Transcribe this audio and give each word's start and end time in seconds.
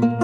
para 0.00 0.23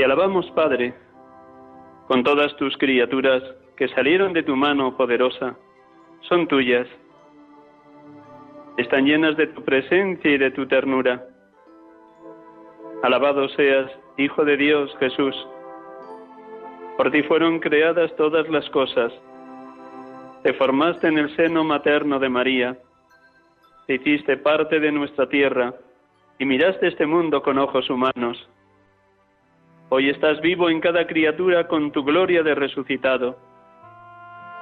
alabamos, 0.00 0.50
Padre, 0.52 0.94
con 2.08 2.24
todas 2.24 2.56
tus 2.56 2.76
criaturas 2.78 3.42
que 3.76 3.88
salieron 3.88 4.32
de 4.32 4.42
tu 4.42 4.56
mano 4.56 4.96
poderosa, 4.96 5.56
son 6.22 6.48
tuyas. 6.48 6.88
Están 8.78 9.04
llenas 9.04 9.36
de 9.36 9.48
tu 9.48 9.62
presencia 9.62 10.30
y 10.30 10.38
de 10.38 10.50
tu 10.50 10.66
ternura. 10.66 11.22
Alabado 13.02 13.48
seas, 13.50 13.90
Hijo 14.16 14.44
de 14.44 14.56
Dios 14.56 14.94
Jesús. 14.98 15.34
Por 16.96 17.10
ti 17.10 17.22
fueron 17.22 17.60
creadas 17.60 18.14
todas 18.16 18.48
las 18.48 18.68
cosas. 18.70 19.12
Te 20.42 20.52
formaste 20.54 21.08
en 21.08 21.18
el 21.18 21.34
seno 21.36 21.64
materno 21.64 22.18
de 22.18 22.28
María. 22.28 22.78
Te 23.86 23.94
hiciste 23.94 24.36
parte 24.36 24.80
de 24.80 24.92
nuestra 24.92 25.28
tierra 25.28 25.74
y 26.38 26.44
miraste 26.44 26.88
este 26.88 27.06
mundo 27.06 27.42
con 27.42 27.58
ojos 27.58 27.88
humanos 27.90 28.48
Hoy 29.94 30.08
estás 30.08 30.40
vivo 30.40 30.70
en 30.70 30.80
cada 30.80 31.06
criatura 31.06 31.68
con 31.68 31.92
tu 31.92 32.02
gloria 32.02 32.42
de 32.42 32.54
resucitado. 32.54 33.36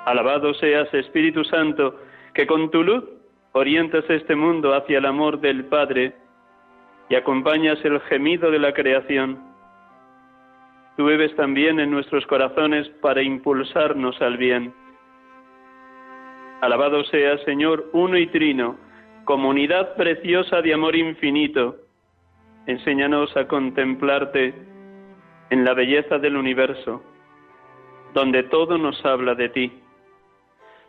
Alabado 0.05 0.53
seas, 0.55 0.93
Espíritu 0.93 1.45
Santo, 1.45 2.01
que 2.35 2.49
con 2.49 2.69
tu 2.73 2.83
luz 2.83 3.05
orientas 3.53 4.05
este 4.09 4.35
mundo 4.35 4.75
hacia 4.75 4.99
el 4.99 5.07
amor 5.07 5.41
del 5.41 5.67
Padre 5.67 6.15
y 7.09 7.15
acompañas 7.15 7.79
el 7.85 8.01
gemido 8.01 8.51
de 8.51 8.59
la 8.59 8.73
creación. 8.73 9.39
Tú 10.97 11.05
bebes 11.05 11.33
también 11.37 11.79
en 11.79 11.93
nuestros 11.93 12.27
corazones 12.27 12.89
para 13.01 13.23
impulsarnos 13.23 14.21
al 14.21 14.37
bien. 14.37 14.75
Alabado 16.61 17.05
seas, 17.05 17.41
Señor, 17.43 17.89
uno 17.93 18.19
y 18.19 18.27
trino, 18.27 18.77
comunidad 19.27 19.95
preciosa 19.95 20.61
de 20.61 20.75
amor 20.75 20.97
infinito. 20.97 21.77
Enséñanos 22.67 23.37
a 23.37 23.47
contemplarte 23.47 24.69
en 25.50 25.65
la 25.65 25.75
belleza 25.75 26.19
del 26.19 26.37
universo, 26.37 27.03
donde 28.15 28.44
todo 28.44 28.78
nos 28.78 29.05
habla 29.05 29.34
de 29.34 29.49
ti. 29.49 29.72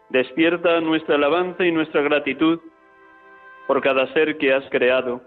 Despierta 0.09 0.79
nuestra 0.81 1.15
alabanza 1.15 1.65
y 1.65 1.71
nuestra 1.71 2.01
gratitud 2.01 2.59
por 3.67 3.81
cada 3.81 4.11
ser 4.13 4.37
que 4.37 4.53
has 4.53 4.67
creado. 4.69 5.21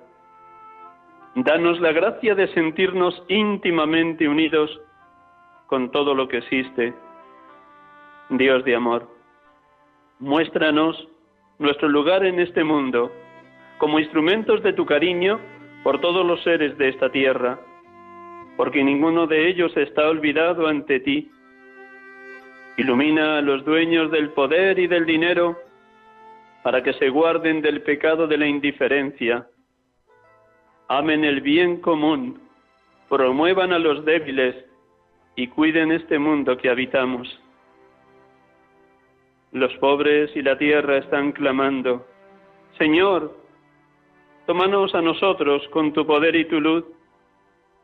Danos 1.35 1.81
la 1.81 1.93
gracia 1.93 2.35
de 2.35 2.47
sentirnos 2.49 3.23
íntimamente 3.29 4.29
unidos 4.29 4.81
con 5.67 5.91
todo 5.91 6.15
lo 6.15 6.29
que 6.29 6.39
existe. 6.39 6.95
Dios 8.31 8.65
de 8.65 8.77
amor, 8.77 9.09
muéstranos 10.21 11.09
nuestro 11.59 11.89
lugar 11.89 12.25
en 12.25 12.39
este 12.39 12.63
mundo 12.63 13.11
como 13.79 13.99
instrumentos 13.99 14.63
de 14.63 14.73
tu 14.73 14.87
cariño 14.87 15.41
por 15.83 16.01
todos 16.01 16.25
los 16.25 16.43
seres 16.43 16.77
de 16.79 16.89
esta 16.89 17.11
tierra 17.11 17.59
porque 18.57 18.85
ninguno 18.85 19.27
de 19.27 19.49
ellos 19.49 19.77
está 19.77 20.09
olvidado 20.09 20.67
ante 20.67 21.01
ti. 21.01 21.31
Ilumina 22.77 23.39
a 23.39 23.43
los 23.43 23.65
dueños 23.65 24.11
del 24.11 24.31
poder 24.31 24.79
y 24.79 24.87
del 24.87 25.07
dinero 25.07 25.59
para 26.63 26.83
que 26.83 26.93
se 26.95 27.09
guarden 27.09 27.61
del 27.61 27.83
pecado 27.83 28.27
de 28.27 28.39
la 28.39 28.47
indiferencia. 28.47 29.47
Amen 30.89 31.25
el 31.25 31.41
bien 31.41 31.81
común, 31.81 32.41
promuevan 33.09 33.73
a 33.73 33.79
los 33.79 34.05
débiles 34.05 34.57
y 35.37 35.49
cuiden 35.49 35.93
este 35.93 36.19
mundo 36.19 36.57
que 36.57 36.71
habitamos. 36.71 37.29
Los 39.53 39.73
pobres 39.75 40.35
y 40.35 40.43
la 40.43 40.59
tierra 40.59 40.99
están 40.99 41.33
clamando, 41.33 42.07
Señor, 42.79 43.37
tómanos 44.47 44.95
a 44.95 45.01
nosotros 45.01 45.67
con 45.69 45.93
tu 45.93 46.07
poder 46.07 46.35
y 46.35 46.45
tu 46.47 46.61
luz 46.61 46.85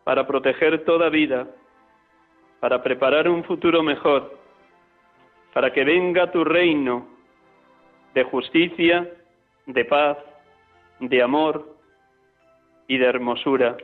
para 0.05 0.27
proteger 0.27 0.85
toda 0.85 1.09
vida, 1.09 1.49
para 2.61 2.83
preparar 2.83 3.29
un 3.29 3.45
futuro 3.45 3.83
mejor, 3.83 4.39
para 5.53 5.73
que 5.73 5.85
venga 5.85 6.31
tu 6.31 6.45
reino 6.45 7.07
de 8.15 8.25
justicia, 8.25 9.09
de 9.67 9.85
paz, 9.85 10.19
de 11.01 11.23
amor 11.23 11.77
y 12.87 12.99
de 12.99 13.07
hermosura. 13.07 13.77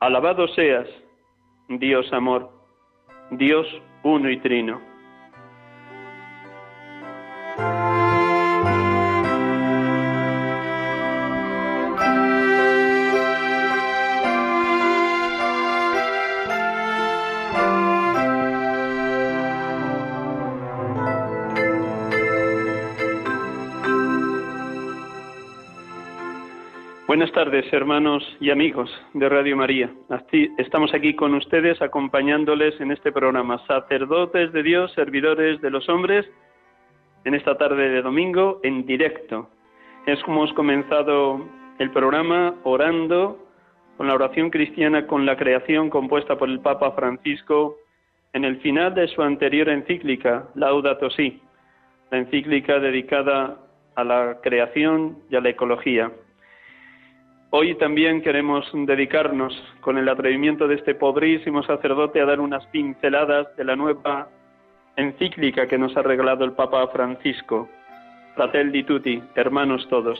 Alabado 0.00 0.48
seas, 0.48 0.88
Dios 1.68 2.12
amor, 2.12 2.50
Dios 3.30 3.66
uno 4.02 4.30
y 4.30 4.38
trino. 4.38 4.91
Tardes, 27.44 27.72
hermanos 27.72 28.22
y 28.38 28.50
amigos 28.50 28.88
de 29.14 29.28
Radio 29.28 29.56
María. 29.56 29.90
Estamos 30.58 30.94
aquí 30.94 31.16
con 31.16 31.34
ustedes 31.34 31.82
acompañándoles 31.82 32.80
en 32.80 32.92
este 32.92 33.10
programa, 33.10 33.58
sacerdotes 33.66 34.52
de 34.52 34.62
Dios, 34.62 34.92
servidores 34.92 35.60
de 35.60 35.70
los 35.70 35.88
hombres, 35.88 36.24
en 37.24 37.34
esta 37.34 37.58
tarde 37.58 37.88
de 37.88 38.00
domingo 38.00 38.60
en 38.62 38.86
directo. 38.86 39.50
Es 40.06 40.22
como 40.22 40.44
hemos 40.44 40.54
comenzado 40.54 41.44
el 41.80 41.90
programa 41.90 42.54
orando 42.62 43.44
con 43.96 44.06
la 44.06 44.14
oración 44.14 44.48
cristiana 44.48 45.08
con 45.08 45.26
la 45.26 45.36
creación 45.36 45.90
compuesta 45.90 46.38
por 46.38 46.48
el 46.48 46.60
Papa 46.60 46.92
Francisco 46.92 47.76
en 48.34 48.44
el 48.44 48.58
final 48.60 48.94
de 48.94 49.08
su 49.08 49.20
anterior 49.20 49.68
encíclica, 49.68 50.46
Laudato 50.54 51.10
Si, 51.10 51.42
la 52.12 52.18
encíclica 52.18 52.78
dedicada 52.78 53.56
a 53.96 54.04
la 54.04 54.38
creación 54.44 55.18
y 55.28 55.34
a 55.34 55.40
la 55.40 55.48
ecología. 55.48 56.12
Hoy 57.54 57.74
también 57.74 58.22
queremos 58.22 58.66
dedicarnos, 58.72 59.52
con 59.82 59.98
el 59.98 60.08
atrevimiento 60.08 60.66
de 60.66 60.76
este 60.76 60.94
pobrísimo 60.94 61.62
sacerdote, 61.62 62.18
a 62.18 62.24
dar 62.24 62.40
unas 62.40 62.64
pinceladas 62.68 63.54
de 63.56 63.64
la 63.64 63.76
nueva 63.76 64.30
encíclica 64.96 65.68
que 65.68 65.76
nos 65.76 65.94
ha 65.98 66.00
regalado 66.00 66.46
el 66.46 66.52
Papa 66.52 66.88
Francisco, 66.88 67.68
Fratelli 68.36 68.84
Tutti, 68.84 69.22
hermanos 69.34 69.86
todos. 69.90 70.18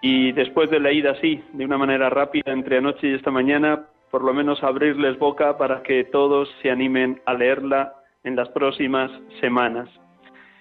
Y 0.00 0.30
después 0.30 0.70
de 0.70 0.78
leída 0.78 1.10
así, 1.10 1.42
de 1.54 1.64
una 1.64 1.76
manera 1.76 2.08
rápida, 2.08 2.52
entre 2.52 2.78
anoche 2.78 3.08
y 3.08 3.14
esta 3.14 3.32
mañana, 3.32 3.86
por 4.12 4.22
lo 4.22 4.32
menos 4.32 4.62
abrirles 4.62 5.18
boca 5.18 5.58
para 5.58 5.82
que 5.82 6.04
todos 6.04 6.48
se 6.62 6.70
animen 6.70 7.20
a 7.26 7.34
leerla 7.34 7.94
en 8.22 8.36
las 8.36 8.48
próximas 8.50 9.10
semanas. 9.40 9.88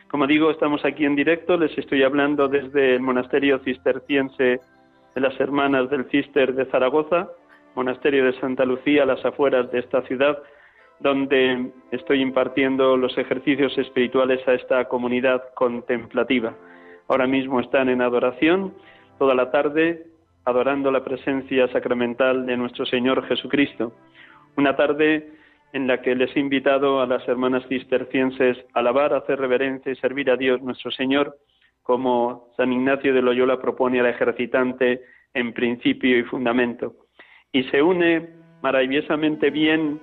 Como 0.07 0.25
digo, 0.25 0.50
estamos 0.50 0.83
aquí 0.85 1.06
en 1.06 1.15
directo, 1.15 1.56
les 1.56 1.77
estoy 1.77 2.01
hablando 2.01 2.47
desde 2.47 2.95
el 2.95 3.01
monasterio 3.01 3.59
cisterciense 3.59 4.59
de 5.17 5.21
las 5.21 5.39
Hermanas 5.39 5.89
del 5.89 6.05
Cister 6.11 6.53
de 6.53 6.65
Zaragoza, 6.67 7.27
monasterio 7.73 8.23
de 8.23 8.39
Santa 8.39 8.65
Lucía, 8.65 9.01
a 9.01 9.07
las 9.07 9.25
afueras 9.25 9.71
de 9.71 9.79
esta 9.79 10.03
ciudad, 10.03 10.37
donde 10.99 11.71
estoy 11.89 12.21
impartiendo 12.21 12.95
los 12.95 13.17
ejercicios 13.17 13.75
espirituales 13.79 14.47
a 14.47 14.53
esta 14.53 14.87
comunidad 14.87 15.41
contemplativa. 15.55 16.53
Ahora 17.07 17.25
mismo 17.25 17.59
están 17.59 17.89
en 17.89 18.03
adoración 18.03 18.75
toda 19.17 19.33
la 19.33 19.49
tarde, 19.49 20.05
adorando 20.45 20.91
la 20.91 21.03
presencia 21.03 21.67
sacramental 21.69 22.45
de 22.45 22.55
nuestro 22.55 22.85
Señor 22.85 23.25
Jesucristo. 23.25 23.93
Una 24.55 24.75
tarde 24.75 25.31
en 25.73 25.87
la 25.87 25.99
que 26.03 26.13
les 26.13 26.29
he 26.35 26.41
invitado 26.41 27.01
a 27.01 27.07
las 27.07 27.27
hermanas 27.27 27.63
cistercienses 27.67 28.55
a 28.75 28.81
alabar, 28.81 29.15
hacer 29.15 29.39
reverencia 29.39 29.91
y 29.91 29.95
servir 29.95 30.29
a 30.29 30.37
Dios 30.37 30.61
nuestro 30.61 30.91
Señor, 30.91 31.35
como 31.88 32.50
San 32.57 32.74
Ignacio 32.74 33.13
de 33.13 33.22
Loyola 33.22 33.62
propone 33.62 34.01
al 34.01 34.07
ejercitante 34.07 35.04
en 35.34 35.54
principio 35.54 36.19
y 36.19 36.24
fundamento. 36.24 36.95
Y 37.54 37.63
se 37.63 37.81
une 37.81 38.28
maravillosamente 38.62 39.50
bien 39.51 40.01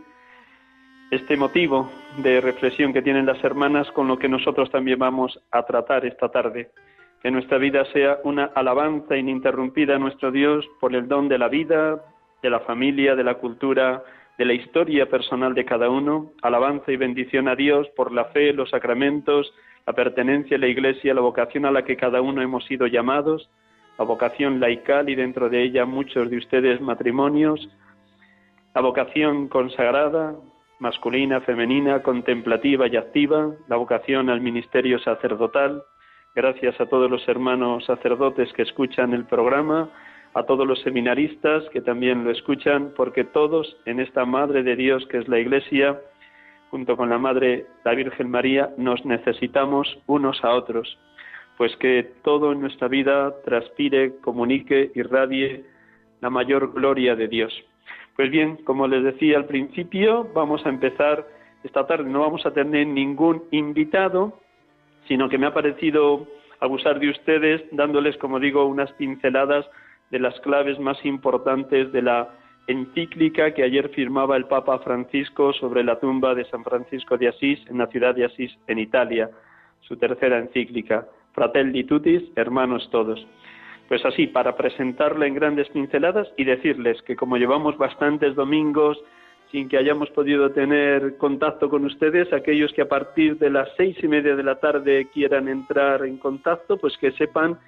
este 1.11 1.37
motivo 1.37 1.91
de 2.23 2.41
reflexión 2.41 2.95
que 2.95 3.03
tienen 3.03 3.27
las 3.27 3.45
hermanas 3.45 3.87
con 3.93 4.09
lo 4.09 4.19
que 4.19 4.31
nosotros 4.31 4.71
también 4.71 4.99
vamos 4.99 5.39
a 5.51 5.67
tratar 5.67 6.07
esta 6.07 6.31
tarde. 6.31 6.71
Que 7.23 7.31
nuestra 7.31 7.59
vida 7.59 7.85
sea 7.93 8.19
una 8.25 8.47
alabanza 8.55 9.19
ininterrumpida 9.19 9.97
a 9.97 9.99
nuestro 9.99 10.33
Dios 10.33 10.67
por 10.81 10.95
el 10.95 11.07
don 11.07 11.29
de 11.29 11.37
la 11.37 11.49
vida, 11.49 12.03
de 12.43 12.49
la 12.49 12.61
familia, 12.61 13.15
de 13.15 13.25
la 13.25 13.35
cultura, 13.35 14.03
de 14.39 14.45
la 14.47 14.55
historia 14.55 15.11
personal 15.11 15.53
de 15.53 15.67
cada 15.67 15.91
uno, 15.91 16.33
alabanza 16.41 16.91
y 16.91 16.97
bendición 16.97 17.47
a 17.47 17.55
Dios 17.55 17.87
por 17.95 18.11
la 18.11 18.25
fe, 18.27 18.55
los 18.55 18.71
sacramentos, 18.71 19.53
la 19.87 19.93
pertenencia 19.93 20.57
a 20.57 20.61
la 20.61 20.67
Iglesia, 20.67 21.15
la 21.15 21.21
vocación 21.21 21.67
a 21.67 21.71
la 21.71 21.85
que 21.85 21.97
cada 21.97 22.23
uno 22.23 22.41
hemos 22.41 22.65
sido 22.65 22.87
llamados, 22.87 23.51
la 23.99 24.05
vocación 24.05 24.59
laical 24.59 25.09
y 25.09 25.15
dentro 25.15 25.49
de 25.49 25.63
ella 25.63 25.85
muchos 25.85 26.31
de 26.31 26.39
ustedes 26.39 26.81
matrimonios, 26.81 27.69
la 28.75 28.81
vocación 28.81 29.49
consagrada, 29.49 30.35
masculina, 30.81 31.41
femenina, 31.43 32.03
contemplativa 32.03 32.89
y 32.89 32.97
activa, 32.97 33.53
la 33.69 33.77
vocación 33.77 34.31
al 34.31 34.41
ministerio 34.41 34.99
sacerdotal. 34.99 35.83
Gracias 36.35 36.81
a 36.81 36.87
todos 36.87 37.11
los 37.11 37.27
hermanos 37.29 37.85
sacerdotes 37.85 38.53
que 38.55 38.63
escuchan 38.63 39.13
el 39.13 39.27
programa, 39.27 39.91
a 40.35 40.43
todos 40.43 40.67
los 40.67 40.81
seminaristas 40.81 41.63
que 41.73 41.81
también 41.81 42.25
lo 42.25 42.31
escuchan, 42.31 42.93
porque 42.97 43.23
todos 43.23 43.77
en 43.85 44.01
esta 44.01 44.25
Madre 44.25 44.65
de 44.65 44.75
Dios 44.75 45.07
que 45.07 45.19
es 45.19 45.29
la 45.29 45.39
Iglesia, 45.39 46.01
junto 46.75 46.97
con 46.97 47.09
la 47.09 47.19
Madre, 47.19 47.67
la 47.85 47.95
Virgen 47.95 48.29
María, 48.29 48.71
nos 48.77 49.05
necesitamos 49.05 49.97
unos 50.09 50.43
a 50.43 50.55
otros, 50.55 50.99
pues 51.57 51.77
que 51.77 52.15
todo 52.25 52.51
en 52.51 52.63
nuestra 52.63 52.89
vida 52.89 53.33
transpire, 53.45 54.17
comunique, 54.17 54.91
irradie 54.97 55.63
la 56.21 56.31
mayor 56.31 56.73
gloria 56.73 57.15
de 57.15 57.29
Dios. 57.29 57.53
Pues 58.17 58.29
bien, 58.29 58.57
como 58.65 58.89
les 58.89 59.05
decía 59.05 59.37
al 59.37 59.45
principio, 59.45 60.29
vamos 60.35 60.67
a 60.67 60.69
empezar 60.69 61.25
esta 61.63 61.87
tarde. 61.87 62.11
No 62.11 62.19
vamos 62.19 62.45
a 62.45 62.51
tener 62.51 62.89
ningún 62.89 63.45
invitado, 63.53 64.41
sino 65.07 65.29
que 65.29 65.39
me 65.39 65.47
ha 65.47 65.55
parecido 65.55 66.27
abusar 66.59 66.99
de 66.99 67.11
ustedes 67.11 67.63
dándoles, 67.71 68.17
como 68.17 68.41
digo, 68.41 68.67
unas 68.67 68.91
pinceladas 68.95 69.65
de 70.11 70.19
las 70.19 70.41
claves 70.41 70.81
más 70.81 70.99
importantes 71.05 71.93
de 71.93 72.03
la 72.03 72.31
encíclica 72.67 73.53
que 73.53 73.63
ayer 73.63 73.91
firmaba 73.91 74.37
el 74.37 74.47
Papa 74.47 74.79
Francisco 74.79 75.53
sobre 75.53 75.85
la 75.85 75.99
tumba 75.99 76.35
de 76.35 76.45
San 76.47 76.65
Francisco 76.65 77.19
de 77.19 77.29
Asís 77.29 77.61
en 77.69 77.79
la 77.79 77.87
ciudad 77.89 78.15
de 78.15 78.25
Asís, 78.25 78.57
en 78.67 78.79
Italia, 78.79 79.31
su 79.81 79.97
tercera 79.97 80.39
encíclica, 80.39 81.07
Fratelli 81.33 81.85
Tutis, 81.85 82.23
hermanos 82.37 82.89
todos. 82.91 83.27
Pues 83.89 84.05
así, 84.07 84.29
para 84.29 84.57
presentarla 84.57 85.27
en 85.27 85.35
grandes 85.35 85.69
pinceladas 85.69 86.29
y 86.39 86.45
decirles 86.45 87.03
que 87.03 87.17
como 87.17 87.37
llevamos 87.37 87.77
bastantes 87.77 88.35
domingos 88.35 88.99
sin 89.51 89.69
que 89.69 89.77
hayamos 89.77 90.11
podido 90.11 90.51
tener 90.51 91.17
contacto 91.19 91.69
con 91.69 91.85
ustedes, 91.85 92.33
aquellos 92.33 92.73
que 92.73 92.83
a 92.83 92.89
partir 92.89 93.39
de 93.39 93.51
las 93.51 93.69
seis 93.77 93.97
y 94.03 94.09
media 94.09 94.35
de 94.35 94.43
la 94.43 94.59
tarde 94.59 95.09
quieran 95.13 95.49
entrar 95.49 96.05
en 96.05 96.17
contacto, 96.17 96.79
pues 96.79 96.97
que 96.97 97.13
sepan 97.13 97.59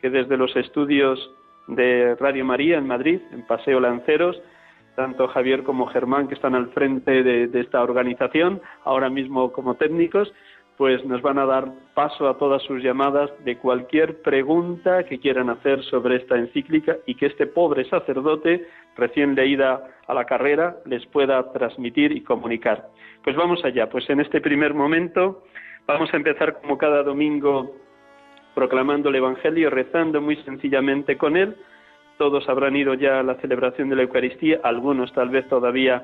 que 0.00 0.08
desde 0.08 0.36
los 0.36 0.56
estudios 0.56 1.30
de 1.66 2.14
Radio 2.16 2.44
María 2.44 2.78
en 2.78 2.86
Madrid, 2.86 3.20
en 3.32 3.46
Paseo 3.46 3.80
Lanceros, 3.80 4.40
tanto 4.96 5.28
Javier 5.28 5.62
como 5.62 5.86
Germán, 5.86 6.26
que 6.26 6.34
están 6.34 6.54
al 6.54 6.68
frente 6.70 7.22
de, 7.22 7.60
esta 7.60 7.82
organización, 7.82 8.60
ahora 8.84 9.10
mismo 9.10 9.52
como 9.52 9.74
técnicos, 9.74 10.32
pues 10.76 11.04
nos 11.06 11.22
van 11.22 11.38
a 11.38 11.46
dar 11.46 11.72
paso 11.94 12.28
a 12.28 12.36
todas 12.36 12.62
sus 12.62 12.82
llamadas 12.82 13.30
de 13.44 13.56
cualquier 13.56 14.20
pregunta 14.20 15.04
que 15.04 15.18
quieran 15.18 15.48
hacer 15.48 15.82
sobre 15.84 16.16
esta 16.16 16.36
encíclica 16.36 16.96
y 17.06 17.14
que 17.14 17.26
este 17.26 17.46
pobre 17.46 17.88
sacerdote, 17.88 18.66
recién 18.96 19.34
leída 19.34 19.88
a 20.06 20.14
la 20.14 20.24
carrera, 20.24 20.76
les 20.84 21.04
pueda 21.06 21.52
transmitir 21.52 22.12
y 22.12 22.22
comunicar. 22.22 22.88
Pues 23.24 23.36
vamos 23.36 23.64
allá, 23.64 23.88
pues 23.88 24.08
en 24.10 24.20
este 24.20 24.40
primer 24.40 24.74
momento 24.74 25.44
vamos 25.86 26.12
a 26.12 26.16
empezar 26.16 26.60
como 26.60 26.76
cada 26.76 27.02
domingo 27.02 27.74
proclamando 28.56 29.10
el 29.10 29.16
Evangelio, 29.16 29.68
rezando 29.68 30.22
muy 30.22 30.36
sencillamente 30.36 31.18
con 31.18 31.36
él. 31.36 31.56
Todos 32.16 32.48
habrán 32.48 32.74
ido 32.74 32.94
ya 32.94 33.20
a 33.20 33.22
la 33.22 33.34
celebración 33.34 33.90
de 33.90 33.96
la 33.96 34.02
Eucaristía, 34.02 34.60
algunos 34.64 35.12
tal 35.12 35.28
vez 35.28 35.46
todavía 35.46 36.02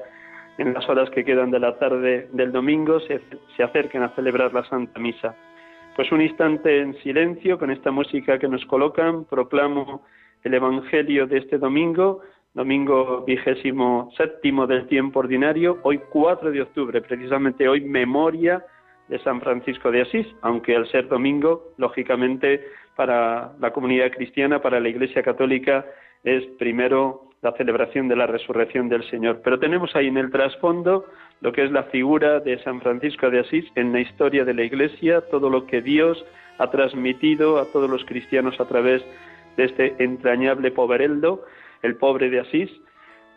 en 0.58 0.74
las 0.74 0.86
horas 0.86 1.08
que 1.08 1.24
quedan 1.24 1.50
de 1.50 1.58
la 1.58 1.78
tarde 1.78 2.28
del 2.30 2.52
domingo 2.52 3.00
se, 3.00 3.22
se 3.56 3.62
acerquen 3.62 4.02
a 4.02 4.10
celebrar 4.10 4.52
la 4.52 4.64
Santa 4.64 5.00
Misa. 5.00 5.34
Pues 5.96 6.12
un 6.12 6.20
instante 6.20 6.78
en 6.78 6.94
silencio 6.98 7.58
con 7.58 7.70
esta 7.70 7.90
música 7.90 8.38
que 8.38 8.48
nos 8.48 8.66
colocan, 8.66 9.24
proclamo 9.24 10.02
el 10.44 10.52
Evangelio 10.52 11.26
de 11.26 11.38
este 11.38 11.56
domingo, 11.56 12.20
domingo 12.52 13.24
vigésimo 13.26 14.10
séptimo 14.14 14.66
del 14.66 14.86
tiempo 14.88 15.20
ordinario, 15.20 15.78
hoy 15.84 16.02
4 16.10 16.50
de 16.50 16.60
octubre, 16.60 17.00
precisamente 17.00 17.66
hoy 17.66 17.80
memoria 17.80 18.62
de 19.12 19.18
San 19.18 19.42
Francisco 19.42 19.90
de 19.90 20.00
Asís, 20.00 20.26
aunque 20.40 20.74
al 20.74 20.88
ser 20.88 21.06
domingo, 21.06 21.74
lógicamente, 21.76 22.64
para 22.96 23.52
la 23.60 23.70
comunidad 23.70 24.10
cristiana, 24.10 24.62
para 24.62 24.80
la 24.80 24.88
Iglesia 24.88 25.22
católica, 25.22 25.84
es 26.24 26.42
primero 26.58 27.28
la 27.42 27.52
celebración 27.52 28.08
de 28.08 28.16
la 28.16 28.26
resurrección 28.26 28.88
del 28.88 29.04
Señor. 29.10 29.42
Pero 29.44 29.58
tenemos 29.58 29.94
ahí 29.94 30.06
en 30.06 30.16
el 30.16 30.30
trasfondo 30.30 31.04
lo 31.42 31.52
que 31.52 31.62
es 31.62 31.70
la 31.70 31.82
figura 31.84 32.40
de 32.40 32.58
San 32.62 32.80
Francisco 32.80 33.28
de 33.28 33.40
Asís 33.40 33.66
en 33.74 33.92
la 33.92 34.00
historia 34.00 34.46
de 34.46 34.54
la 34.54 34.62
Iglesia, 34.62 35.20
todo 35.30 35.50
lo 35.50 35.66
que 35.66 35.82
Dios 35.82 36.24
ha 36.56 36.70
transmitido 36.70 37.58
a 37.58 37.66
todos 37.66 37.90
los 37.90 38.06
cristianos 38.06 38.58
a 38.60 38.64
través 38.66 39.04
de 39.58 39.64
este 39.64 40.02
entrañable 40.02 40.70
povereldo, 40.70 41.44
el 41.82 41.96
pobre 41.96 42.30
de 42.30 42.40
Asís, 42.40 42.70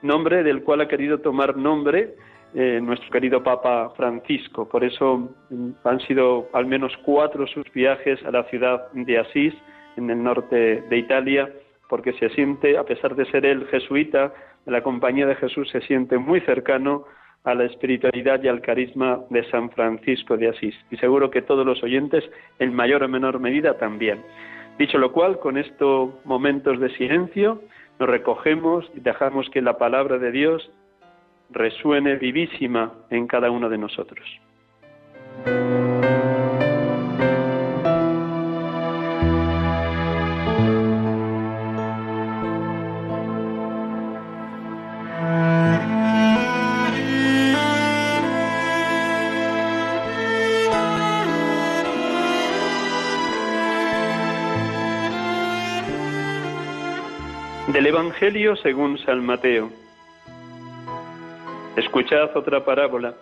nombre 0.02 0.42
del 0.44 0.64
cual 0.64 0.80
ha 0.80 0.88
querido 0.88 1.20
tomar 1.20 1.58
nombre 1.58 2.16
eh, 2.58 2.80
nuestro 2.82 3.10
querido 3.10 3.44
Papa 3.44 3.92
Francisco. 3.98 4.68
Por 4.70 4.86
eso 4.86 5.30
mm, 5.50 5.72
han 5.84 6.00
sido 6.02 6.48
al 6.54 6.66
menos 6.66 6.94
cuatro 7.04 7.46
sus 7.48 7.70
viajes 7.74 8.24
a 8.26 8.32
la 8.32 8.44
ciudad 8.46 8.90
de 8.94 9.20
Asís, 9.20 9.54
en 9.98 10.10
el 10.10 10.24
norte 10.24 10.82
de 10.90 10.98
Italia, 10.98 11.50
porque 11.90 12.14
se 12.14 12.30
siente, 12.30 12.78
a 12.78 12.84
pesar 12.84 13.16
de 13.16 13.26
ser 13.26 13.46
él 13.46 13.68
jesuita, 13.68 14.34
de 14.66 14.72
la 14.72 14.82
compañía 14.82 15.28
de 15.28 15.36
Jesús, 15.36 15.70
se 15.70 15.82
siente 15.82 16.18
muy 16.18 16.40
cercano 16.42 17.04
a 17.44 17.54
la 17.54 17.66
espiritualidad 17.66 18.42
y 18.42 18.48
al 18.48 18.62
carisma 18.62 19.20
de 19.30 19.44
San 19.52 19.70
Francisco 19.72 20.38
de 20.38 20.48
Asís. 20.48 20.76
Y 20.90 20.98
seguro 20.98 21.30
que 21.30 21.42
todos 21.42 21.66
los 21.66 21.84
oyentes, 21.84 22.24
en 22.60 22.74
mayor 22.74 23.04
o 23.04 23.10
menor 23.10 23.40
medida, 23.40 23.78
también. 23.78 24.22
Dicho 24.80 24.98
lo 24.98 25.12
cual, 25.12 25.40
con 25.40 25.58
estos 25.58 26.10
momentos 26.24 26.80
de 26.80 26.90
silencio, 26.96 27.62
nos 28.00 28.10
recogemos 28.10 28.90
y 28.96 29.02
dejamos 29.02 29.50
que 29.50 29.62
la 29.62 29.78
palabra 29.78 30.18
de 30.18 30.32
Dios 30.32 30.72
resuene 31.50 32.16
vivísima 32.16 32.94
en 33.10 33.28
cada 33.28 33.52
uno 33.52 33.70
de 33.70 33.78
nosotros. 33.78 34.28
Del 57.76 57.88
Evangelio 57.88 58.56
según 58.56 58.98
San 59.00 59.26
Mateo. 59.26 59.85
Escuchad 61.76 62.38
otra 62.38 62.64
parábola. 62.64 63.16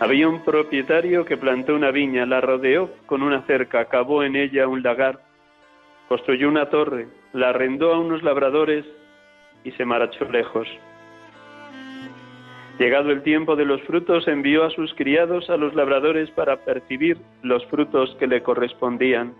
Había 0.00 0.26
un 0.26 0.42
propietario 0.42 1.26
que 1.26 1.36
plantó 1.36 1.74
una 1.74 1.90
viña, 1.90 2.24
la 2.24 2.40
rodeó 2.40 2.88
con 3.04 3.22
una 3.22 3.42
cerca, 3.42 3.84
cavó 3.84 4.22
en 4.22 4.36
ella 4.36 4.66
un 4.66 4.82
lagar, 4.82 5.20
construyó 6.08 6.48
una 6.48 6.70
torre, 6.70 7.08
la 7.34 7.50
arrendó 7.50 7.92
a 7.92 7.98
unos 7.98 8.22
labradores 8.22 8.86
y 9.64 9.70
se 9.72 9.84
marchó 9.84 10.24
lejos. 10.30 10.66
Llegado 12.78 13.10
el 13.10 13.22
tiempo 13.22 13.54
de 13.54 13.66
los 13.66 13.82
frutos, 13.82 14.26
envió 14.28 14.64
a 14.64 14.70
sus 14.70 14.94
criados 14.94 15.50
a 15.50 15.58
los 15.58 15.74
labradores 15.74 16.30
para 16.30 16.56
percibir 16.64 17.18
los 17.42 17.66
frutos 17.66 18.16
que 18.18 18.26
le 18.26 18.42
correspondían. 18.42 19.34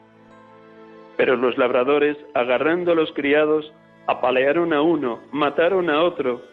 Pero 1.16 1.36
los 1.36 1.56
labradores, 1.56 2.18
agarrando 2.34 2.92
a 2.92 2.94
los 2.94 3.10
criados, 3.14 3.72
apalearon 4.06 4.74
a 4.74 4.82
uno, 4.82 5.20
mataron 5.32 5.88
a 5.88 6.02
otro 6.02 6.52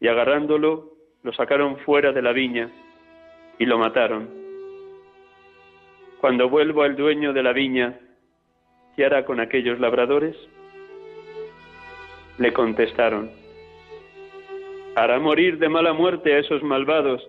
Y 0.00 0.08
agarrándolo, 0.08 0.92
lo 1.22 1.32
sacaron 1.32 1.78
fuera 1.78 2.12
de 2.12 2.22
la 2.22 2.32
viña 2.32 2.70
y 3.58 3.66
lo 3.66 3.78
mataron. 3.78 4.28
Cuando 6.20 6.48
vuelvo 6.48 6.82
al 6.82 6.96
dueño 6.96 7.32
de 7.32 7.42
la 7.42 7.52
viña, 7.52 7.98
¿qué 8.96 9.04
hará 9.04 9.24
con 9.24 9.40
aquellos 9.40 9.78
labradores? 9.80 10.36
Le 12.38 12.52
contestaron, 12.52 13.30
hará 14.96 15.18
morir 15.18 15.58
de 15.58 15.68
mala 15.68 15.92
muerte 15.92 16.34
a 16.34 16.38
esos 16.38 16.62
malvados 16.62 17.22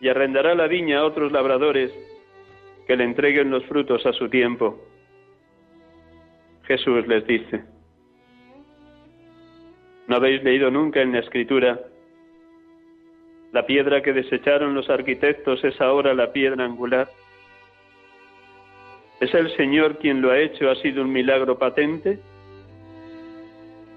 y 0.00 0.08
arrendará 0.08 0.54
la 0.54 0.66
viña 0.66 1.00
a 1.00 1.04
otros 1.04 1.30
labradores 1.30 1.92
que 2.86 2.96
le 2.96 3.04
entreguen 3.04 3.50
los 3.50 3.64
frutos 3.66 4.04
a 4.06 4.12
su 4.12 4.28
tiempo. 4.28 4.80
Jesús 6.64 7.06
les 7.06 7.26
dice, 7.26 7.64
¿No 10.12 10.16
habéis 10.16 10.42
leído 10.42 10.70
nunca 10.70 11.00
en 11.00 11.12
la 11.12 11.20
escritura? 11.20 11.80
La 13.50 13.64
piedra 13.64 14.02
que 14.02 14.12
desecharon 14.12 14.74
los 14.74 14.90
arquitectos 14.90 15.64
es 15.64 15.80
ahora 15.80 16.12
la 16.12 16.34
piedra 16.34 16.66
angular. 16.66 17.08
¿Es 19.22 19.32
el 19.32 19.56
Señor 19.56 19.96
quien 19.96 20.20
lo 20.20 20.30
ha 20.30 20.38
hecho? 20.38 20.68
¿Ha 20.68 20.74
sido 20.74 21.00
un 21.00 21.10
milagro 21.10 21.58
patente? 21.58 22.18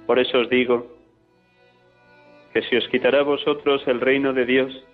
Por 0.07 0.17
eso 0.17 0.39
os 0.39 0.50
digo 0.50 0.88
que 2.53 2.62
se 2.62 2.77
os 2.77 2.88
quitará 2.88 3.19
a 3.19 3.24
vosotros 3.24 3.86
el 3.86 4.00
reino 4.00 4.31
de 4.31 4.45
Dios 4.45 4.88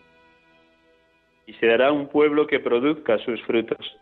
y 1.45 1.53
se 1.53 1.67
dará 1.67 1.91
un 1.91 2.07
pueblo 2.07 2.47
que 2.47 2.59
produzca 2.59 3.19
sus 3.19 3.39
frutos. 3.43 4.00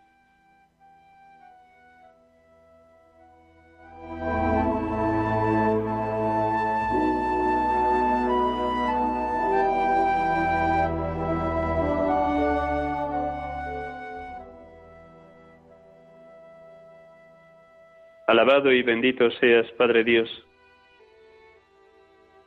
Alabado 18.40 18.72
y 18.72 18.82
bendito 18.84 19.30
seas, 19.32 19.70
Padre 19.74 20.06
Dios, 20.06 20.30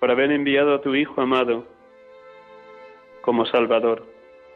por 0.00 0.10
haber 0.10 0.32
enviado 0.32 0.74
a 0.74 0.80
tu 0.80 0.94
Hijo 0.94 1.20
amado 1.20 1.66
como 3.20 3.44
Salvador, 3.44 4.06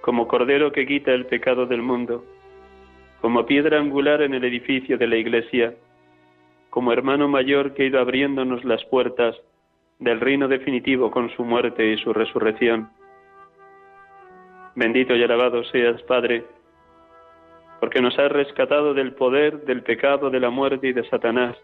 como 0.01 0.29
Cordero 0.29 0.73
que 0.73 0.87
quita 0.87 1.13
el 1.13 1.27
pecado 1.27 1.67
del 1.67 1.83
mundo, 1.83 2.25
como 3.21 3.45
piedra 3.45 3.79
angular 3.79 4.23
en 4.23 4.33
el 4.33 4.45
edificio 4.45 4.97
de 4.97 5.07
la 5.07 5.17
Iglesia, 5.17 5.75
como 6.71 6.91
hermano 6.91 7.29
mayor 7.29 7.75
que 7.75 7.83
ha 7.83 7.87
ido 7.87 8.01
abriéndonos 8.01 8.65
las 8.65 8.83
puertas 8.87 9.37
del 9.99 10.21
reino 10.21 10.49
definitivo 10.49 11.11
con 11.11 11.29
su 11.37 11.45
muerte 11.45 11.87
y 11.93 11.99
su 11.99 12.15
resurrección. 12.15 12.89
Bendito 14.75 15.15
y 15.15 15.23
alabado 15.23 15.65
seas, 15.65 16.01
Padre, 16.05 16.45
porque 17.81 18.01
nos 18.01 18.19
has 18.19 18.31
rescatado 18.31 18.95
del 18.95 19.13
poder, 19.13 19.65
del 19.65 19.83
pecado, 19.83 20.31
de 20.31 20.41
la 20.41 20.51
muerte 20.51 20.89
y 20.89 20.93
de 20.93 21.09
Satanás. 21.09 21.57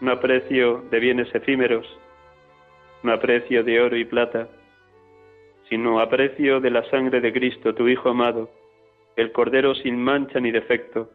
No 0.00 0.12
aprecio 0.12 0.84
de 0.90 1.00
bienes 1.00 1.34
efímeros, 1.34 1.86
no 3.02 3.12
aprecio 3.12 3.62
de 3.62 3.80
oro 3.80 3.96
y 3.96 4.04
plata, 4.04 4.48
sino 5.68 6.00
aprecio 6.00 6.60
de 6.60 6.70
la 6.70 6.84
sangre 6.90 7.20
de 7.20 7.32
Cristo, 7.32 7.74
tu 7.74 7.88
Hijo 7.88 8.10
amado, 8.10 8.50
el 9.16 9.32
Cordero 9.32 9.74
sin 9.74 9.96
mancha 9.96 10.40
ni 10.40 10.50
defecto, 10.50 11.10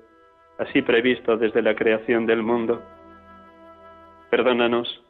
así 0.57 0.81
previsto 0.81 1.37
desde 1.37 1.61
la 1.61 1.75
creación 1.75 2.25
del 2.25 2.43
mundo. 2.43 2.81
Perdónanos 4.29 5.03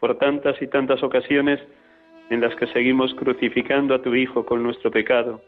por 0.00 0.18
tantas 0.18 0.60
y 0.60 0.66
tantas 0.66 1.02
ocasiones 1.02 1.60
en 2.30 2.40
las 2.40 2.54
que 2.56 2.66
seguimos 2.68 3.14
crucificando 3.14 3.94
a 3.94 4.02
tu 4.02 4.14
Hijo 4.14 4.44
con 4.44 4.62
nuestro 4.62 4.90
pecado, 4.90 5.40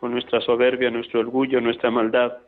con 0.00 0.12
nuestra 0.12 0.40
soberbia, 0.40 0.90
nuestro 0.90 1.20
orgullo, 1.20 1.60
nuestra 1.60 1.90
maldad. 1.90 2.38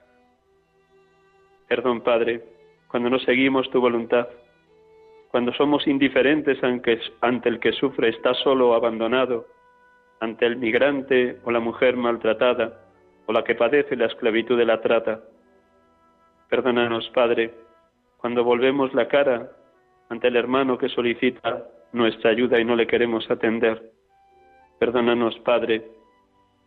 Perdón, 1.68 2.00
Padre, 2.00 2.42
cuando 2.88 3.10
no 3.10 3.18
seguimos 3.20 3.70
tu 3.70 3.80
voluntad, 3.80 4.26
cuando 5.30 5.52
somos 5.52 5.86
indiferentes 5.86 6.58
ante 6.62 7.48
el 7.48 7.60
que 7.60 7.72
sufre, 7.72 8.08
está 8.08 8.34
solo 8.34 8.70
o 8.70 8.74
abandonado, 8.74 9.46
ante 10.20 10.46
el 10.46 10.56
migrante 10.56 11.38
o 11.44 11.50
la 11.50 11.60
mujer 11.60 11.96
maltratada, 11.96 12.80
o 13.26 13.32
la 13.32 13.44
que 13.44 13.54
padece 13.54 13.96
la 13.96 14.06
esclavitud 14.06 14.58
de 14.58 14.66
la 14.66 14.80
trata. 14.80 15.22
Perdónanos, 16.48 17.08
Padre, 17.10 17.54
cuando 18.18 18.44
volvemos 18.44 18.92
la 18.94 19.08
cara 19.08 19.50
ante 20.08 20.28
el 20.28 20.36
hermano 20.36 20.76
que 20.78 20.88
solicita 20.88 21.66
nuestra 21.92 22.30
ayuda 22.30 22.60
y 22.60 22.64
no 22.64 22.76
le 22.76 22.86
queremos 22.86 23.30
atender. 23.30 23.90
Perdónanos, 24.78 25.38
Padre, 25.40 25.82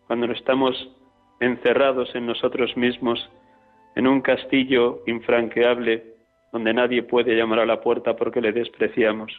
cuando 0.08 0.32
estamos 0.32 0.90
encerrados 1.40 2.14
en 2.16 2.26
nosotros 2.26 2.76
mismos, 2.78 3.30
en 3.96 4.08
un 4.08 4.22
castillo 4.22 5.02
infranqueable 5.08 6.16
donde 6.52 6.74
nadie 6.74 7.04
puede 7.04 7.36
llamar 7.36 7.60
a 7.60 7.66
la 7.66 7.82
puerta 7.82 8.16
porque 8.16 8.42
le 8.42 8.52
despreciamos. 8.52 9.32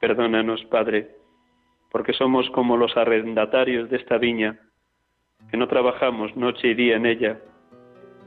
Perdónanos, 0.00 0.64
Padre, 0.64 1.10
porque 1.90 2.12
somos 2.12 2.48
como 2.50 2.76
los 2.76 2.96
arrendatarios 2.96 3.90
de 3.90 3.98
esta 3.98 4.18
viña, 4.18 4.58
que 5.50 5.56
no 5.56 5.68
trabajamos 5.68 6.36
noche 6.36 6.68
y 6.68 6.74
día 6.74 6.96
en 6.96 7.06
ella, 7.06 7.40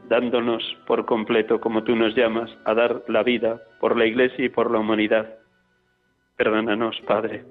dándonos 0.09 0.63
por 0.85 1.05
completo, 1.05 1.59
como 1.59 1.83
tú 1.83 1.95
nos 1.95 2.15
llamas, 2.15 2.49
a 2.65 2.73
dar 2.73 3.03
la 3.07 3.23
vida 3.23 3.61
por 3.79 3.97
la 3.97 4.05
Iglesia 4.05 4.45
y 4.45 4.49
por 4.49 4.71
la 4.71 4.79
humanidad. 4.79 5.37
Perdónanos, 6.37 6.99
Padre. 7.01 7.43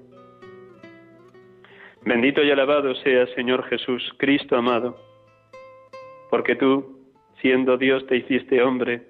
Bendito 2.05 2.43
y 2.43 2.51
alabado 2.51 2.93
sea 2.95 3.27
Señor 3.27 3.63
Jesús, 3.63 4.13
Cristo 4.17 4.57
amado, 4.57 4.97
porque 6.29 6.55
tú, 6.55 6.99
siendo 7.39 7.77
Dios, 7.77 8.05
te 8.07 8.17
hiciste 8.17 8.61
hombre, 8.61 9.03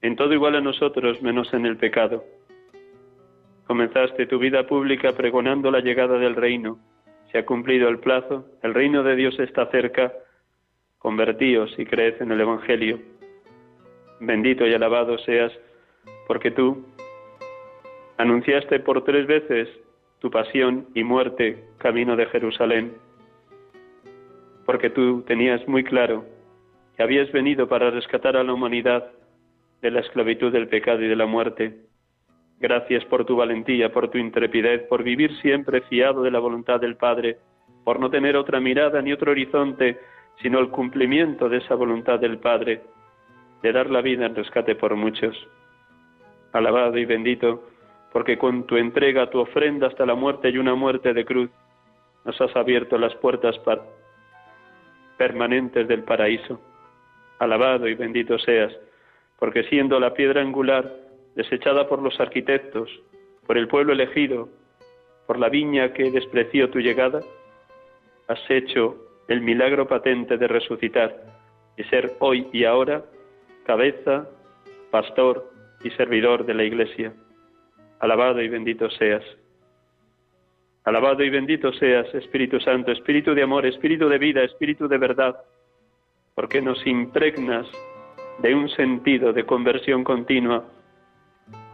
en 0.00 0.14
todo 0.14 0.32
igual 0.32 0.54
a 0.54 0.60
nosotros 0.60 1.20
menos 1.22 1.52
en 1.54 1.66
el 1.66 1.76
pecado. 1.76 2.22
Comenzaste 3.66 4.26
tu 4.26 4.38
vida 4.38 4.64
pública 4.64 5.12
pregonando 5.16 5.72
la 5.72 5.80
llegada 5.80 6.18
del 6.18 6.36
reino. 6.36 6.78
Se 7.32 7.38
ha 7.38 7.44
cumplido 7.44 7.88
el 7.88 7.98
plazo, 7.98 8.46
el 8.62 8.74
reino 8.74 9.02
de 9.02 9.16
Dios 9.16 9.36
está 9.40 9.66
cerca. 9.66 10.12
Convertíos 10.98 11.76
y 11.78 11.84
creed 11.84 12.22
en 12.22 12.30
el 12.30 12.40
Evangelio. 12.40 13.00
Bendito 14.20 14.64
y 14.64 14.72
alabado 14.72 15.18
seas, 15.18 15.52
porque 16.28 16.52
tú 16.52 16.86
anunciaste 18.18 18.78
por 18.78 19.02
tres 19.02 19.26
veces 19.26 19.68
tu 20.18 20.30
pasión 20.30 20.86
y 20.94 21.04
muerte 21.04 21.64
camino 21.78 22.16
de 22.16 22.26
Jerusalén, 22.26 22.94
porque 24.64 24.90
tú 24.90 25.22
tenías 25.22 25.66
muy 25.68 25.84
claro 25.84 26.24
que 26.96 27.02
habías 27.02 27.30
venido 27.32 27.68
para 27.68 27.90
rescatar 27.90 28.36
a 28.36 28.42
la 28.42 28.52
humanidad 28.52 29.12
de 29.82 29.90
la 29.90 30.00
esclavitud 30.00 30.52
del 30.52 30.68
pecado 30.68 31.02
y 31.02 31.08
de 31.08 31.16
la 31.16 31.26
muerte. 31.26 31.76
Gracias 32.58 33.04
por 33.04 33.24
tu 33.26 33.36
valentía, 33.36 33.92
por 33.92 34.08
tu 34.10 34.18
intrepidez, 34.18 34.82
por 34.88 35.02
vivir 35.02 35.36
siempre 35.40 35.82
fiado 35.82 36.22
de 36.22 36.30
la 36.30 36.38
voluntad 36.38 36.80
del 36.80 36.96
Padre, 36.96 37.36
por 37.84 38.00
no 38.00 38.10
tener 38.10 38.36
otra 38.36 38.60
mirada 38.60 39.02
ni 39.02 39.12
otro 39.12 39.32
horizonte, 39.32 39.98
sino 40.42 40.58
el 40.58 40.70
cumplimiento 40.70 41.48
de 41.48 41.58
esa 41.58 41.74
voluntad 41.74 42.18
del 42.18 42.38
Padre, 42.38 42.82
de 43.62 43.72
dar 43.72 43.90
la 43.90 44.00
vida 44.00 44.26
en 44.26 44.34
rescate 44.34 44.74
por 44.74 44.96
muchos. 44.96 45.36
Alabado 46.52 46.96
y 46.96 47.04
bendito 47.04 47.68
porque 48.12 48.38
con 48.38 48.64
tu 48.66 48.76
entrega, 48.76 49.30
tu 49.30 49.38
ofrenda 49.38 49.86
hasta 49.88 50.06
la 50.06 50.14
muerte 50.14 50.50
y 50.50 50.58
una 50.58 50.74
muerte 50.74 51.12
de 51.12 51.24
cruz, 51.24 51.50
nos 52.24 52.40
has 52.40 52.54
abierto 52.56 52.98
las 52.98 53.14
puertas 53.16 53.56
permanentes 55.16 55.86
del 55.86 56.02
paraíso. 56.02 56.60
Alabado 57.38 57.86
y 57.88 57.94
bendito 57.94 58.38
seas, 58.38 58.72
porque 59.38 59.64
siendo 59.64 60.00
la 60.00 60.14
piedra 60.14 60.40
angular 60.40 60.92
desechada 61.34 61.86
por 61.86 62.02
los 62.02 62.18
arquitectos, 62.18 62.90
por 63.46 63.58
el 63.58 63.68
pueblo 63.68 63.92
elegido, 63.92 64.48
por 65.26 65.38
la 65.38 65.48
viña 65.48 65.92
que 65.92 66.10
despreció 66.10 66.70
tu 66.70 66.80
llegada, 66.80 67.20
has 68.28 68.40
hecho 68.50 68.96
el 69.28 69.40
milagro 69.40 69.86
patente 69.86 70.38
de 70.38 70.48
resucitar 70.48 71.14
y 71.76 71.84
ser 71.84 72.14
hoy 72.20 72.48
y 72.52 72.64
ahora 72.64 73.04
cabeza, 73.66 74.28
pastor 74.90 75.50
y 75.82 75.90
servidor 75.90 76.46
de 76.46 76.54
la 76.54 76.64
Iglesia. 76.64 77.12
Alabado 78.00 78.42
y 78.42 78.48
bendito 78.48 78.90
seas. 78.90 79.24
Alabado 80.84 81.24
y 81.24 81.30
bendito 81.30 81.72
seas, 81.72 82.14
Espíritu 82.14 82.60
Santo, 82.60 82.92
Espíritu 82.92 83.34
de 83.34 83.42
amor, 83.42 83.66
Espíritu 83.66 84.08
de 84.08 84.18
vida, 84.18 84.42
Espíritu 84.42 84.86
de 84.86 84.98
verdad, 84.98 85.36
porque 86.34 86.62
nos 86.62 86.86
impregnas 86.86 87.66
de 88.38 88.54
un 88.54 88.68
sentido 88.68 89.32
de 89.32 89.44
conversión 89.44 90.04
continua 90.04 90.64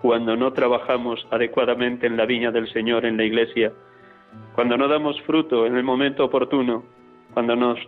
cuando 0.00 0.37
no 0.37 0.52
trabajamos 0.52 1.26
adecuadamente 1.31 2.07
en 2.07 2.17
la 2.17 2.26
viña 2.26 2.50
del 2.50 2.73
Señor, 2.73 3.05
en 3.05 3.17
la 3.17 3.25
Iglesia, 3.25 3.73
cuando 4.55 4.76
no 4.76 4.88
damos 4.88 5.21
fruto 5.23 5.67
en 5.67 5.76
el 5.76 5.85
momento 5.85 6.25
oportuno, 6.25 6.85
cuando 7.35 7.55
nos, 7.55 7.79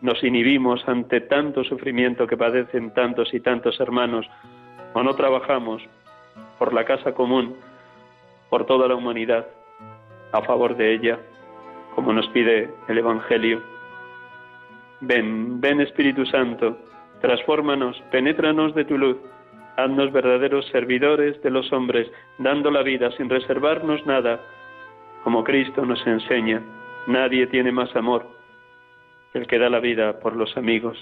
nos 0.00 0.22
inhibimos 0.22 0.86
ante 0.88 1.20
tanto 1.22 1.64
sufrimiento 1.64 2.26
que 2.26 2.36
padecen 2.36 2.92
tantos 2.94 3.32
y 3.34 3.40
tantos 3.40 3.78
hermanos, 3.80 4.26
o 4.94 5.02
no 5.02 5.14
trabajamos 5.14 5.82
por 6.58 6.72
la 6.72 6.84
casa 6.84 7.12
común, 7.12 7.56
por 8.50 8.66
toda 8.66 8.88
la 8.88 8.94
humanidad, 8.94 9.46
a 10.32 10.42
favor 10.42 10.76
de 10.76 10.94
ella, 10.94 11.18
como 11.94 12.12
nos 12.12 12.28
pide 12.28 12.70
el 12.88 12.98
Evangelio. 12.98 13.62
Ven, 15.00 15.60
ven 15.60 15.80
Espíritu 15.80 16.24
Santo, 16.26 16.76
transfórmanos, 17.20 18.00
penétranos 18.10 18.74
de 18.74 18.84
tu 18.84 18.98
luz, 18.98 19.16
haznos 19.76 20.12
verdaderos 20.12 20.66
servidores 20.68 21.40
de 21.42 21.50
los 21.50 21.72
hombres, 21.72 22.10
dando 22.38 22.70
la 22.70 22.82
vida 22.82 23.10
sin 23.12 23.28
reservarnos 23.28 24.04
nada, 24.06 24.40
como 25.22 25.44
Cristo 25.44 25.84
nos 25.84 26.04
enseña. 26.06 26.62
Nadie 27.06 27.46
tiene 27.46 27.72
más 27.72 27.94
amor 27.96 28.26
que 29.32 29.38
el 29.38 29.46
que 29.46 29.58
da 29.58 29.68
la 29.68 29.80
vida 29.80 30.20
por 30.20 30.36
los 30.36 30.56
amigos. 30.56 30.96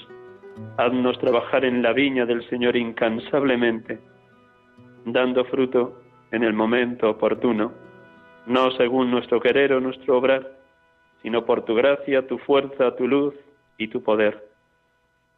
Haznos 0.79 1.19
trabajar 1.19 1.65
en 1.65 1.83
la 1.83 1.93
viña 1.93 2.27
del 2.27 2.49
Señor 2.49 2.77
incansablemente, 2.77 4.01
dando 5.05 5.45
fruto 5.45 6.03
en 6.31 6.43
el 6.43 6.53
momento 6.53 7.11
oportuno, 7.11 7.73
no 8.47 8.71
según 8.73 9.11
nuestro 9.11 9.41
querer 9.41 9.73
o 9.73 9.81
nuestro 9.81 10.19
obrar, 10.19 10.51
sino 11.23 11.45
por 11.45 11.65
tu 11.65 11.75
gracia, 11.75 12.27
tu 12.27 12.39
fuerza, 12.39 12.97
tu 12.97 13.07
luz 13.07 13.35
y 13.79 13.89
tu 13.89 14.03
poder. 14.03 14.43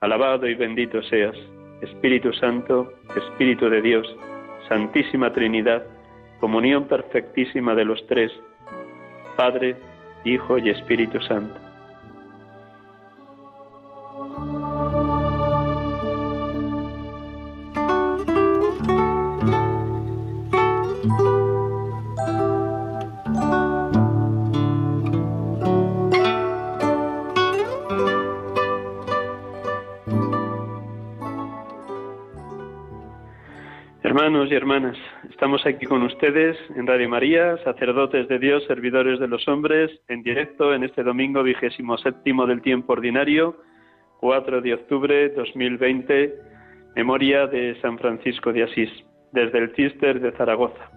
Alabado 0.01 0.47
y 0.47 0.55
bendito 0.55 1.03
seas, 1.03 1.37
Espíritu 1.83 2.33
Santo, 2.33 2.93
Espíritu 3.17 3.69
de 3.69 3.83
Dios, 3.83 4.07
Santísima 4.69 5.33
Trinidad, 5.33 5.85
comunión 6.41 6.87
perfectísima 6.89 7.75
de 7.75 7.85
los 7.85 8.07
tres, 8.07 8.33
Padre, 9.37 9.77
Hijo 10.25 10.59
y 10.59 10.71
Espíritu 10.71 11.21
Santo. 11.23 11.64
Y 34.55 34.57
hermanas, 34.57 34.97
estamos 35.31 35.67
aquí 35.67 35.85
con 35.85 36.05
ustedes 36.05 36.57
en 36.77 36.87
Radio 36.87 37.09
María, 37.09 37.57
sacerdotes 37.65 38.29
de 38.29 38.39
Dios, 38.39 38.63
servidores 38.69 39.19
de 39.19 39.27
los 39.27 39.49
hombres, 39.49 39.91
en 40.07 40.23
directo 40.23 40.73
en 40.73 40.85
este 40.85 41.03
domingo 41.03 41.43
vigésimo 41.43 41.99
séptimo 41.99 42.47
del 42.47 42.63
tiempo 42.63 42.93
ordinario, 42.93 43.57
4 44.21 44.61
de 44.61 44.75
octubre 44.75 45.31
2020, 45.31 46.35
memoria 46.95 47.49
de 47.49 47.77
San 47.83 47.99
Francisco 47.99 48.53
de 48.53 48.63
Asís, 48.63 48.91
desde 49.33 49.59
el 49.59 49.75
Cister 49.75 50.21
de 50.21 50.31
Zaragoza. 50.37 50.89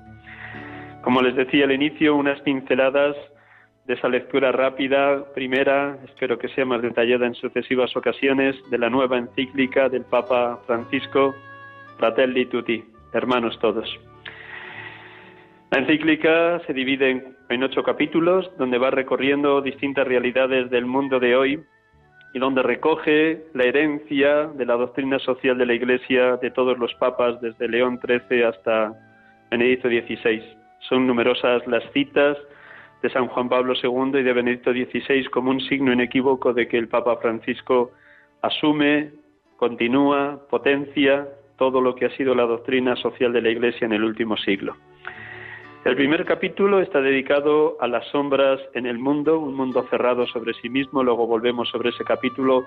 Como 1.01 1.23
les 1.23 1.35
decía 1.35 1.65
al 1.65 1.71
inicio, 1.71 2.15
unas 2.15 2.39
pinceladas 2.41 3.15
de 3.87 3.95
esa 3.95 4.07
lectura 4.07 4.51
rápida, 4.51 5.33
primera, 5.33 5.97
espero 6.05 6.37
que 6.37 6.49
sea 6.49 6.65
más 6.65 6.83
detallada 6.83 7.25
en 7.25 7.33
sucesivas 7.33 7.95
ocasiones, 7.97 8.55
de 8.69 8.77
la 8.77 8.91
nueva 8.91 9.17
encíclica 9.17 9.89
del 9.89 10.03
Papa 10.03 10.59
Francisco, 10.67 11.33
Fratelli 11.97 12.45
Tutti 12.45 12.96
hermanos 13.13 13.57
todos. 13.59 13.87
La 15.71 15.79
encíclica 15.79 16.61
se 16.65 16.73
divide 16.73 17.35
en, 17.49 17.63
ocho 17.63 17.83
capítulos, 17.83 18.49
donde 18.57 18.77
va 18.77 18.89
recorriendo 18.89 19.61
distintas 19.61 20.07
realidades 20.07 20.69
del 20.69 20.85
mundo 20.85 21.19
de 21.19 21.35
hoy 21.35 21.63
y 22.33 22.39
donde 22.39 22.63
recoge 22.63 23.43
la 23.53 23.65
herencia 23.65 24.47
de 24.47 24.65
la 24.65 24.75
doctrina 24.75 25.19
social 25.19 25.57
de 25.57 25.65
la 25.65 25.73
Iglesia 25.73 26.37
de 26.37 26.51
todos 26.51 26.77
los 26.77 26.93
papas, 26.95 27.41
desde 27.41 27.67
León 27.67 27.99
XIII 27.99 28.43
hasta 28.43 28.93
Benedicto 29.51 29.89
XVI. 29.89 30.41
Son 30.87 31.05
numerosas 31.05 31.65
las 31.67 31.83
citas 31.91 32.37
de 33.01 33.09
San 33.09 33.27
Juan 33.27 33.49
Pablo 33.49 33.73
II 33.81 34.19
y 34.19 34.23
de 34.23 34.33
Benedicto 34.33 34.71
XVI 34.71 35.25
como 35.25 35.51
un 35.51 35.59
signo 35.61 35.91
inequívoco 35.91 36.53
de 36.53 36.67
que 36.67 36.77
el 36.77 36.87
Papa 36.87 37.17
Francisco 37.17 37.91
asume, 38.41 39.11
continúa, 39.57 40.39
potencia 40.49 41.27
todo 41.57 41.81
lo 41.81 41.95
que 41.95 42.05
ha 42.05 42.15
sido 42.15 42.35
la 42.35 42.45
doctrina 42.45 42.95
social 42.95 43.33
de 43.33 43.41
la 43.41 43.49
Iglesia 43.49 43.85
en 43.85 43.93
el 43.93 44.03
último 44.03 44.37
siglo. 44.37 44.75
El 45.85 45.95
primer 45.95 46.25
capítulo 46.25 46.81
está 46.81 47.01
dedicado 47.01 47.77
a 47.79 47.87
las 47.87 48.05
sombras 48.07 48.59
en 48.73 48.85
el 48.85 48.99
mundo, 48.99 49.39
un 49.39 49.55
mundo 49.55 49.85
cerrado 49.89 50.27
sobre 50.27 50.53
sí 50.55 50.69
mismo, 50.69 51.01
luego 51.01 51.27
volvemos 51.27 51.69
sobre 51.69 51.89
ese 51.89 52.03
capítulo. 52.03 52.65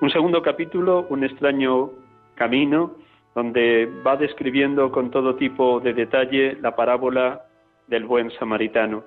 Un 0.00 0.10
segundo 0.10 0.42
capítulo, 0.42 1.06
un 1.08 1.24
extraño 1.24 1.90
camino, 2.34 2.94
donde 3.34 3.88
va 4.04 4.16
describiendo 4.16 4.90
con 4.90 5.10
todo 5.10 5.36
tipo 5.36 5.78
de 5.80 5.92
detalle 5.92 6.56
la 6.60 6.74
parábola 6.74 7.42
del 7.86 8.04
buen 8.04 8.30
samaritano. 8.32 9.04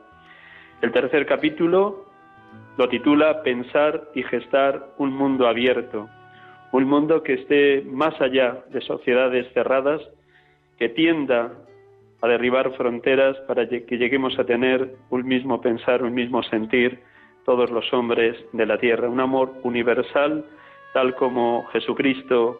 El 0.82 0.92
tercer 0.92 1.26
capítulo 1.26 2.06
lo 2.78 2.88
titula 2.88 3.44
Pensar 3.44 4.04
y 4.16 4.24
gestar 4.24 4.88
un 4.98 5.14
mundo 5.14 5.48
abierto, 5.48 6.08
un 6.72 6.86
mundo 6.86 7.22
que 7.24 7.34
esté 7.34 7.84
más 7.86 8.20
allá 8.22 8.64
de 8.70 8.82
sociedades 8.82 9.52
cerradas, 9.54 10.02
que 10.78 10.90
tienda 10.90 11.52
a 12.22 12.28
derribar 12.28 12.72
fronteras 12.74 13.38
para 13.48 13.68
que 13.68 13.98
lleguemos 13.98 14.38
a 14.40 14.46
tener 14.46 14.96
un 15.10 15.26
mismo 15.26 15.60
pensar, 15.60 16.04
un 16.04 16.14
mismo 16.14 16.44
sentir 16.44 17.00
todos 17.46 17.72
los 17.72 17.92
hombres 17.94 18.38
de 18.54 18.66
la 18.66 18.78
tierra, 18.78 19.10
un 19.10 19.20
amor 19.20 19.54
universal 19.64 20.46
tal 20.94 21.16
como 21.16 21.66
Jesucristo 21.68 22.60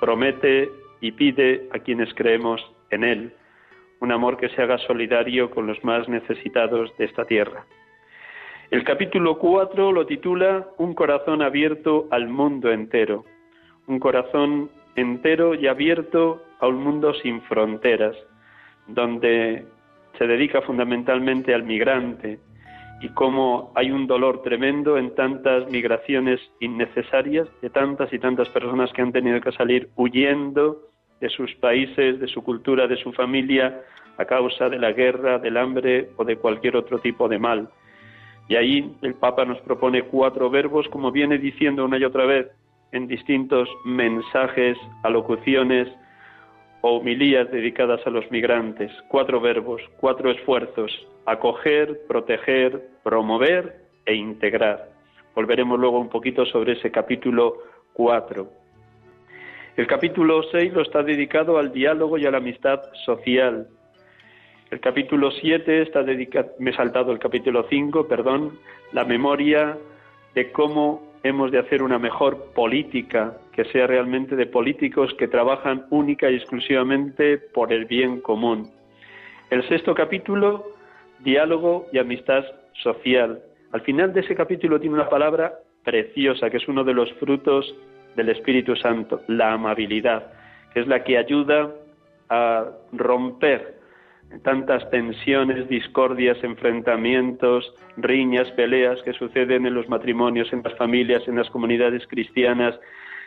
promete 0.00 0.70
y 1.00 1.12
pide 1.12 1.68
a 1.72 1.78
quienes 1.80 2.12
creemos 2.14 2.60
en 2.90 3.04
Él, 3.04 3.32
un 4.00 4.12
amor 4.12 4.36
que 4.36 4.48
se 4.50 4.62
haga 4.62 4.78
solidario 4.78 5.50
con 5.50 5.66
los 5.66 5.82
más 5.84 6.08
necesitados 6.08 6.96
de 6.96 7.06
esta 7.06 7.24
tierra. 7.24 7.64
El 8.70 8.84
capítulo 8.84 9.38
4 9.38 9.92
lo 9.92 10.06
titula 10.06 10.68
Un 10.78 10.94
corazón 10.94 11.42
abierto 11.42 12.06
al 12.10 12.28
mundo 12.28 12.70
entero 12.70 13.24
un 13.90 13.98
corazón 13.98 14.70
entero 14.94 15.54
y 15.54 15.66
abierto 15.66 16.40
a 16.60 16.68
un 16.68 16.82
mundo 16.82 17.12
sin 17.14 17.42
fronteras, 17.42 18.16
donde 18.86 19.64
se 20.16 20.26
dedica 20.26 20.62
fundamentalmente 20.62 21.52
al 21.52 21.64
migrante 21.64 22.38
y 23.00 23.08
cómo 23.08 23.72
hay 23.74 23.90
un 23.90 24.06
dolor 24.06 24.42
tremendo 24.42 24.96
en 24.96 25.14
tantas 25.14 25.68
migraciones 25.70 26.40
innecesarias 26.60 27.48
de 27.62 27.70
tantas 27.70 28.12
y 28.12 28.18
tantas 28.18 28.48
personas 28.50 28.92
que 28.92 29.02
han 29.02 29.10
tenido 29.10 29.40
que 29.40 29.52
salir 29.52 29.88
huyendo 29.96 30.82
de 31.20 31.28
sus 31.28 31.52
países, 31.56 32.20
de 32.20 32.28
su 32.28 32.44
cultura, 32.44 32.86
de 32.86 32.96
su 32.96 33.12
familia, 33.12 33.80
a 34.18 34.24
causa 34.24 34.68
de 34.68 34.78
la 34.78 34.92
guerra, 34.92 35.38
del 35.38 35.56
hambre 35.56 36.10
o 36.16 36.24
de 36.24 36.36
cualquier 36.36 36.76
otro 36.76 36.98
tipo 36.98 37.28
de 37.28 37.38
mal. 37.38 37.68
Y 38.48 38.56
ahí 38.56 38.94
el 39.02 39.14
Papa 39.14 39.44
nos 39.44 39.60
propone 39.62 40.02
cuatro 40.02 40.48
verbos, 40.48 40.86
como 40.88 41.10
viene 41.10 41.38
diciendo 41.38 41.84
una 41.84 41.98
y 41.98 42.04
otra 42.04 42.26
vez, 42.26 42.48
en 42.92 43.06
distintos 43.06 43.68
mensajes, 43.84 44.76
alocuciones 45.02 45.88
o 46.82 46.96
homilías 46.96 47.50
dedicadas 47.50 48.00
a 48.06 48.10
los 48.10 48.30
migrantes. 48.30 48.90
Cuatro 49.08 49.40
verbos, 49.40 49.82
cuatro 49.98 50.30
esfuerzos, 50.30 50.90
acoger, 51.26 52.00
proteger, 52.08 52.88
promover 53.02 53.76
e 54.06 54.14
integrar. 54.14 54.88
Volveremos 55.34 55.78
luego 55.78 56.00
un 56.00 56.08
poquito 56.08 56.44
sobre 56.46 56.72
ese 56.72 56.90
capítulo 56.90 57.58
4. 57.92 58.50
El 59.76 59.86
capítulo 59.86 60.42
6 60.50 60.72
lo 60.72 60.82
está 60.82 61.02
dedicado 61.02 61.58
al 61.58 61.72
diálogo 61.72 62.18
y 62.18 62.26
a 62.26 62.30
la 62.30 62.38
amistad 62.38 62.80
social. 63.04 63.68
El 64.70 64.80
capítulo 64.80 65.30
7 65.30 65.82
está 65.82 66.02
dedicado, 66.02 66.50
me 66.58 66.70
he 66.70 66.74
saltado 66.74 67.12
el 67.12 67.18
capítulo 67.18 67.66
5, 67.68 68.06
perdón, 68.06 68.58
la 68.92 69.04
memoria 69.04 69.78
de 70.34 70.52
cómo 70.52 71.09
hemos 71.22 71.50
de 71.50 71.58
hacer 71.58 71.82
una 71.82 71.98
mejor 71.98 72.52
política, 72.54 73.36
que 73.52 73.64
sea 73.66 73.86
realmente 73.86 74.36
de 74.36 74.46
políticos 74.46 75.12
que 75.18 75.28
trabajan 75.28 75.86
única 75.90 76.30
y 76.30 76.36
exclusivamente 76.36 77.38
por 77.38 77.72
el 77.72 77.84
bien 77.84 78.20
común. 78.20 78.70
El 79.50 79.66
sexto 79.68 79.94
capítulo, 79.94 80.74
diálogo 81.20 81.86
y 81.92 81.98
amistad 81.98 82.44
social. 82.82 83.42
Al 83.72 83.82
final 83.82 84.12
de 84.12 84.20
ese 84.20 84.34
capítulo 84.34 84.80
tiene 84.80 84.94
una 84.94 85.08
palabra 85.08 85.54
preciosa, 85.84 86.50
que 86.50 86.58
es 86.58 86.68
uno 86.68 86.84
de 86.84 86.94
los 86.94 87.12
frutos 87.14 87.74
del 88.16 88.28
Espíritu 88.30 88.76
Santo, 88.76 89.20
la 89.28 89.52
amabilidad, 89.52 90.32
que 90.72 90.80
es 90.80 90.86
la 90.86 91.04
que 91.04 91.18
ayuda 91.18 91.70
a 92.28 92.68
romper 92.92 93.79
tantas 94.42 94.88
tensiones, 94.90 95.68
discordias, 95.68 96.42
enfrentamientos, 96.42 97.74
riñas, 97.96 98.50
peleas 98.52 99.02
que 99.02 99.12
suceden 99.12 99.66
en 99.66 99.74
los 99.74 99.88
matrimonios, 99.88 100.52
en 100.52 100.62
las 100.62 100.76
familias, 100.76 101.26
en 101.26 101.36
las 101.36 101.50
comunidades 101.50 102.06
cristianas, 102.06 102.78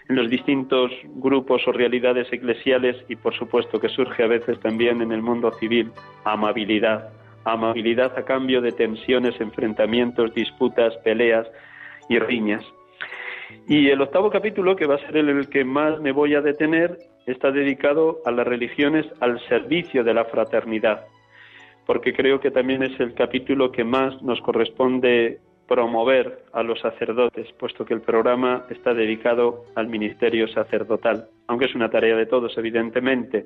en 0.09 0.15
los 0.15 0.29
distintos 0.29 0.91
grupos 1.15 1.67
o 1.67 1.71
realidades 1.71 2.31
eclesiales 2.31 2.97
y 3.07 3.15
por 3.15 3.33
supuesto 3.35 3.79
que 3.79 3.89
surge 3.89 4.23
a 4.23 4.27
veces 4.27 4.59
también 4.59 5.01
en 5.01 5.11
el 5.11 5.21
mundo 5.21 5.51
civil, 5.59 5.91
amabilidad. 6.23 7.09
Amabilidad 7.45 8.17
a 8.17 8.23
cambio 8.23 8.61
de 8.61 8.71
tensiones, 8.71 9.39
enfrentamientos, 9.41 10.33
disputas, 10.33 10.95
peleas 11.03 11.45
y 12.07 12.17
riñas. 12.17 12.63
Y 13.67 13.89
el 13.89 14.01
octavo 14.01 14.29
capítulo, 14.29 14.77
que 14.77 14.87
va 14.87 14.95
a 14.95 14.99
ser 14.99 15.17
el 15.17 15.49
que 15.49 15.65
más 15.65 15.99
me 15.99 16.13
voy 16.13 16.35
a 16.35 16.41
detener, 16.41 16.97
está 17.25 17.51
dedicado 17.51 18.21
a 18.25 18.31
las 18.31 18.45
religiones 18.45 19.05
al 19.19 19.39
servicio 19.47 20.03
de 20.03 20.13
la 20.13 20.25
fraternidad, 20.25 21.05
porque 21.85 22.13
creo 22.13 22.39
que 22.39 22.51
también 22.51 22.83
es 22.83 22.99
el 22.99 23.13
capítulo 23.13 23.71
que 23.71 23.83
más 23.83 24.21
nos 24.21 24.41
corresponde 24.41 25.39
promover 25.67 26.43
a 26.51 26.63
los 26.63 26.79
sacerdotes, 26.81 27.51
puesto 27.53 27.85
que 27.85 27.93
el 27.93 28.01
programa 28.01 28.65
está 28.69 28.93
dedicado 28.93 29.65
al 29.75 29.87
ministerio 29.87 30.47
sacerdotal, 30.47 31.27
aunque 31.47 31.65
es 31.65 31.75
una 31.75 31.89
tarea 31.89 32.15
de 32.15 32.25
todos, 32.25 32.57
evidentemente. 32.57 33.45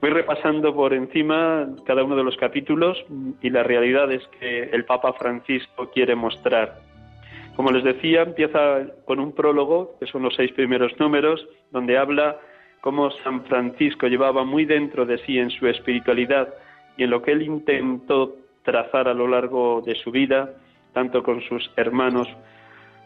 Voy 0.00 0.10
repasando 0.10 0.74
por 0.74 0.92
encima 0.92 1.68
cada 1.86 2.02
uno 2.02 2.16
de 2.16 2.24
los 2.24 2.36
capítulos 2.36 3.04
y 3.40 3.50
las 3.50 3.64
realidades 3.64 4.22
que 4.40 4.64
el 4.64 4.84
Papa 4.84 5.12
Francisco 5.12 5.90
quiere 5.90 6.16
mostrar 6.16 6.80
como 7.56 7.70
les 7.70 7.84
decía, 7.84 8.22
empieza 8.22 8.86
con 9.04 9.20
un 9.20 9.32
prólogo, 9.32 9.96
que 10.00 10.06
son 10.06 10.22
los 10.22 10.34
seis 10.34 10.52
primeros 10.52 10.98
números, 10.98 11.46
donde 11.70 11.98
habla 11.98 12.38
cómo 12.82 13.12
San 13.22 13.44
Francisco 13.44 14.08
llevaba 14.08 14.44
muy 14.44 14.64
dentro 14.66 15.06
de 15.06 15.16
sí 15.18 15.38
en 15.38 15.50
su 15.50 15.68
espiritualidad 15.68 16.52
y 16.96 17.04
en 17.04 17.10
lo 17.10 17.22
que 17.22 17.30
él 17.30 17.42
intentó 17.42 18.34
trazar 18.64 19.06
a 19.06 19.14
lo 19.14 19.28
largo 19.28 19.82
de 19.86 19.94
su 19.94 20.10
vida, 20.10 20.50
tanto 20.92 21.22
con 21.22 21.40
sus 21.42 21.70
hermanos 21.76 22.28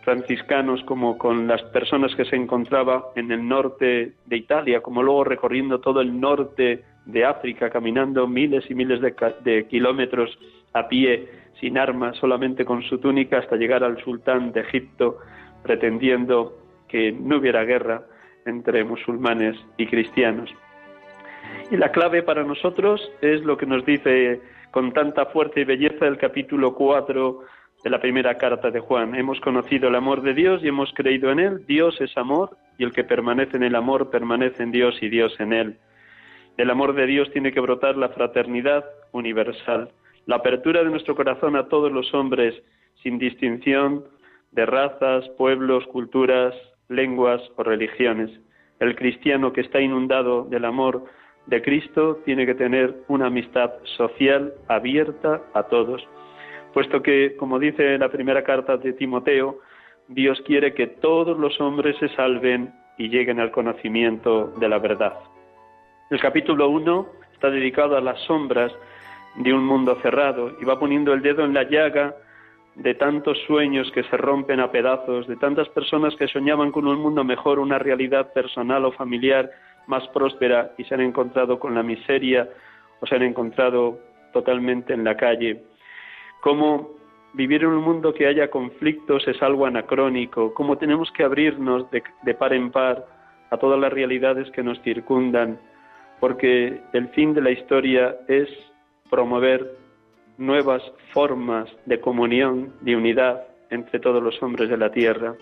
franciscanos 0.02 0.82
como 0.84 1.18
con 1.18 1.46
las 1.46 1.62
personas 1.64 2.14
que 2.14 2.24
se 2.24 2.36
encontraba 2.36 3.08
en 3.16 3.30
el 3.30 3.46
norte 3.46 4.14
de 4.24 4.36
Italia, 4.36 4.80
como 4.80 5.02
luego 5.02 5.24
recorriendo 5.24 5.78
todo 5.78 6.00
el 6.00 6.18
norte 6.18 6.84
de 7.04 7.24
África, 7.26 7.68
caminando 7.68 8.26
miles 8.26 8.64
y 8.70 8.74
miles 8.74 9.02
de, 9.02 9.14
de 9.44 9.66
kilómetros 9.66 10.38
a 10.72 10.88
pie 10.88 11.28
sin 11.60 11.76
armas, 11.76 12.16
solamente 12.16 12.64
con 12.64 12.82
su 12.82 12.98
túnica, 12.98 13.38
hasta 13.38 13.56
llegar 13.56 13.84
al 13.84 14.02
sultán 14.02 14.52
de 14.52 14.60
Egipto, 14.60 15.18
pretendiendo 15.62 16.56
que 16.88 17.12
no 17.12 17.36
hubiera 17.36 17.64
guerra 17.64 18.02
entre 18.46 18.84
musulmanes 18.84 19.56
y 19.76 19.86
cristianos. 19.86 20.50
Y 21.70 21.76
la 21.76 21.92
clave 21.92 22.22
para 22.22 22.44
nosotros 22.44 23.00
es 23.20 23.42
lo 23.42 23.56
que 23.56 23.66
nos 23.66 23.84
dice 23.84 24.40
con 24.70 24.92
tanta 24.92 25.26
fuerza 25.26 25.60
y 25.60 25.64
belleza 25.64 26.06
el 26.06 26.16
capítulo 26.16 26.74
4 26.74 27.40
de 27.84 27.90
la 27.90 28.00
primera 28.00 28.38
carta 28.38 28.70
de 28.70 28.80
Juan. 28.80 29.14
Hemos 29.14 29.40
conocido 29.40 29.88
el 29.88 29.94
amor 29.94 30.22
de 30.22 30.34
Dios 30.34 30.62
y 30.62 30.68
hemos 30.68 30.92
creído 30.94 31.30
en 31.30 31.40
Él. 31.40 31.66
Dios 31.66 32.00
es 32.00 32.16
amor 32.16 32.56
y 32.78 32.84
el 32.84 32.92
que 32.92 33.04
permanece 33.04 33.56
en 33.56 33.64
el 33.64 33.74
amor 33.74 34.10
permanece 34.10 34.62
en 34.62 34.72
Dios 34.72 34.96
y 35.02 35.08
Dios 35.08 35.38
en 35.40 35.52
Él. 35.52 35.78
Del 36.56 36.70
amor 36.70 36.94
de 36.94 37.06
Dios 37.06 37.30
tiene 37.32 37.52
que 37.52 37.60
brotar 37.60 37.96
la 37.96 38.08
fraternidad 38.08 38.84
universal 39.12 39.90
la 40.26 40.36
apertura 40.36 40.82
de 40.82 40.90
nuestro 40.90 41.14
corazón 41.14 41.56
a 41.56 41.68
todos 41.68 41.90
los 41.90 42.12
hombres, 42.12 42.54
sin 43.02 43.18
distinción 43.18 44.04
de 44.50 44.66
razas, 44.66 45.28
pueblos, 45.38 45.86
culturas, 45.86 46.54
lenguas 46.88 47.40
o 47.56 47.62
religiones. 47.62 48.30
El 48.78 48.94
cristiano 48.94 49.52
que 49.52 49.62
está 49.62 49.80
inundado 49.80 50.44
del 50.44 50.64
amor 50.64 51.04
de 51.46 51.62
Cristo 51.62 52.20
tiene 52.24 52.46
que 52.46 52.54
tener 52.54 52.94
una 53.08 53.26
amistad 53.26 53.70
social 53.96 54.52
abierta 54.68 55.42
a 55.54 55.64
todos, 55.64 56.06
puesto 56.74 57.02
que, 57.02 57.36
como 57.36 57.58
dice 57.58 57.98
la 57.98 58.10
primera 58.10 58.42
carta 58.42 58.76
de 58.76 58.92
Timoteo, 58.92 59.60
Dios 60.08 60.40
quiere 60.46 60.74
que 60.74 60.86
todos 60.86 61.38
los 61.38 61.60
hombres 61.60 61.96
se 61.98 62.08
salven 62.10 62.72
y 62.98 63.08
lleguen 63.08 63.40
al 63.40 63.50
conocimiento 63.50 64.52
de 64.58 64.68
la 64.68 64.78
verdad. 64.78 65.14
El 66.10 66.20
capítulo 66.20 66.68
1 66.68 67.06
está 67.32 67.50
dedicado 67.50 67.96
a 67.96 68.00
las 68.00 68.20
sombras 68.22 68.72
de 69.36 69.52
un 69.52 69.64
mundo 69.64 69.98
cerrado 70.02 70.52
y 70.60 70.64
va 70.64 70.78
poniendo 70.78 71.12
el 71.12 71.22
dedo 71.22 71.44
en 71.44 71.54
la 71.54 71.64
llaga 71.64 72.14
de 72.76 72.94
tantos 72.94 73.38
sueños 73.46 73.90
que 73.92 74.02
se 74.04 74.16
rompen 74.16 74.60
a 74.60 74.70
pedazos, 74.70 75.26
de 75.26 75.36
tantas 75.36 75.68
personas 75.70 76.14
que 76.16 76.28
soñaban 76.28 76.70
con 76.70 76.86
un 76.86 77.00
mundo 77.00 77.24
mejor, 77.24 77.58
una 77.58 77.78
realidad 77.78 78.32
personal 78.34 78.84
o 78.84 78.92
familiar 78.92 79.50
más 79.86 80.06
próspera 80.08 80.72
y 80.76 80.84
se 80.84 80.94
han 80.94 81.00
encontrado 81.00 81.58
con 81.58 81.74
la 81.74 81.82
miseria 81.82 82.48
o 83.00 83.06
se 83.06 83.14
han 83.14 83.22
encontrado 83.22 83.98
totalmente 84.32 84.92
en 84.92 85.04
la 85.04 85.16
calle. 85.16 85.62
Cómo 86.42 86.90
vivir 87.32 87.62
en 87.62 87.70
un 87.70 87.82
mundo 87.82 88.12
que 88.12 88.26
haya 88.26 88.50
conflictos 88.50 89.26
es 89.26 89.42
algo 89.42 89.64
anacrónico, 89.64 90.52
cómo 90.52 90.76
tenemos 90.76 91.10
que 91.12 91.24
abrirnos 91.24 91.90
de, 91.90 92.02
de 92.22 92.34
par 92.34 92.52
en 92.52 92.70
par 92.70 93.06
a 93.50 93.56
todas 93.56 93.80
las 93.80 93.92
realidades 93.92 94.50
que 94.50 94.62
nos 94.62 94.80
circundan, 94.82 95.58
porque 96.20 96.82
el 96.92 97.08
fin 97.08 97.32
de 97.32 97.40
la 97.40 97.50
historia 97.50 98.16
es 98.28 98.48
promover 99.08 99.85
nuevas 100.38 100.82
formas 101.12 101.68
de 101.86 102.00
comunión, 102.00 102.72
de 102.80 102.96
unidad 102.96 103.44
entre 103.70 103.98
todos 104.00 104.22
los 104.22 104.40
hombres 104.42 104.68
de 104.68 104.76
la 104.76 104.90
tierra. 104.90 105.34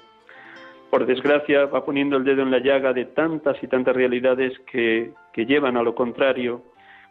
Por 0.90 1.06
desgracia, 1.06 1.66
va 1.66 1.84
poniendo 1.84 2.16
el 2.16 2.24
dedo 2.24 2.42
en 2.42 2.50
la 2.50 2.60
llaga 2.60 2.92
de 2.92 3.04
tantas 3.04 3.60
y 3.62 3.66
tantas 3.66 3.96
realidades 3.96 4.58
que, 4.70 5.12
que 5.32 5.46
llevan 5.46 5.76
a 5.76 5.82
lo 5.82 5.94
contrario, 5.94 6.62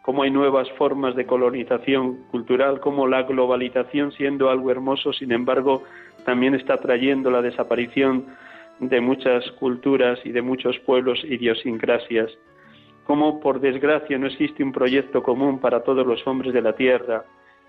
como 0.02 0.22
hay 0.22 0.30
nuevas 0.30 0.70
formas 0.72 1.14
de 1.16 1.26
colonización 1.26 2.24
cultural, 2.30 2.80
como 2.80 3.06
la 3.06 3.22
globalización 3.22 4.12
siendo 4.12 4.50
algo 4.50 4.70
hermoso, 4.70 5.12
sin 5.12 5.32
embargo, 5.32 5.82
también 6.24 6.54
está 6.54 6.76
trayendo 6.78 7.30
la 7.30 7.42
desaparición 7.42 8.26
de 8.80 9.00
muchas 9.00 9.50
culturas 9.52 10.18
y 10.24 10.32
de 10.32 10.42
muchos 10.42 10.78
pueblos 10.80 11.22
idiosincrasias. 11.24 12.30
Cómo 13.06 13.40
por 13.40 13.60
desgracia 13.60 14.18
no 14.18 14.26
existe 14.26 14.62
un 14.62 14.72
proyecto 14.72 15.22
común 15.22 15.58
para 15.58 15.82
todos 15.84 16.06
los 16.06 16.26
hombres 16.26 16.52
de 16.54 16.62
la 16.62 16.74
tierra 16.74 17.24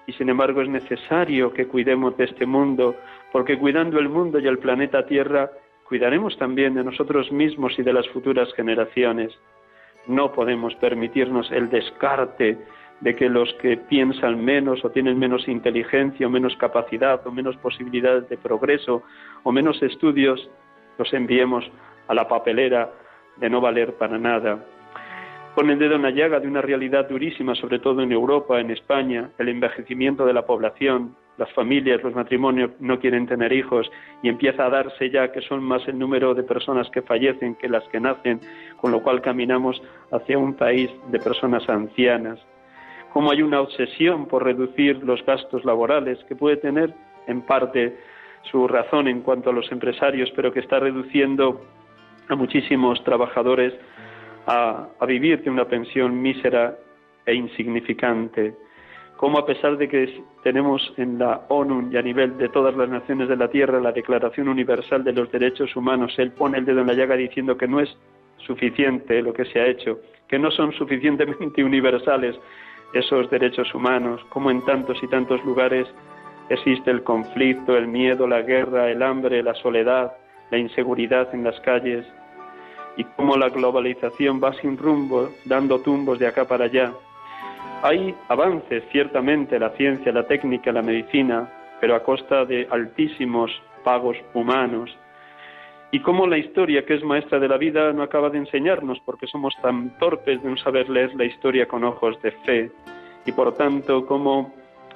y 0.08 0.14
sin 0.14 0.30
embargo 0.30 0.62
es 0.62 0.70
necesario 0.70 1.54
que 1.54 1.68
cuidemos 1.68 2.16
de 2.18 2.26
este 2.26 2.46
mundo, 2.46 2.96
porque 3.32 3.58
cuidando 3.58 4.00
el 4.00 4.10
mundo 4.10 4.40
y 4.40 4.48
el 4.48 4.60
planeta 4.60 5.06
Tierra, 5.06 5.50
cuidaremos 5.88 6.38
también 6.38 6.74
de 6.76 6.84
nosotros 6.84 7.32
mismos 7.32 7.78
y 7.78 7.84
de 7.84 7.94
las 7.94 8.08
futuras 8.10 8.52
generaciones. 8.54 9.34
No 10.08 10.32
podemos 10.32 10.76
permitirnos 10.76 11.52
el 11.52 11.70
descarte 11.70 12.58
de 13.02 13.16
que 13.16 13.30
los 13.30 13.54
que 13.56 13.78
piensan 13.78 14.44
menos 14.44 14.86
o 14.86 14.90
tienen 14.90 15.20
menos 15.20 15.48
inteligencia 15.48 16.28
o 16.28 16.30
menos 16.30 16.56
capacidad 16.58 17.26
o 17.28 17.32
menos 17.32 17.58
posibilidades 17.58 18.30
de 18.30 18.38
progreso 18.38 19.04
o 19.44 19.52
menos 19.52 19.82
estudios 19.84 20.50
los 20.98 21.14
enviemos 21.14 21.70
a 22.08 22.14
la 22.14 22.28
papelera 22.28 22.90
de 23.38 23.50
no 23.50 23.60
valer 23.60 23.94
para 23.96 24.18
nada 24.18 24.64
pone 25.56 25.74
el 25.74 25.80
dedo 25.80 25.96
en 25.96 26.02
la 26.02 26.12
llaga 26.12 26.42
de 26.42 26.48
una 26.48 26.62
realidad 26.62 27.08
durísima, 27.08 27.56
sobre 27.56 27.80
todo 27.80 28.02
en 28.02 28.12
Europa, 28.12 28.60
en 28.60 28.72
España, 28.72 29.30
el 29.38 29.48
envejecimiento 29.48 30.26
de 30.26 30.34
la 30.34 30.46
población, 30.46 31.16
las 31.38 31.52
familias, 31.54 32.04
los 32.04 32.14
matrimonios 32.14 32.72
no 32.80 33.00
quieren 33.00 33.26
tener 33.26 33.54
hijos 33.54 33.90
y 34.22 34.28
empieza 34.28 34.66
a 34.66 34.70
darse 34.70 35.10
ya 35.10 35.32
que 35.32 35.42
son 35.42 35.64
más 35.64 35.88
el 35.88 35.98
número 35.98 36.34
de 36.34 36.44
personas 36.44 36.90
que 36.90 37.02
fallecen 37.02 37.56
que 37.56 37.70
las 37.70 37.84
que 37.86 38.02
nacen, 38.02 38.42
con 38.78 38.92
lo 38.92 39.02
cual 39.02 39.22
caminamos 39.22 39.82
hacia 40.12 40.38
un 40.38 40.54
país 40.56 40.90
de 41.10 41.20
personas 41.20 41.68
ancianas. 41.70 42.40
Como 43.14 43.32
hay 43.32 43.42
una 43.42 43.62
obsesión 43.62 44.28
por 44.28 44.44
reducir 44.44 45.02
los 45.04 45.26
gastos 45.26 45.64
laborales 45.64 46.20
que 46.28 46.36
puede 46.36 46.58
tener 46.58 46.94
en 47.28 47.42
parte 47.42 47.98
su 48.52 48.68
razón 48.68 49.08
en 49.08 49.22
cuanto 49.22 49.52
a 49.52 49.54
los 49.54 49.72
empresarios, 49.72 50.30
pero 50.36 50.52
que 50.52 50.60
está 50.60 50.80
reduciendo 50.80 51.62
a 52.28 52.36
muchísimos 52.36 53.04
trabajadores 53.04 53.74
a, 54.48 54.88
vivir 55.08 55.44
de 55.44 55.50
una 55.50 55.66
pensión 55.66 56.22
mísera 56.22 56.76
e 57.26 57.34
insignificante. 57.34 58.54
Como 59.18 59.40
a 59.40 59.46
pesar 59.46 59.78
de 59.78 59.88
que 59.88 60.24
tenemos 60.44 60.94
en 60.98 61.18
la 61.18 61.46
ONU 61.48 61.90
y 61.92 61.98
a 61.98 62.02
nivel 62.02 62.38
de 62.38 62.50
todas 62.50 62.76
las 62.76 62.90
naciones 62.90 63.30
de 63.30 63.38
la 63.38 63.48
Tierra 63.48 63.80
la 63.80 63.92
Declaración 63.92 64.50
Universal 64.50 65.04
de 65.04 65.14
los 65.14 65.32
Derechos 65.32 65.76
Humanos, 65.76 66.14
él 66.18 66.32
pone 66.32 66.58
el 66.58 66.66
dedo 66.66 66.82
en 66.82 66.88
la 66.88 66.94
llaga 66.94 67.16
diciendo 67.16 67.58
que 67.58 67.68
no 67.68 67.80
es 67.80 67.96
suficiente 68.46 69.22
lo 69.22 69.34
que 69.34 69.46
se 69.46 69.60
ha 69.60 69.68
hecho, 69.68 70.00
que 70.28 70.38
no 70.38 70.52
son 70.52 70.74
suficientemente 70.74 71.64
universales 71.64 72.36
esos 72.94 73.30
derechos 73.30 73.74
humanos, 73.74 74.22
como 74.30 74.52
en 74.52 74.64
tantos 74.66 75.02
y 75.02 75.08
tantos 75.08 75.44
lugares 75.44 75.88
existe 76.50 76.92
el 76.92 77.04
conflicto, 77.04 77.76
el 77.76 77.88
miedo, 77.88 78.28
la 78.28 78.42
guerra, 78.42 78.90
el 78.90 79.02
hambre, 79.02 79.42
la 79.44 79.54
soledad, 79.56 80.14
la 80.52 80.58
inseguridad 80.58 81.34
en 81.34 81.44
las 81.44 81.60
calles, 81.62 82.06
y 82.98 83.04
cómo 83.04 83.38
la 83.38 83.50
globalización 83.50 84.42
va 84.42 84.54
sin 84.54 84.78
rumbo, 84.78 85.30
dando 85.46 85.80
tumbos 85.80 86.20
de 86.20 86.28
acá 86.28 86.46
para 86.46 86.66
allá. 86.66 86.94
Hay 87.84 88.16
avances, 88.30 88.84
ciertamente, 88.92 89.60
la 89.60 89.70
ciencia, 89.72 90.12
la 90.12 90.26
técnica, 90.28 90.72
la 90.72 90.82
medicina, 90.82 91.50
pero 91.80 91.96
a 91.96 92.04
costa 92.04 92.46
de 92.46 92.68
altísimos 92.72 93.52
pagos 93.84 94.18
humanos. 94.34 94.90
Y 95.92 96.00
cómo 96.00 96.26
la 96.28 96.38
historia, 96.38 96.86
que 96.86 96.96
es 96.96 97.04
maestra 97.04 97.40
de 97.40 97.48
la 97.48 97.58
vida, 97.58 97.94
no 97.94 98.02
acaba 98.02 98.30
de 98.30 98.40
enseñarnos, 98.40 99.00
porque 99.06 99.28
somos 99.28 99.54
tan 99.62 99.98
torpes 100.00 100.42
de 100.42 100.50
no 100.50 100.58
saber 100.58 100.90
leer 100.90 101.14
la 101.16 101.26
historia 101.26 101.68
con 101.68 101.84
ojos 101.84 102.22
de 102.22 102.32
fe. 102.32 102.72
Y 103.26 103.32
por 103.32 103.54
tanto, 103.54 104.06
cómo 104.06 104.54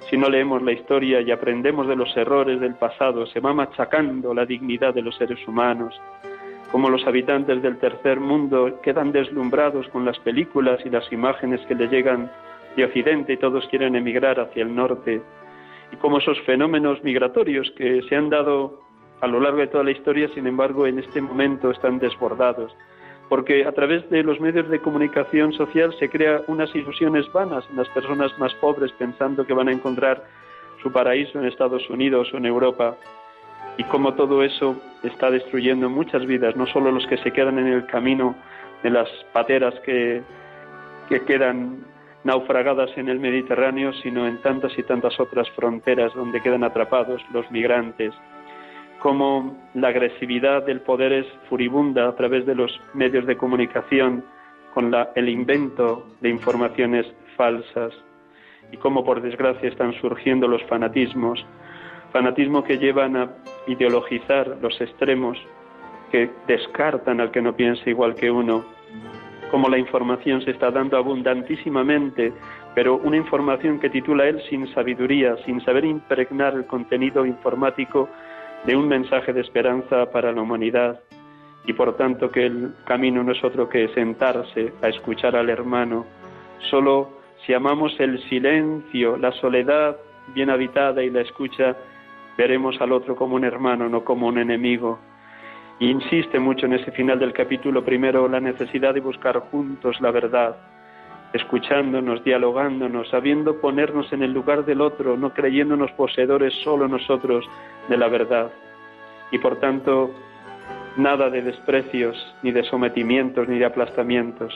si 0.09 0.17
no 0.17 0.29
leemos 0.29 0.61
la 0.61 0.71
historia 0.71 1.21
y 1.21 1.31
aprendemos 1.31 1.87
de 1.87 1.95
los 1.95 2.15
errores 2.15 2.59
del 2.59 2.75
pasado, 2.75 3.27
se 3.27 3.39
va 3.39 3.53
machacando 3.53 4.33
la 4.33 4.45
dignidad 4.45 4.93
de 4.93 5.01
los 5.01 5.15
seres 5.17 5.45
humanos, 5.47 5.99
como 6.71 6.89
los 6.89 7.05
habitantes 7.07 7.61
del 7.61 7.77
tercer 7.77 8.19
mundo 8.19 8.79
quedan 8.81 9.11
deslumbrados 9.11 9.87
con 9.89 10.05
las 10.05 10.19
películas 10.19 10.79
y 10.85 10.89
las 10.89 11.11
imágenes 11.11 11.61
que 11.67 11.75
les 11.75 11.89
llegan 11.89 12.31
de 12.75 12.85
Occidente 12.85 13.33
y 13.33 13.37
todos 13.37 13.67
quieren 13.67 13.95
emigrar 13.95 14.39
hacia 14.39 14.63
el 14.63 14.73
norte, 14.73 15.21
y 15.91 15.95
como 15.97 16.19
esos 16.19 16.39
fenómenos 16.41 17.03
migratorios 17.03 17.71
que 17.71 18.01
se 18.03 18.15
han 18.15 18.29
dado 18.29 18.81
a 19.21 19.27
lo 19.27 19.39
largo 19.39 19.57
de 19.57 19.67
toda 19.67 19.83
la 19.83 19.91
historia, 19.91 20.29
sin 20.33 20.47
embargo, 20.47 20.87
en 20.87 20.99
este 20.99 21.21
momento 21.21 21.71
están 21.71 21.99
desbordados, 21.99 22.73
porque 23.27 23.65
a 23.65 23.71
través 23.71 24.09
de 24.09 24.23
los 24.23 24.39
medios 24.39 24.69
de 24.69 24.79
comunicación 24.79 25.51
social 25.53 25.93
se 25.99 26.09
crea 26.09 26.41
unas 26.47 26.73
ilusiones 26.75 27.31
vanas 27.33 27.65
en 27.69 27.77
las 27.77 27.89
personas 27.89 28.37
más 28.39 28.53
pobres 28.55 28.91
pensando 28.93 29.45
que 29.45 29.53
van 29.53 29.67
a 29.67 29.73
encontrar 29.73 30.23
su 30.81 30.91
paraíso 30.91 31.39
en 31.39 31.45
Estados 31.45 31.89
Unidos 31.89 32.29
o 32.33 32.37
en 32.37 32.45
Europa 32.45 32.95
y 33.77 33.83
cómo 33.85 34.13
todo 34.13 34.43
eso 34.43 34.75
está 35.03 35.31
destruyendo 35.31 35.89
muchas 35.89 36.25
vidas, 36.25 36.55
no 36.55 36.67
solo 36.67 36.91
los 36.91 37.05
que 37.07 37.17
se 37.17 37.31
quedan 37.31 37.59
en 37.59 37.67
el 37.67 37.85
camino 37.85 38.35
de 38.83 38.89
las 38.89 39.09
pateras 39.33 39.73
que, 39.85 40.21
que 41.07 41.21
quedan 41.21 41.85
naufragadas 42.23 42.89
en 42.97 43.09
el 43.09 43.19
Mediterráneo, 43.19 43.93
sino 43.93 44.27
en 44.27 44.41
tantas 44.41 44.77
y 44.77 44.83
tantas 44.83 45.19
otras 45.19 45.49
fronteras 45.51 46.13
donde 46.13 46.41
quedan 46.41 46.63
atrapados 46.63 47.21
los 47.31 47.49
migrantes, 47.51 48.13
cómo 48.99 49.57
la 49.73 49.89
agresividad 49.89 50.65
del 50.65 50.81
poder 50.81 51.13
es 51.13 51.25
furibunda 51.49 52.07
a 52.07 52.15
través 52.15 52.45
de 52.45 52.55
los 52.55 52.79
medios 52.93 53.25
de 53.25 53.37
comunicación 53.37 54.25
con 54.73 54.91
la, 54.91 55.11
el 55.15 55.29
invento 55.29 56.05
de 56.21 56.29
informaciones 56.29 57.05
falsas. 57.35 57.93
Y 58.71 58.77
cómo 58.77 59.03
por 59.03 59.21
desgracia 59.21 59.67
están 59.67 59.93
surgiendo 59.93 60.47
los 60.47 60.61
fanatismos 60.65 61.43
fanatismo 62.11 62.63
que 62.63 62.77
llevan 62.77 63.15
a 63.17 63.29
ideologizar 63.67 64.57
los 64.61 64.79
extremos, 64.81 65.37
que 66.11 66.29
descartan 66.47 67.21
al 67.21 67.31
que 67.31 67.41
no 67.41 67.55
piensa 67.55 67.89
igual 67.89 68.15
que 68.15 68.31
uno, 68.31 68.65
como 69.51 69.69
la 69.69 69.77
información 69.77 70.41
se 70.41 70.51
está 70.51 70.71
dando 70.71 70.97
abundantísimamente, 70.97 72.33
pero 72.75 72.97
una 72.97 73.17
información 73.17 73.79
que 73.79 73.89
titula 73.89 74.27
él 74.27 74.41
sin 74.49 74.67
sabiduría, 74.73 75.37
sin 75.45 75.61
saber 75.61 75.85
impregnar 75.85 76.53
el 76.53 76.65
contenido 76.65 77.25
informático 77.25 78.09
de 78.65 78.75
un 78.75 78.87
mensaje 78.87 79.33
de 79.33 79.41
esperanza 79.41 80.11
para 80.11 80.31
la 80.31 80.41
humanidad, 80.41 80.99
y 81.65 81.73
por 81.73 81.95
tanto 81.97 82.31
que 82.31 82.45
el 82.45 82.73
camino 82.85 83.23
no 83.23 83.31
es 83.31 83.43
otro 83.43 83.69
que 83.69 83.87
sentarse 83.89 84.73
a 84.81 84.87
escuchar 84.87 85.35
al 85.35 85.49
hermano. 85.49 86.05
Solo 86.69 87.19
si 87.45 87.53
amamos 87.53 87.99
el 87.99 88.21
silencio, 88.29 89.17
la 89.17 89.31
soledad 89.33 89.97
bien 90.33 90.49
habitada 90.49 91.03
y 91.03 91.09
la 91.09 91.21
escucha, 91.21 91.75
veremos 92.39 92.79
al 92.79 92.93
otro 92.93 93.17
como 93.17 93.35
un 93.35 93.43
hermano, 93.43 93.89
no 93.89 94.05
como 94.05 94.27
un 94.27 94.37
enemigo. 94.37 94.97
insiste 95.81 96.39
mucho 96.39 96.67
en 96.67 96.73
ese 96.73 96.89
final 96.93 97.19
del 97.19 97.33
capítulo 97.33 97.83
primero 97.83 98.29
la 98.29 98.39
necesidad 98.39 98.93
de 98.93 99.01
buscar 99.01 99.39
juntos 99.51 99.99
la 99.99 100.09
verdad, 100.11 100.55
escuchándonos, 101.33 102.23
dialogándonos, 102.23 103.09
sabiendo 103.09 103.59
ponernos 103.59 104.13
en 104.13 104.23
el 104.23 104.31
lugar 104.31 104.63
del 104.63 104.79
otro, 104.79 105.17
no 105.17 105.33
creyéndonos 105.33 105.91
poseedores 105.91 106.53
solo 106.63 106.87
nosotros 106.87 107.43
de 107.89 107.97
la 107.97 108.07
verdad. 108.07 108.49
Y 109.31 109.37
por 109.39 109.59
tanto, 109.59 110.09
nada 110.95 111.29
de 111.29 111.41
desprecios, 111.41 112.15
ni 112.41 112.53
de 112.53 112.63
sometimientos, 112.63 113.49
ni 113.49 113.59
de 113.59 113.65
aplastamientos. 113.65 114.53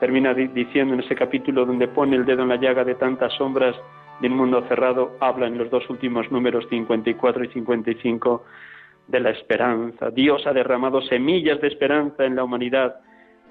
Termina 0.00 0.32
diciendo 0.32 0.94
en 0.94 1.00
ese 1.00 1.14
capítulo 1.14 1.66
donde 1.66 1.88
pone 1.88 2.16
el 2.16 2.24
dedo 2.24 2.44
en 2.44 2.48
la 2.48 2.56
llaga 2.56 2.84
de 2.84 2.94
tantas 2.94 3.34
sombras, 3.34 3.76
de 4.20 4.28
un 4.28 4.36
mundo 4.36 4.64
cerrado 4.68 5.16
habla 5.20 5.46
en 5.46 5.58
los 5.58 5.70
dos 5.70 5.88
últimos 5.90 6.30
números 6.30 6.66
54 6.68 7.44
y 7.44 7.48
55 7.48 8.44
de 9.06 9.20
la 9.20 9.30
esperanza. 9.30 10.10
Dios 10.10 10.46
ha 10.46 10.52
derramado 10.52 11.00
semillas 11.02 11.60
de 11.60 11.68
esperanza 11.68 12.24
en 12.24 12.36
la 12.36 12.44
humanidad. 12.44 12.96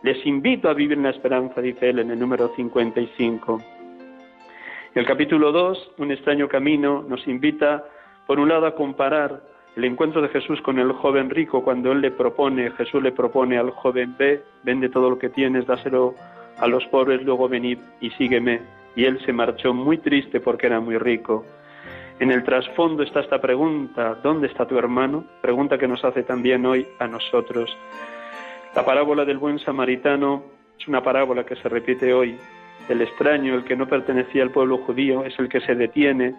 Les 0.03 0.23
invito 0.25 0.69
a 0.69 0.73
vivir 0.73 0.97
en 0.97 1.03
la 1.03 1.09
esperanza, 1.09 1.61
dice 1.61 1.89
él 1.89 1.99
en 1.99 2.11
el 2.11 2.19
número 2.19 2.49
55. 2.55 3.61
el 4.95 5.05
capítulo 5.05 5.51
2, 5.51 5.93
Un 5.97 6.11
extraño 6.11 6.47
camino, 6.47 7.03
nos 7.07 7.27
invita, 7.27 7.85
por 8.25 8.39
un 8.39 8.49
lado, 8.49 8.65
a 8.67 8.75
comparar 8.75 9.41
el 9.75 9.85
encuentro 9.85 10.21
de 10.21 10.29
Jesús 10.29 10.59
con 10.61 10.79
el 10.79 10.91
joven 10.91 11.29
rico 11.29 11.63
cuando 11.63 11.91
él 11.91 12.01
le 12.01 12.11
propone, 12.11 12.71
Jesús 12.71 13.01
le 13.01 13.11
propone 13.11 13.57
al 13.57 13.69
joven, 13.71 14.15
ve, 14.17 14.41
vende 14.63 14.89
todo 14.89 15.09
lo 15.09 15.19
que 15.19 15.29
tienes, 15.29 15.67
dáselo 15.67 16.15
a 16.57 16.67
los 16.67 16.83
pobres, 16.87 17.23
luego 17.23 17.47
venid 17.47 17.77
y 18.01 18.09
sígueme 18.11 18.61
y 18.97 19.05
él 19.05 19.19
se 19.23 19.31
marchó 19.31 19.75
muy 19.75 19.99
triste 19.99 20.39
porque 20.39 20.65
era 20.65 20.79
muy 20.79 20.97
rico. 20.97 21.45
En 22.19 22.31
el 22.31 22.43
trasfondo 22.43 23.03
está 23.03 23.19
esta 23.19 23.39
pregunta, 23.39 24.15
¿dónde 24.23 24.47
está 24.47 24.65
tu 24.65 24.75
hermano? 24.77 25.23
Pregunta 25.39 25.77
que 25.77 25.87
nos 25.87 26.03
hace 26.03 26.23
también 26.23 26.65
hoy 26.65 26.87
a 26.97 27.07
nosotros. 27.07 27.77
La 28.75 28.83
parábola 28.83 29.23
del 29.23 29.37
buen 29.37 29.59
samaritano 29.59 30.43
es 30.79 30.87
una 30.87 31.03
parábola 31.03 31.45
que 31.45 31.55
se 31.57 31.69
repite 31.69 32.11
hoy. 32.11 32.37
El 32.89 33.01
extraño, 33.01 33.53
el 33.53 33.65
que 33.65 33.75
no 33.75 33.87
pertenecía 33.87 34.41
al 34.41 34.49
pueblo 34.49 34.79
judío, 34.79 35.23
es 35.25 35.37
el 35.37 35.47
que 35.47 35.61
se 35.61 35.75
detiene, 35.75 36.33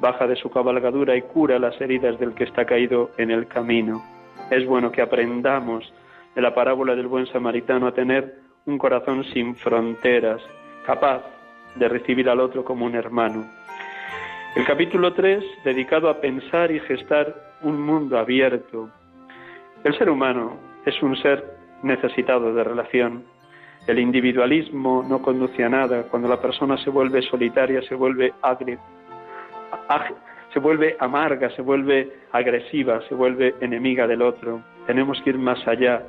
baja 0.00 0.26
de 0.26 0.34
su 0.34 0.50
cabalgadura 0.50 1.14
y 1.14 1.22
cura 1.22 1.60
las 1.60 1.80
heridas 1.80 2.18
del 2.18 2.34
que 2.34 2.44
está 2.44 2.64
caído 2.64 3.10
en 3.16 3.30
el 3.30 3.46
camino. 3.46 4.02
Es 4.50 4.66
bueno 4.66 4.90
que 4.90 5.02
aprendamos 5.02 5.92
de 6.34 6.42
la 6.42 6.52
parábola 6.52 6.96
del 6.96 7.06
buen 7.06 7.26
samaritano 7.26 7.86
a 7.86 7.94
tener 7.94 8.40
un 8.66 8.76
corazón 8.76 9.22
sin 9.32 9.54
fronteras, 9.54 10.42
capaz 10.84 11.22
de 11.76 11.88
recibir 11.88 12.28
al 12.28 12.40
otro 12.40 12.64
como 12.64 12.86
un 12.86 12.94
hermano. 12.94 13.46
El 14.54 14.64
capítulo 14.64 15.12
3, 15.14 15.42
dedicado 15.64 16.08
a 16.08 16.20
pensar 16.20 16.70
y 16.70 16.80
gestar 16.80 17.34
un 17.62 17.80
mundo 17.80 18.18
abierto. 18.18 18.90
El 19.82 19.96
ser 19.96 20.10
humano 20.10 20.58
es 20.84 21.02
un 21.02 21.16
ser 21.16 21.44
necesitado 21.82 22.54
de 22.54 22.62
relación. 22.62 23.24
El 23.86 23.98
individualismo 23.98 25.04
no 25.08 25.22
conduce 25.22 25.64
a 25.64 25.68
nada. 25.68 26.04
Cuando 26.04 26.28
la 26.28 26.40
persona 26.40 26.76
se 26.78 26.90
vuelve 26.90 27.22
solitaria, 27.22 27.82
se 27.82 27.94
vuelve 27.94 28.32
agri 28.42 28.78
se 30.52 30.58
vuelve 30.58 30.96
amarga, 30.98 31.50
se 31.50 31.62
vuelve 31.62 32.12
agresiva, 32.30 33.00
se 33.08 33.14
vuelve 33.14 33.54
enemiga 33.60 34.06
del 34.06 34.22
otro. 34.22 34.62
Tenemos 34.86 35.20
que 35.22 35.30
ir 35.30 35.38
más 35.38 35.66
allá 35.66 36.02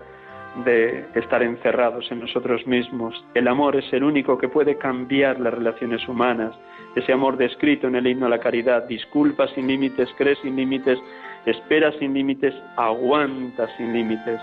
de 0.65 1.05
estar 1.15 1.41
encerrados 1.41 2.11
en 2.11 2.19
nosotros 2.19 2.65
mismos. 2.67 3.23
El 3.33 3.47
amor 3.47 3.75
es 3.75 3.91
el 3.91 4.03
único 4.03 4.37
que 4.37 4.49
puede 4.49 4.77
cambiar 4.77 5.39
las 5.39 5.53
relaciones 5.53 6.07
humanas. 6.07 6.55
Ese 6.95 7.11
amor 7.11 7.37
descrito 7.37 7.87
en 7.87 7.95
el 7.95 8.05
himno 8.05 8.27
a 8.27 8.29
la 8.29 8.39
caridad, 8.39 8.83
disculpa 8.87 9.47
sin 9.49 9.67
límites, 9.67 10.09
cree 10.17 10.35
sin 10.35 10.55
límites, 10.55 10.99
espera 11.45 11.91
sin 11.99 12.13
límites, 12.13 12.53
aguanta 12.77 13.67
sin 13.77 13.93
límites. 13.93 14.39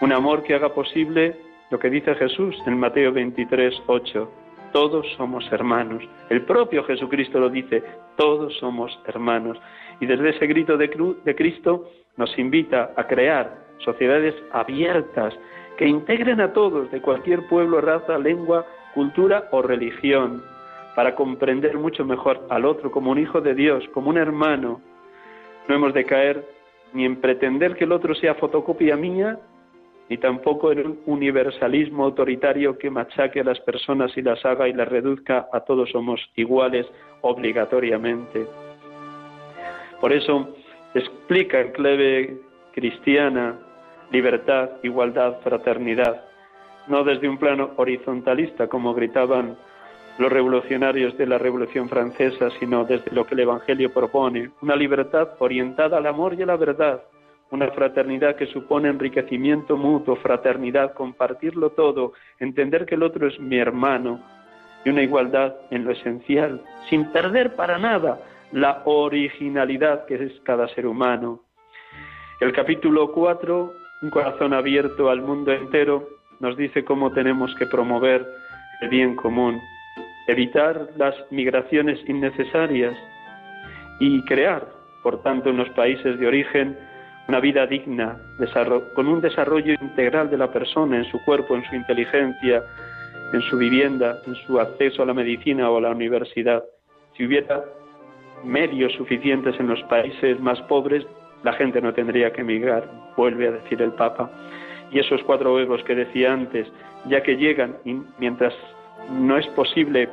Un 0.00 0.12
amor 0.12 0.42
que 0.44 0.54
haga 0.54 0.72
posible 0.72 1.36
lo 1.70 1.78
que 1.78 1.90
dice 1.90 2.14
Jesús 2.14 2.56
en 2.66 2.78
Mateo 2.78 3.12
23, 3.12 3.82
8. 3.86 4.30
Todos 4.72 5.06
somos 5.16 5.50
hermanos. 5.52 6.02
El 6.30 6.42
propio 6.42 6.84
Jesucristo 6.84 7.40
lo 7.40 7.48
dice, 7.48 7.82
todos 8.16 8.56
somos 8.58 8.96
hermanos. 9.06 9.58
Y 10.00 10.06
desde 10.06 10.30
ese 10.30 10.46
grito 10.46 10.76
de, 10.76 10.88
de 11.24 11.34
Cristo 11.34 11.90
nos 12.16 12.36
invita 12.38 12.92
a 12.96 13.06
crear 13.06 13.63
sociedades 13.78 14.34
abiertas 14.52 15.34
que 15.76 15.86
integren 15.86 16.40
a 16.40 16.52
todos 16.52 16.90
de 16.90 17.00
cualquier 17.00 17.46
pueblo, 17.48 17.80
raza, 17.80 18.18
lengua, 18.18 18.66
cultura 18.94 19.48
o 19.50 19.62
religión, 19.62 20.42
para 20.94 21.14
comprender 21.14 21.76
mucho 21.76 22.04
mejor 22.04 22.46
al 22.48 22.64
otro 22.64 22.90
como 22.90 23.10
un 23.10 23.18
hijo 23.18 23.40
de 23.40 23.54
Dios, 23.54 23.84
como 23.92 24.10
un 24.10 24.18
hermano. 24.18 24.80
No 25.68 25.74
hemos 25.74 25.92
de 25.92 26.04
caer 26.04 26.44
ni 26.92 27.04
en 27.04 27.20
pretender 27.20 27.74
que 27.74 27.84
el 27.84 27.92
otro 27.92 28.14
sea 28.14 28.36
fotocopia 28.36 28.96
mía, 28.96 29.38
ni 30.08 30.18
tampoco 30.18 30.70
en 30.70 30.86
un 30.86 31.00
universalismo 31.06 32.04
autoritario 32.04 32.78
que 32.78 32.90
machaque 32.90 33.40
a 33.40 33.44
las 33.44 33.58
personas 33.60 34.16
y 34.16 34.22
las 34.22 34.44
haga 34.44 34.68
y 34.68 34.72
las 34.72 34.86
reduzca 34.86 35.48
a 35.52 35.60
todos 35.60 35.90
somos 35.90 36.20
iguales 36.36 36.86
obligatoriamente. 37.22 38.46
Por 40.00 40.12
eso 40.12 40.54
explica 40.94 41.60
en 41.60 41.72
clave 41.72 42.38
cristiana 42.72 43.58
libertad, 44.10 44.70
igualdad, 44.82 45.40
fraternidad, 45.42 46.24
no 46.86 47.04
desde 47.04 47.28
un 47.28 47.38
plano 47.38 47.70
horizontalista 47.76 48.68
como 48.68 48.94
gritaban 48.94 49.56
los 50.18 50.30
revolucionarios 50.30 51.16
de 51.18 51.26
la 51.26 51.38
Revolución 51.38 51.88
Francesa, 51.88 52.48
sino 52.60 52.84
desde 52.84 53.10
lo 53.10 53.26
que 53.26 53.34
el 53.34 53.40
Evangelio 53.40 53.92
propone, 53.92 54.50
una 54.62 54.76
libertad 54.76 55.30
orientada 55.38 55.98
al 55.98 56.06
amor 56.06 56.34
y 56.34 56.42
a 56.42 56.46
la 56.46 56.56
verdad, 56.56 57.02
una 57.50 57.68
fraternidad 57.68 58.36
que 58.36 58.46
supone 58.46 58.88
enriquecimiento 58.88 59.76
mutuo, 59.76 60.16
fraternidad, 60.16 60.92
compartirlo 60.94 61.70
todo, 61.70 62.12
entender 62.38 62.86
que 62.86 62.94
el 62.94 63.02
otro 63.02 63.26
es 63.26 63.38
mi 63.40 63.58
hermano, 63.58 64.20
y 64.84 64.90
una 64.90 65.02
igualdad 65.02 65.54
en 65.70 65.84
lo 65.84 65.92
esencial, 65.92 66.62
sin 66.88 67.10
perder 67.10 67.56
para 67.56 67.78
nada 67.78 68.20
la 68.52 68.82
originalidad 68.84 70.04
que 70.06 70.14
es 70.14 70.32
cada 70.44 70.68
ser 70.68 70.86
humano. 70.86 71.40
El 72.40 72.52
capítulo 72.52 73.10
4, 73.12 73.72
un 74.04 74.10
corazón 74.10 74.52
abierto 74.52 75.08
al 75.08 75.22
mundo 75.22 75.50
entero, 75.50 76.06
nos 76.38 76.58
dice 76.58 76.84
cómo 76.84 77.10
tenemos 77.12 77.54
que 77.54 77.66
promover 77.66 78.26
el 78.82 78.90
bien 78.90 79.16
común, 79.16 79.58
evitar 80.28 80.90
las 80.98 81.14
migraciones 81.30 81.98
innecesarias 82.06 82.94
y 84.00 84.22
crear, 84.26 84.68
por 85.02 85.22
tanto, 85.22 85.48
en 85.48 85.56
los 85.56 85.70
países 85.70 86.18
de 86.20 86.26
origen 86.26 86.76
una 87.28 87.40
vida 87.40 87.66
digna, 87.66 88.18
con 88.94 89.08
un 89.08 89.22
desarrollo 89.22 89.72
integral 89.80 90.28
de 90.28 90.36
la 90.36 90.52
persona 90.52 90.98
en 90.98 91.04
su 91.06 91.18
cuerpo, 91.24 91.56
en 91.56 91.64
su 91.64 91.74
inteligencia, 91.74 92.62
en 93.32 93.40
su 93.40 93.56
vivienda, 93.56 94.18
en 94.26 94.34
su 94.46 94.60
acceso 94.60 95.02
a 95.02 95.06
la 95.06 95.14
medicina 95.14 95.70
o 95.70 95.78
a 95.78 95.80
la 95.80 95.92
universidad. 95.92 96.62
Si 97.16 97.24
hubiera 97.24 97.64
medios 98.44 98.92
suficientes 98.92 99.58
en 99.58 99.68
los 99.68 99.82
países 99.84 100.38
más 100.40 100.60
pobres, 100.62 101.06
la 101.44 101.52
gente 101.52 101.80
no 101.80 101.92
tendría 101.92 102.32
que 102.32 102.40
emigrar, 102.40 102.90
vuelve 103.16 103.48
a 103.48 103.52
decir 103.52 103.80
el 103.82 103.92
Papa. 103.92 104.30
Y 104.90 104.98
esos 104.98 105.22
cuatro 105.22 105.54
huevos 105.54 105.84
que 105.84 105.94
decía 105.94 106.32
antes, 106.32 106.66
ya 107.06 107.22
que 107.22 107.36
llegan, 107.36 107.76
y 107.84 108.00
mientras 108.18 108.54
no 109.12 109.36
es 109.36 109.46
posible 109.48 110.08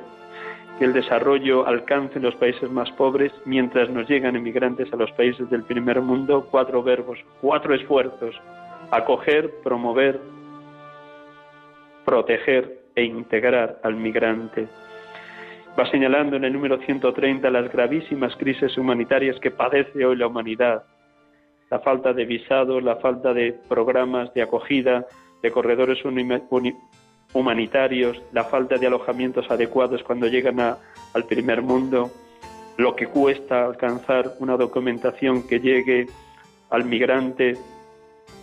que 0.77 0.85
el 0.85 0.93
desarrollo 0.93 1.65
alcance 1.65 2.19
los 2.19 2.35
países 2.35 2.69
más 2.69 2.91
pobres, 2.91 3.31
mientras 3.45 3.89
nos 3.89 4.09
llegan 4.09 4.35
emigrantes 4.35 4.91
a 4.91 4.97
los 4.97 5.11
países 5.13 5.49
del 5.49 5.63
primer 5.63 6.01
mundo, 6.01 6.47
cuatro 6.51 6.83
verbos, 6.83 7.19
cuatro 7.39 7.73
esfuerzos, 7.73 8.35
acoger, 8.91 9.51
promover, 9.63 10.19
proteger 12.03 12.79
e 12.95 13.03
integrar 13.03 13.79
al 13.83 13.95
migrante. 13.95 14.67
Va 15.79 15.89
señalando 15.89 16.35
en 16.35 16.43
el 16.43 16.51
número 16.51 16.77
130 16.79 17.49
las 17.49 17.71
gravísimas 17.71 18.35
crisis 18.35 18.77
humanitarias 18.77 19.39
que 19.39 19.51
padece 19.51 20.05
hoy 20.05 20.17
la 20.17 20.27
humanidad. 20.27 20.83
La 21.71 21.79
falta 21.79 22.13
de 22.13 22.25
visados, 22.25 22.83
la 22.83 22.97
falta 22.97 23.33
de 23.33 23.53
programas 23.69 24.33
de 24.33 24.41
acogida, 24.41 25.07
de 25.41 25.51
corredores 25.51 25.99
humanitarios, 27.33 28.21
la 28.33 28.43
falta 28.43 28.77
de 28.77 28.87
alojamientos 28.87 29.49
adecuados 29.49 30.03
cuando 30.03 30.27
llegan 30.27 30.59
al 30.59 31.25
primer 31.29 31.61
mundo, 31.61 32.11
lo 32.77 32.95
que 32.95 33.07
cuesta 33.07 33.65
alcanzar 33.65 34.33
una 34.39 34.57
documentación 34.57 35.47
que 35.47 35.61
llegue 35.61 36.07
al 36.69 36.83
migrante, 36.83 37.53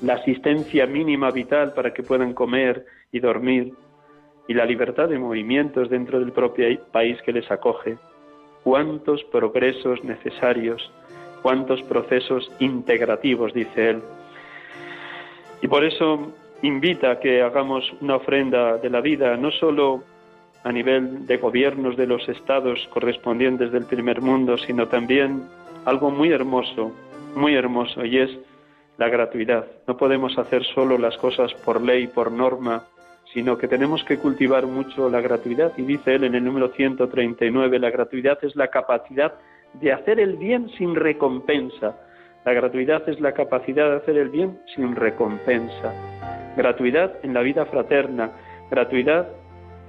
la 0.00 0.14
asistencia 0.14 0.86
mínima 0.86 1.30
vital 1.30 1.74
para 1.74 1.92
que 1.92 2.02
puedan 2.02 2.32
comer 2.32 2.86
y 3.12 3.20
dormir, 3.20 3.74
y 4.46 4.54
la 4.54 4.64
libertad 4.64 5.08
de 5.08 5.18
movimientos 5.18 5.90
dentro 5.90 6.18
del 6.18 6.32
propio 6.32 6.66
país 6.92 7.20
que 7.22 7.32
les 7.32 7.50
acoge. 7.50 7.98
Cuántos 8.64 9.22
progresos 9.24 10.02
necesarios, 10.02 10.90
cuántos 11.42 11.82
procesos 11.82 12.50
integrativos, 12.58 13.52
dice 13.52 13.90
él. 13.90 14.02
Y 15.62 15.68
por 15.68 15.84
eso 15.84 16.32
invita 16.62 17.12
a 17.12 17.20
que 17.20 17.42
hagamos 17.42 17.92
una 18.00 18.16
ofrenda 18.16 18.76
de 18.78 18.90
la 18.90 19.00
vida, 19.00 19.36
no 19.36 19.50
solo 19.50 20.02
a 20.64 20.72
nivel 20.72 21.26
de 21.26 21.36
gobiernos 21.36 21.96
de 21.96 22.06
los 22.06 22.28
estados 22.28 22.88
correspondientes 22.92 23.72
del 23.72 23.84
primer 23.84 24.20
mundo, 24.20 24.58
sino 24.58 24.88
también 24.88 25.42
algo 25.84 26.10
muy 26.10 26.32
hermoso, 26.32 26.92
muy 27.34 27.54
hermoso, 27.54 28.04
y 28.04 28.18
es 28.18 28.30
la 28.98 29.08
gratuidad. 29.08 29.66
No 29.86 29.96
podemos 29.96 30.36
hacer 30.38 30.64
solo 30.64 30.98
las 30.98 31.16
cosas 31.16 31.54
por 31.54 31.80
ley, 31.80 32.08
por 32.08 32.32
norma, 32.32 32.84
sino 33.32 33.56
que 33.56 33.68
tenemos 33.68 34.02
que 34.04 34.18
cultivar 34.18 34.66
mucho 34.66 35.08
la 35.08 35.20
gratuidad. 35.20 35.72
Y 35.76 35.82
dice 35.82 36.16
él 36.16 36.24
en 36.24 36.34
el 36.34 36.44
número 36.44 36.68
139, 36.68 37.78
la 37.78 37.90
gratuidad 37.90 38.38
es 38.42 38.56
la 38.56 38.68
capacidad 38.68 39.34
de 39.74 39.92
hacer 39.92 40.20
el 40.20 40.36
bien 40.36 40.68
sin 40.70 40.94
recompensa. 40.94 41.96
La 42.44 42.52
gratuidad 42.52 43.08
es 43.08 43.20
la 43.20 43.32
capacidad 43.32 43.90
de 43.90 43.96
hacer 43.96 44.16
el 44.16 44.30
bien 44.30 44.58
sin 44.74 44.96
recompensa. 44.96 45.92
Gratuidad 46.56 47.14
en 47.22 47.34
la 47.34 47.42
vida 47.42 47.66
fraterna, 47.66 48.32
gratuidad 48.70 49.28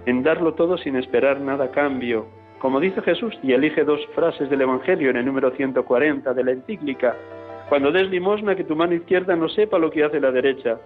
en 0.06 0.24
darlo 0.24 0.54
todo 0.54 0.78
sin 0.78 0.96
esperar 0.96 1.40
nada 1.40 1.66
a 1.66 1.72
cambio. 1.72 2.28
Como 2.60 2.80
dice 2.80 3.02
Jesús, 3.02 3.38
y 3.42 3.54
elige 3.54 3.84
dos 3.84 4.06
frases 4.16 4.50
del 4.50 4.62
Evangelio 4.62 5.10
en 5.10 5.18
el 5.18 5.26
número 5.26 5.52
140 5.52 6.34
de 6.34 6.44
la 6.44 6.52
encíclica, 6.52 7.16
cuando 7.70 7.92
des 7.92 8.10
limosna 8.10 8.56
que 8.56 8.64
tu 8.64 8.76
mano 8.76 8.96
izquierda 8.96 9.36
no 9.36 9.48
sepa 9.48 9.80
lo 9.80 9.92
que 9.92 10.04
hace 10.04 10.20
la 10.20 10.32
derecha, 10.32 10.80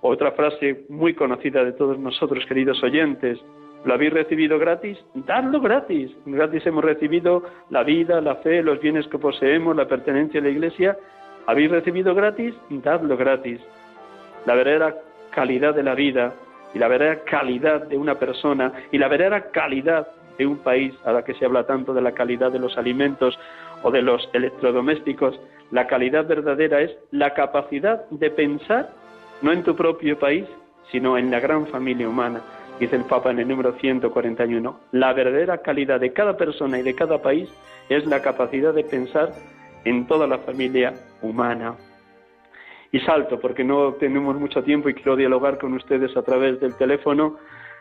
otra 0.00 0.32
frase 0.32 0.84
muy 0.88 1.14
conocida 1.14 1.64
de 1.64 1.72
todos 1.72 1.98
nosotros, 1.98 2.44
queridos 2.46 2.82
oyentes, 2.82 3.38
¿lo 3.84 3.94
habéis 3.94 4.12
recibido 4.12 4.58
gratis? 4.58 4.98
Dadlo 5.14 5.60
gratis. 5.60 6.10
Gratis 6.26 6.66
hemos 6.66 6.84
recibido 6.84 7.44
la 7.70 7.82
vida, 7.82 8.20
la 8.20 8.36
fe, 8.36 8.62
los 8.62 8.80
bienes 8.80 9.06
que 9.08 9.18
poseemos, 9.18 9.76
la 9.76 9.86
pertenencia 9.86 10.40
a 10.40 10.42
la 10.42 10.50
iglesia. 10.50 10.96
¿Habéis 11.46 11.70
recibido 11.70 12.14
gratis? 12.14 12.54
Dadlo 12.70 13.16
gratis. 13.16 13.60
La 14.46 14.54
verdadera 14.54 14.96
calidad 15.30 15.74
de 15.74 15.82
la 15.82 15.94
vida 15.94 16.34
y 16.74 16.78
la 16.78 16.88
verdadera 16.88 17.24
calidad 17.24 17.86
de 17.86 17.96
una 17.96 18.16
persona 18.16 18.72
y 18.90 18.98
la 18.98 19.08
verdadera 19.08 19.50
calidad 19.50 20.08
de 20.38 20.46
un 20.46 20.58
país, 20.58 20.94
a 21.04 21.12
la 21.12 21.24
que 21.24 21.34
se 21.34 21.44
habla 21.44 21.64
tanto 21.64 21.94
de 21.94 22.02
la 22.02 22.12
calidad 22.12 22.50
de 22.50 22.58
los 22.58 22.76
alimentos 22.76 23.38
o 23.82 23.90
de 23.90 24.02
los 24.02 24.28
electrodomésticos, 24.32 25.38
la 25.70 25.86
calidad 25.86 26.26
verdadera 26.26 26.80
es 26.80 26.90
la 27.10 27.34
capacidad 27.34 28.08
de 28.10 28.30
pensar 28.30 28.90
no 29.42 29.52
en 29.52 29.62
tu 29.62 29.76
propio 29.76 30.18
país, 30.18 30.46
sino 30.90 31.16
en 31.18 31.30
la 31.30 31.40
gran 31.40 31.66
familia 31.66 32.08
humana, 32.08 32.40
dice 32.80 32.96
el 32.96 33.04
Papa 33.04 33.30
en 33.30 33.38
el 33.38 33.48
número 33.48 33.72
141. 33.72 34.80
La 34.92 35.12
verdadera 35.12 35.58
calidad 35.58 36.00
de 36.00 36.12
cada 36.12 36.36
persona 36.36 36.78
y 36.78 36.82
de 36.82 36.94
cada 36.94 37.22
país 37.22 37.48
es 37.88 38.06
la 38.06 38.22
capacidad 38.22 38.74
de 38.74 38.84
pensar 38.84 39.32
en 39.84 40.06
toda 40.06 40.26
la 40.26 40.38
familia 40.38 40.94
humana. 41.22 41.74
Y 42.92 43.00
salto, 43.00 43.40
porque 43.40 43.64
no 43.64 43.94
tenemos 43.94 44.36
mucho 44.36 44.62
tiempo 44.62 44.88
y 44.88 44.94
quiero 44.94 45.16
dialogar 45.16 45.58
con 45.58 45.74
ustedes 45.74 46.16
a 46.16 46.22
través 46.22 46.60
del 46.60 46.76
teléfono, 46.76 47.36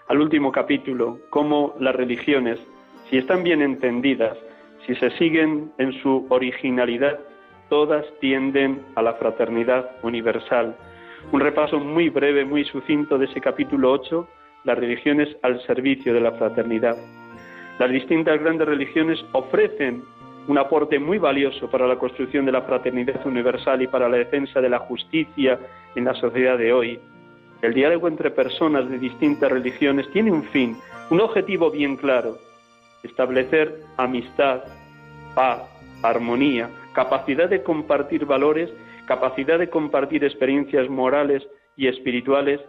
al 0.07 0.19
último 0.19 0.51
capítulo, 0.51 1.19
cómo 1.29 1.75
las 1.79 1.95
religiones, 1.95 2.59
si 3.09 3.17
están 3.17 3.43
bien 3.43 3.61
entendidas, 3.61 4.37
si 4.85 4.95
se 4.95 5.11
siguen 5.11 5.71
en 5.77 5.93
su 6.01 6.25
originalidad, 6.29 7.19
todas 7.69 8.05
tienden 8.19 8.81
a 8.95 9.01
la 9.01 9.13
fraternidad 9.13 9.91
universal, 10.01 10.75
un 11.31 11.39
repaso 11.39 11.79
muy 11.79 12.09
breve, 12.09 12.43
muy 12.43 12.65
sucinto 12.65 13.17
de 13.17 13.25
ese 13.25 13.39
capítulo 13.39 13.91
8, 13.91 14.27
las 14.63 14.77
religiones 14.77 15.29
al 15.41 15.61
servicio 15.65 16.13
de 16.13 16.21
la 16.21 16.31
fraternidad. 16.33 16.95
Las 17.79 17.91
distintas 17.91 18.39
grandes 18.39 18.67
religiones 18.67 19.23
ofrecen 19.31 20.03
un 20.47 20.57
aporte 20.57 20.99
muy 20.99 21.17
valioso 21.17 21.69
para 21.69 21.87
la 21.87 21.97
construcción 21.97 22.45
de 22.45 22.51
la 22.51 22.61
fraternidad 22.61 23.25
universal 23.25 23.81
y 23.81 23.87
para 23.87 24.09
la 24.09 24.17
defensa 24.17 24.61
de 24.61 24.69
la 24.69 24.79
justicia 24.79 25.57
en 25.95 26.05
la 26.05 26.13
sociedad 26.15 26.57
de 26.57 26.73
hoy. 26.73 26.99
El 27.61 27.73
diálogo 27.73 28.07
entre 28.07 28.31
personas 28.31 28.89
de 28.89 28.99
distintas 28.99 29.51
religiones 29.51 30.09
tiene 30.11 30.31
un 30.31 30.43
fin, 30.43 30.75
un 31.09 31.21
objetivo 31.21 31.71
bien 31.71 31.95
claro, 31.95 32.37
establecer 33.03 33.73
amistad, 33.97 34.63
paz, 35.33 35.61
armonía, 36.03 36.69
capacidad 36.93 37.49
de 37.49 37.63
compartir 37.63 38.25
valores 38.25 38.69
capacidad 39.05 39.59
de 39.59 39.69
compartir 39.69 40.23
experiencias 40.23 40.89
morales 40.89 41.43
y 41.75 41.87
espirituales 41.87 42.61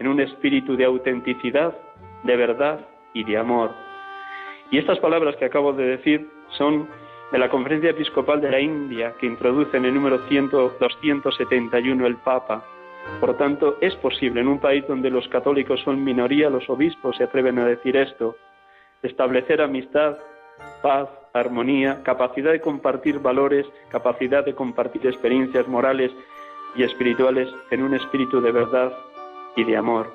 en 0.00 0.08
un 0.08 0.18
espíritu 0.18 0.76
de 0.76 0.86
autenticidad, 0.86 1.76
de 2.24 2.36
verdad 2.36 2.80
y 3.12 3.22
de 3.22 3.36
amor. 3.36 3.70
Y 4.70 4.78
estas 4.78 4.98
palabras 4.98 5.36
que 5.36 5.44
acabo 5.44 5.72
de 5.74 5.84
decir 5.84 6.26
son 6.56 6.88
de 7.30 7.38
la 7.38 7.50
Conferencia 7.50 7.90
Episcopal 7.90 8.40
de 8.40 8.50
la 8.50 8.58
India, 8.60 9.14
que 9.20 9.26
introduce 9.26 9.76
en 9.76 9.84
el 9.84 9.94
número 9.94 10.18
271 10.18 12.06
el 12.06 12.16
Papa. 12.16 12.64
Por 13.20 13.36
tanto, 13.36 13.76
es 13.80 13.94
posible 13.96 14.40
en 14.40 14.48
un 14.48 14.58
país 14.58 14.84
donde 14.88 15.10
los 15.10 15.28
católicos 15.28 15.80
son 15.84 16.02
minoría, 16.02 16.50
los 16.50 16.68
obispos 16.70 17.16
se 17.16 17.24
atreven 17.24 17.58
a 17.58 17.66
decir 17.66 17.96
esto, 17.96 18.36
establecer 19.02 19.60
amistad, 19.60 20.16
paz, 20.82 21.08
armonía, 21.34 22.02
capacidad 22.02 22.52
de 22.52 22.60
compartir 22.60 23.18
valores, 23.20 23.66
capacidad 23.90 24.44
de 24.44 24.54
compartir 24.54 25.06
experiencias 25.06 25.68
morales 25.68 26.10
y 26.74 26.84
espirituales 26.84 27.48
en 27.70 27.82
un 27.82 27.94
espíritu 27.94 28.40
de 28.40 28.52
verdad 28.52 28.92
y 29.56 29.64
de 29.64 29.76
amor. 29.76 30.12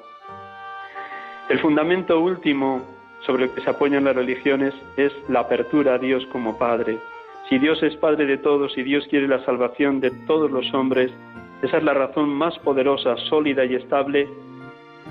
El 1.49 1.59
fundamento 1.59 2.19
último 2.19 2.81
sobre 3.25 3.45
el 3.45 3.51
que 3.51 3.61
se 3.61 3.69
apoyan 3.69 4.03
las 4.03 4.15
religiones 4.15 4.73
es 4.97 5.11
la 5.29 5.41
apertura 5.41 5.95
a 5.95 5.97
Dios 5.97 6.25
como 6.31 6.57
Padre. 6.57 6.97
Si 7.49 7.59
Dios 7.59 7.81
es 7.83 7.95
Padre 7.97 8.25
de 8.25 8.37
todos 8.37 8.77
y 8.77 8.83
Dios 8.83 9.05
quiere 9.09 9.27
la 9.27 9.43
salvación 9.45 9.99
de 9.99 10.11
todos 10.27 10.49
los 10.49 10.73
hombres, 10.73 11.11
esa 11.61 11.77
es 11.77 11.83
la 11.83 11.93
razón 11.93 12.29
más 12.29 12.57
poderosa, 12.59 13.15
sólida 13.29 13.65
y 13.65 13.75
estable 13.75 14.27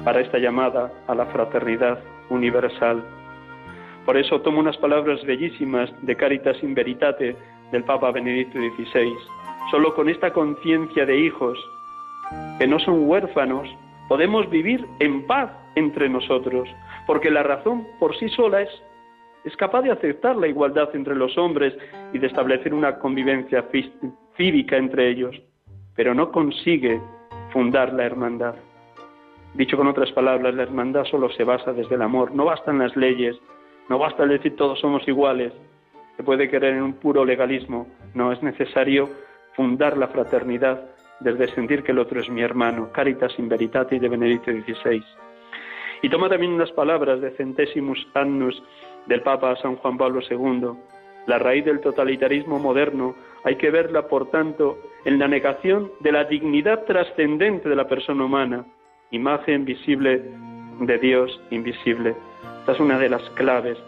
para 0.04 0.20
esta 0.20 0.38
llamada 0.38 0.92
a 1.06 1.14
la 1.14 1.26
fraternidad 1.26 1.98
universal. 2.30 3.02
Por 4.04 4.16
eso 4.16 4.40
tomo 4.40 4.60
unas 4.60 4.76
palabras 4.76 5.24
bellísimas 5.24 5.90
de 6.02 6.16
Caritas 6.16 6.62
in 6.62 6.74
Veritate 6.74 7.36
del 7.72 7.84
Papa 7.84 8.10
Benedicto 8.10 8.58
XVI. 8.58 9.12
Solo 9.70 9.94
con 9.94 10.08
esta 10.08 10.32
conciencia 10.32 11.06
de 11.06 11.16
hijos, 11.16 11.58
que 12.58 12.66
no 12.66 12.78
son 12.80 13.08
huérfanos, 13.08 13.68
podemos 14.08 14.48
vivir 14.50 14.86
en 15.00 15.26
paz 15.26 15.50
entre 15.74 16.08
nosotros, 16.08 16.68
porque 17.06 17.30
la 17.30 17.42
razón 17.42 17.86
por 17.98 18.16
sí 18.16 18.28
sola 18.28 18.62
es, 18.62 18.70
es 19.44 19.56
capaz 19.56 19.82
de 19.82 19.90
aceptar 19.90 20.36
la 20.36 20.46
igualdad 20.46 20.94
entre 20.94 21.14
los 21.14 21.36
hombres 21.36 21.76
y 22.12 22.18
de 22.18 22.26
establecer 22.26 22.72
una 22.72 22.98
convivencia 22.98 23.64
cívica 24.36 24.76
entre 24.76 25.10
ellos, 25.10 25.40
pero 25.94 26.14
no 26.14 26.30
consigue 26.32 27.00
fundar 27.52 27.92
la 27.92 28.04
hermandad. 28.04 28.54
Dicho 29.54 29.76
con 29.76 29.86
otras 29.86 30.10
palabras, 30.12 30.54
la 30.54 30.64
hermandad 30.64 31.04
solo 31.04 31.30
se 31.30 31.44
basa 31.44 31.72
desde 31.72 31.94
el 31.94 32.02
amor, 32.02 32.34
no 32.34 32.44
bastan 32.44 32.78
las 32.78 32.96
leyes, 32.96 33.36
no 33.88 33.98
basta 33.98 34.26
decir 34.26 34.56
todos 34.56 34.80
somos 34.80 35.06
iguales, 35.06 35.52
se 36.16 36.22
puede 36.22 36.48
querer 36.48 36.74
en 36.74 36.82
un 36.82 36.94
puro 36.94 37.24
legalismo, 37.24 37.86
no 38.14 38.32
es 38.32 38.42
necesario 38.42 39.08
fundar 39.54 39.96
la 39.96 40.08
fraternidad 40.08 40.93
desde 41.20 41.48
sentir 41.54 41.82
que 41.82 41.92
el 41.92 41.98
otro 41.98 42.20
es 42.20 42.28
mi 42.28 42.42
hermano, 42.42 42.90
Caritas 42.92 43.38
in 43.38 43.48
Veritate 43.48 43.98
de 43.98 44.08
Benedicto 44.08 44.50
XVI. 44.50 45.02
Y 46.02 46.08
toma 46.08 46.28
también 46.28 46.52
unas 46.52 46.70
palabras 46.72 47.20
de 47.20 47.30
Centésimus 47.32 48.06
Annus 48.14 48.62
del 49.06 49.22
Papa 49.22 49.56
San 49.56 49.76
Juan 49.76 49.96
Pablo 49.96 50.20
II. 50.28 50.72
La 51.26 51.38
raíz 51.38 51.64
del 51.64 51.80
totalitarismo 51.80 52.58
moderno 52.58 53.14
hay 53.44 53.56
que 53.56 53.70
verla, 53.70 54.08
por 54.08 54.30
tanto, 54.30 54.78
en 55.04 55.18
la 55.18 55.28
negación 55.28 55.90
de 56.00 56.12
la 56.12 56.24
dignidad 56.24 56.84
trascendente 56.84 57.68
de 57.68 57.76
la 57.76 57.88
persona 57.88 58.24
humana, 58.24 58.66
imagen 59.10 59.64
visible 59.64 60.22
de 60.80 60.98
Dios 60.98 61.40
invisible. 61.50 62.14
Esta 62.60 62.72
es 62.72 62.80
una 62.80 62.98
de 62.98 63.08
las 63.08 63.22
claves. 63.30 63.78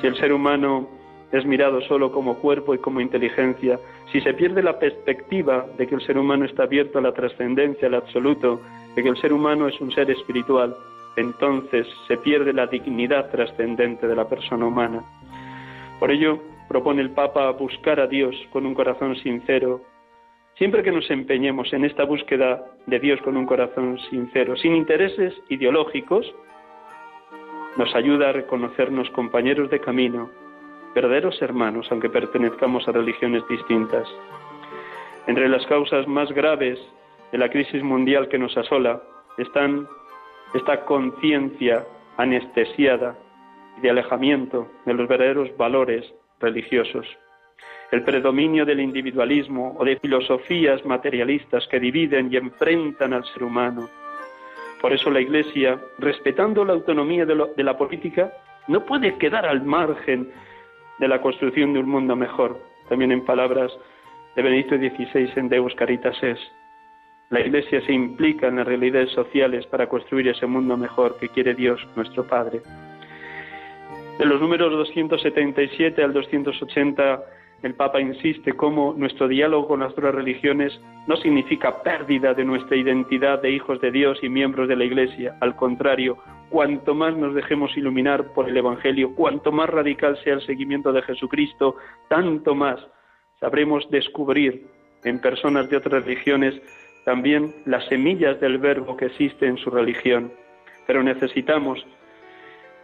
Si 0.00 0.06
el 0.06 0.16
ser 0.16 0.32
humano 0.32 0.88
es 1.32 1.46
mirado 1.46 1.80
solo 1.82 2.12
como 2.12 2.36
cuerpo 2.36 2.74
y 2.74 2.78
como 2.78 3.00
inteligencia, 3.00 3.80
si 4.12 4.20
se 4.20 4.34
pierde 4.34 4.62
la 4.62 4.78
perspectiva 4.78 5.66
de 5.78 5.86
que 5.86 5.94
el 5.94 6.02
ser 6.02 6.18
humano 6.18 6.44
está 6.44 6.64
abierto 6.64 6.98
a 6.98 7.02
la 7.02 7.12
trascendencia, 7.12 7.88
al 7.88 7.94
absoluto, 7.94 8.60
de 8.94 9.02
que 9.02 9.08
el 9.08 9.16
ser 9.16 9.32
humano 9.32 9.66
es 9.66 9.80
un 9.80 9.90
ser 9.92 10.10
espiritual, 10.10 10.76
entonces 11.16 11.86
se 12.06 12.18
pierde 12.18 12.52
la 12.52 12.66
dignidad 12.66 13.30
trascendente 13.30 14.06
de 14.06 14.16
la 14.16 14.28
persona 14.28 14.66
humana. 14.66 15.02
Por 15.98 16.10
ello, 16.10 16.38
propone 16.68 17.00
el 17.00 17.10
Papa 17.10 17.50
buscar 17.52 18.00
a 18.00 18.06
Dios 18.06 18.34
con 18.50 18.66
un 18.66 18.74
corazón 18.74 19.16
sincero. 19.16 19.80
Siempre 20.56 20.82
que 20.82 20.92
nos 20.92 21.10
empeñemos 21.10 21.72
en 21.72 21.84
esta 21.84 22.04
búsqueda 22.04 22.62
de 22.86 22.98
Dios 22.98 23.20
con 23.22 23.36
un 23.36 23.46
corazón 23.46 23.98
sincero, 24.10 24.56
sin 24.56 24.76
intereses 24.76 25.34
ideológicos, 25.48 26.34
nos 27.76 27.94
ayuda 27.94 28.28
a 28.28 28.32
reconocernos 28.32 29.08
compañeros 29.10 29.70
de 29.70 29.80
camino, 29.80 30.30
verdaderos 30.94 31.40
hermanos, 31.40 31.86
aunque 31.90 32.10
pertenezcamos 32.10 32.86
a 32.88 32.92
religiones 32.92 33.42
distintas. 33.48 34.08
Entre 35.26 35.48
las 35.48 35.64
causas 35.66 36.06
más 36.06 36.30
graves 36.32 36.78
de 37.30 37.38
la 37.38 37.48
crisis 37.48 37.82
mundial 37.82 38.28
que 38.28 38.38
nos 38.38 38.56
asola 38.56 39.02
están 39.38 39.86
esta 40.54 40.84
conciencia 40.84 41.86
anestesiada 42.16 43.16
y 43.78 43.80
de 43.80 43.90
alejamiento 43.90 44.68
de 44.84 44.94
los 44.94 45.08
verdaderos 45.08 45.56
valores 45.56 46.12
religiosos, 46.40 47.06
el 47.90 48.02
predominio 48.02 48.66
del 48.66 48.80
individualismo 48.80 49.76
o 49.78 49.84
de 49.84 49.96
filosofías 49.96 50.84
materialistas 50.84 51.66
que 51.68 51.80
dividen 51.80 52.32
y 52.32 52.36
enfrentan 52.36 53.12
al 53.14 53.24
ser 53.24 53.44
humano, 53.44 53.88
por 54.82 54.92
eso 54.92 55.10
la 55.10 55.20
Iglesia, 55.20 55.78
respetando 55.98 56.64
la 56.64 56.72
autonomía 56.72 57.24
de, 57.24 57.62
la 57.62 57.78
política, 57.78 58.32
no 58.66 58.84
puede 58.84 59.16
quedar 59.16 59.46
al 59.46 59.62
margen 59.62 60.28
de 61.02 61.08
la 61.08 61.20
construcción 61.20 61.72
de 61.72 61.80
un 61.80 61.88
mundo 61.88 62.14
mejor. 62.14 62.60
También 62.88 63.10
en 63.10 63.24
palabras 63.24 63.72
de 64.36 64.42
Benedicto 64.42 64.76
XVI 64.76 65.32
en 65.34 65.48
Deus 65.48 65.74
Caritas 65.74 66.16
es, 66.22 66.38
la 67.28 67.40
Iglesia 67.40 67.84
se 67.84 67.92
implica 67.92 68.46
en 68.46 68.56
las 68.56 68.68
realidades 68.68 69.10
sociales 69.10 69.66
para 69.66 69.88
construir 69.88 70.28
ese 70.28 70.46
mundo 70.46 70.76
mejor 70.76 71.18
que 71.18 71.28
quiere 71.28 71.54
Dios 71.54 71.84
nuestro 71.96 72.24
Padre. 72.24 72.60
De 74.16 74.24
los 74.24 74.40
números 74.40 74.70
277 74.70 76.04
al 76.04 76.12
280 76.12 77.22
el 77.64 77.74
Papa 77.74 78.00
insiste 78.00 78.52
cómo 78.52 78.94
nuestro 78.96 79.26
diálogo 79.26 79.66
con 79.66 79.80
las 79.80 79.92
otras 79.92 80.14
religiones 80.14 80.80
no 81.08 81.16
significa 81.16 81.82
pérdida 81.82 82.32
de 82.32 82.44
nuestra 82.44 82.76
identidad 82.76 83.42
de 83.42 83.50
hijos 83.50 83.80
de 83.80 83.90
Dios 83.90 84.18
y 84.22 84.28
miembros 84.28 84.68
de 84.68 84.76
la 84.76 84.84
Iglesia. 84.84 85.36
Al 85.40 85.56
contrario, 85.56 86.16
cuanto 86.52 86.94
más 86.94 87.16
nos 87.16 87.34
dejemos 87.34 87.74
iluminar 87.78 88.34
por 88.34 88.46
el 88.46 88.54
Evangelio, 88.54 89.14
cuanto 89.14 89.50
más 89.50 89.70
radical 89.70 90.22
sea 90.22 90.34
el 90.34 90.42
seguimiento 90.42 90.92
de 90.92 91.00
Jesucristo, 91.00 91.76
tanto 92.08 92.54
más 92.54 92.78
sabremos 93.40 93.90
descubrir 93.90 94.66
en 95.02 95.18
personas 95.18 95.70
de 95.70 95.78
otras 95.78 96.04
religiones 96.04 96.60
también 97.06 97.54
las 97.64 97.86
semillas 97.86 98.38
del 98.38 98.58
verbo 98.58 98.98
que 98.98 99.06
existe 99.06 99.46
en 99.46 99.56
su 99.56 99.70
religión. 99.70 100.30
Pero 100.86 101.02
necesitamos 101.02 101.84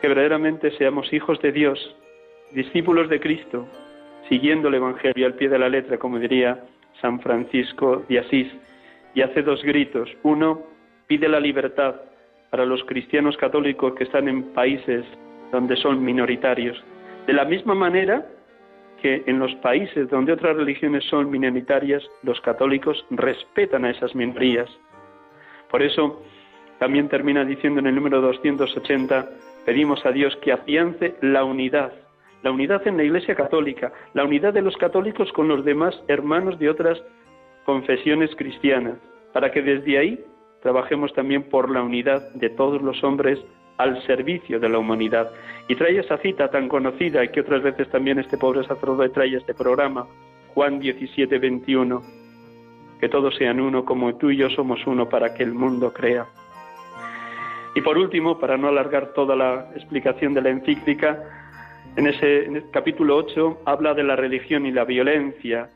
que 0.00 0.08
verdaderamente 0.08 0.70
seamos 0.78 1.12
hijos 1.12 1.38
de 1.42 1.52
Dios, 1.52 1.78
discípulos 2.52 3.10
de 3.10 3.20
Cristo, 3.20 3.68
siguiendo 4.30 4.68
el 4.68 4.76
Evangelio 4.76 5.26
al 5.26 5.34
pie 5.34 5.50
de 5.50 5.58
la 5.58 5.68
letra, 5.68 5.98
como 5.98 6.18
diría 6.18 6.64
San 7.02 7.20
Francisco 7.20 8.02
de 8.08 8.20
Asís, 8.20 8.48
y 9.14 9.20
hace 9.20 9.42
dos 9.42 9.62
gritos. 9.62 10.08
Uno, 10.22 10.62
pide 11.06 11.28
la 11.28 11.38
libertad 11.38 12.07
para 12.50 12.66
los 12.66 12.82
cristianos 12.84 13.36
católicos 13.36 13.94
que 13.94 14.04
están 14.04 14.28
en 14.28 14.42
países 14.52 15.04
donde 15.52 15.76
son 15.76 16.04
minoritarios. 16.04 16.82
De 17.26 17.32
la 17.32 17.44
misma 17.44 17.74
manera 17.74 18.26
que 19.00 19.22
en 19.26 19.38
los 19.38 19.54
países 19.56 20.08
donde 20.10 20.32
otras 20.32 20.56
religiones 20.56 21.04
son 21.04 21.30
minoritarias, 21.30 22.02
los 22.22 22.40
católicos 22.40 23.04
respetan 23.10 23.84
a 23.84 23.90
esas 23.90 24.14
minorías. 24.14 24.68
Por 25.70 25.82
eso, 25.82 26.22
también 26.78 27.08
termina 27.08 27.44
diciendo 27.44 27.80
en 27.80 27.86
el 27.86 27.94
número 27.94 28.20
280, 28.20 29.28
pedimos 29.64 30.04
a 30.04 30.12
Dios 30.12 30.36
que 30.42 30.52
afiance 30.52 31.14
la 31.20 31.44
unidad 31.44 31.92
la 32.42 32.52
unidad 32.52 32.86
en 32.86 32.96
la 32.96 33.04
Iglesia 33.04 33.34
Católica, 33.34 33.92
la 34.14 34.24
unidad 34.24 34.52
de 34.52 34.62
los 34.62 34.76
católicos 34.76 35.32
con 35.32 35.48
los 35.48 35.64
demás 35.64 36.00
hermanos 36.08 36.58
de 36.58 36.70
otras 36.70 37.02
confesiones 37.64 38.34
cristianas, 38.36 38.94
para 39.32 39.50
que 39.50 39.62
desde 39.62 39.98
ahí 39.98 40.24
trabajemos 40.62 41.12
también 41.12 41.44
por 41.44 41.70
la 41.70 41.82
unidad 41.82 42.32
de 42.34 42.50
todos 42.50 42.82
los 42.82 43.02
hombres 43.04 43.38
al 43.76 44.02
servicio 44.06 44.58
de 44.60 44.68
la 44.68 44.78
humanidad. 44.78 45.30
Y 45.68 45.76
trae 45.76 45.98
esa 45.98 46.18
cita 46.18 46.50
tan 46.50 46.68
conocida 46.68 47.26
que 47.28 47.40
otras 47.40 47.62
veces 47.62 47.88
también 47.90 48.18
este 48.18 48.36
pobre 48.36 48.64
sacerdote 48.64 49.08
trae 49.10 49.36
este 49.36 49.54
programa, 49.54 50.06
Juan 50.54 50.80
17, 50.80 51.38
21, 51.38 52.02
que 53.00 53.08
todos 53.08 53.34
sean 53.36 53.60
uno 53.60 53.84
como 53.84 54.16
tú 54.16 54.30
y 54.30 54.36
yo 54.36 54.50
somos 54.50 54.84
uno 54.86 55.08
para 55.08 55.34
que 55.34 55.44
el 55.44 55.54
mundo 55.54 55.92
crea. 55.92 56.26
Y 57.74 57.80
por 57.80 57.96
último, 57.96 58.38
para 58.40 58.56
no 58.56 58.68
alargar 58.68 59.12
toda 59.12 59.36
la 59.36 59.70
explicación 59.76 60.34
de 60.34 60.42
la 60.42 60.50
encíclica, 60.50 61.22
en 61.96 62.06
ese, 62.06 62.64
capítulo 62.72 63.16
8 63.16 63.62
habla 63.64 63.94
de 63.94 64.04
la 64.04 64.16
religión 64.16 64.66
y 64.66 64.72
la 64.72 64.84
violencia. 64.84 65.70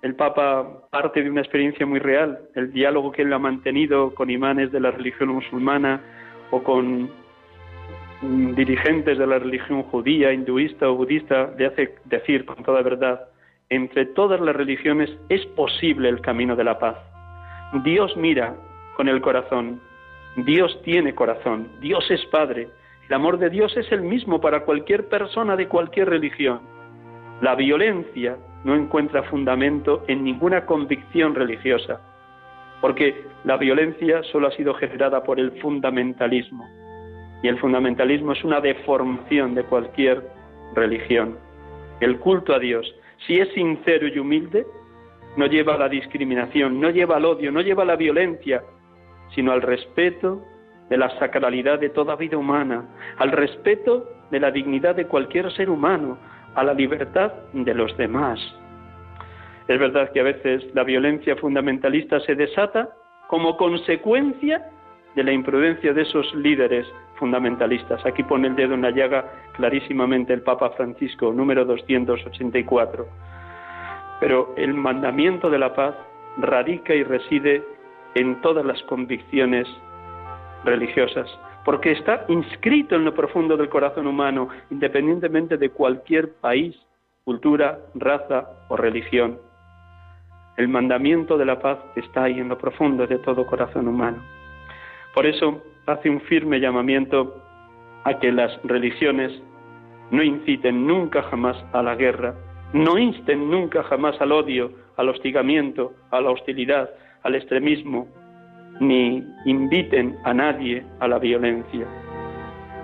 El 0.00 0.14
Papa 0.14 0.88
parte 0.90 1.22
de 1.22 1.30
una 1.30 1.40
experiencia 1.40 1.84
muy 1.84 1.98
real, 1.98 2.38
el 2.54 2.72
diálogo 2.72 3.10
que 3.10 3.22
él 3.22 3.32
ha 3.32 3.38
mantenido 3.38 4.14
con 4.14 4.30
imanes 4.30 4.70
de 4.70 4.78
la 4.78 4.92
religión 4.92 5.30
musulmana 5.30 6.00
o 6.52 6.62
con 6.62 7.10
mm, 8.22 8.54
dirigentes 8.54 9.18
de 9.18 9.26
la 9.26 9.40
religión 9.40 9.82
judía, 9.82 10.32
hinduista 10.32 10.88
o 10.88 10.94
budista, 10.94 11.50
le 11.58 11.66
hace 11.66 11.96
decir 12.04 12.44
con 12.44 12.62
toda 12.62 12.82
verdad, 12.82 13.28
entre 13.70 14.06
todas 14.06 14.40
las 14.40 14.54
religiones 14.54 15.10
es 15.28 15.44
posible 15.46 16.08
el 16.08 16.20
camino 16.20 16.54
de 16.54 16.64
la 16.64 16.78
paz. 16.78 16.96
Dios 17.84 18.16
mira 18.16 18.54
con 18.96 19.08
el 19.08 19.20
corazón, 19.20 19.80
Dios 20.36 20.80
tiene 20.84 21.14
corazón, 21.14 21.68
Dios 21.80 22.08
es 22.10 22.24
Padre, 22.26 22.68
el 23.08 23.14
amor 23.14 23.38
de 23.38 23.50
Dios 23.50 23.76
es 23.76 23.90
el 23.90 24.02
mismo 24.02 24.40
para 24.40 24.60
cualquier 24.60 25.08
persona 25.08 25.56
de 25.56 25.66
cualquier 25.66 26.08
religión. 26.08 26.60
La 27.40 27.54
violencia 27.54 28.36
no 28.64 28.74
encuentra 28.74 29.22
fundamento 29.24 30.04
en 30.08 30.24
ninguna 30.24 30.66
convicción 30.66 31.34
religiosa, 31.34 32.00
porque 32.80 33.24
la 33.44 33.56
violencia 33.56 34.22
solo 34.24 34.48
ha 34.48 34.52
sido 34.52 34.74
generada 34.74 35.22
por 35.22 35.38
el 35.38 35.52
fundamentalismo. 35.60 36.66
Y 37.42 37.48
el 37.48 37.58
fundamentalismo 37.58 38.32
es 38.32 38.42
una 38.44 38.60
deformación 38.60 39.54
de 39.54 39.62
cualquier 39.64 40.22
religión. 40.74 41.38
El 42.00 42.18
culto 42.18 42.54
a 42.54 42.58
Dios, 42.58 42.92
si 43.26 43.38
es 43.38 43.48
sincero 43.54 44.08
y 44.08 44.18
humilde, 44.18 44.66
no 45.36 45.46
lleva 45.46 45.74
a 45.74 45.78
la 45.78 45.88
discriminación, 45.88 46.80
no 46.80 46.90
lleva 46.90 47.16
al 47.16 47.24
odio, 47.24 47.52
no 47.52 47.60
lleva 47.60 47.84
a 47.84 47.86
la 47.86 47.96
violencia, 47.96 48.62
sino 49.34 49.52
al 49.52 49.62
respeto 49.62 50.42
de 50.88 50.96
la 50.96 51.10
sacralidad 51.18 51.78
de 51.78 51.90
toda 51.90 52.16
vida 52.16 52.36
humana, 52.36 52.84
al 53.18 53.30
respeto 53.30 54.08
de 54.30 54.40
la 54.40 54.50
dignidad 54.50 54.96
de 54.96 55.06
cualquier 55.06 55.52
ser 55.52 55.70
humano, 55.70 56.18
a 56.54 56.64
la 56.64 56.74
libertad 56.74 57.32
de 57.52 57.74
los 57.74 57.96
demás. 57.96 58.38
Es 59.68 59.78
verdad 59.78 60.10
que 60.12 60.20
a 60.20 60.24
veces 60.24 60.64
la 60.74 60.82
violencia 60.82 61.36
fundamentalista 61.36 62.20
se 62.20 62.34
desata 62.34 62.88
como 63.28 63.56
consecuencia 63.56 64.70
de 65.14 65.24
la 65.24 65.32
imprudencia 65.32 65.92
de 65.92 66.02
esos 66.02 66.34
líderes 66.34 66.86
fundamentalistas. 67.16 68.04
Aquí 68.06 68.22
pone 68.22 68.48
el 68.48 68.56
dedo 68.56 68.74
en 68.74 68.82
la 68.82 68.90
llaga 68.90 69.24
clarísimamente 69.56 70.32
el 70.32 70.42
Papa 70.42 70.70
Francisco, 70.70 71.32
número 71.32 71.64
284. 71.64 73.06
Pero 74.20 74.54
el 74.56 74.74
mandamiento 74.74 75.50
de 75.50 75.58
la 75.58 75.74
paz 75.74 75.94
radica 76.38 76.94
y 76.94 77.02
reside 77.02 77.62
en 78.14 78.40
todas 78.40 78.64
las 78.64 78.82
convicciones 78.84 79.66
religiosas, 80.64 81.28
porque 81.68 81.92
está 81.92 82.24
inscrito 82.28 82.96
en 82.96 83.04
lo 83.04 83.12
profundo 83.12 83.54
del 83.54 83.68
corazón 83.68 84.06
humano, 84.06 84.48
independientemente 84.70 85.58
de 85.58 85.68
cualquier 85.68 86.32
país, 86.36 86.74
cultura, 87.24 87.78
raza 87.94 88.48
o 88.70 88.76
religión. 88.78 89.38
El 90.56 90.68
mandamiento 90.68 91.36
de 91.36 91.44
la 91.44 91.58
paz 91.58 91.78
está 91.94 92.22
ahí 92.22 92.40
en 92.40 92.48
lo 92.48 92.56
profundo 92.56 93.06
de 93.06 93.18
todo 93.18 93.44
corazón 93.44 93.86
humano. 93.86 94.16
Por 95.12 95.26
eso 95.26 95.62
hace 95.84 96.08
un 96.08 96.22
firme 96.22 96.58
llamamiento 96.58 97.36
a 98.04 98.18
que 98.18 98.32
las 98.32 98.50
religiones 98.64 99.30
no 100.10 100.22
inciten 100.22 100.86
nunca 100.86 101.22
jamás 101.24 101.62
a 101.74 101.82
la 101.82 101.96
guerra, 101.96 102.34
no 102.72 102.96
insten 102.96 103.50
nunca 103.50 103.82
jamás 103.82 104.18
al 104.22 104.32
odio, 104.32 104.72
al 104.96 105.10
hostigamiento, 105.10 105.92
a 106.12 106.22
la 106.22 106.30
hostilidad, 106.30 106.88
al 107.24 107.34
extremismo, 107.34 108.08
ni 108.80 109.26
inviten 109.44 110.16
a 110.24 110.32
nadie 110.34 110.84
a 111.00 111.08
la 111.08 111.18
violencia. 111.18 111.86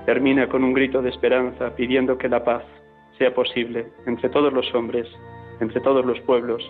Termina 0.06 0.48
con 0.48 0.64
un 0.64 0.74
grito 0.74 1.00
de 1.00 1.10
esperanza 1.10 1.74
pidiendo 1.74 2.18
que 2.18 2.28
la 2.28 2.44
paz 2.44 2.64
sea 3.18 3.32
posible 3.34 3.86
entre 4.06 4.28
todos 4.28 4.52
los 4.52 4.74
hombres, 4.74 5.08
entre 5.60 5.80
todos 5.80 6.04
los 6.04 6.20
pueblos, 6.20 6.62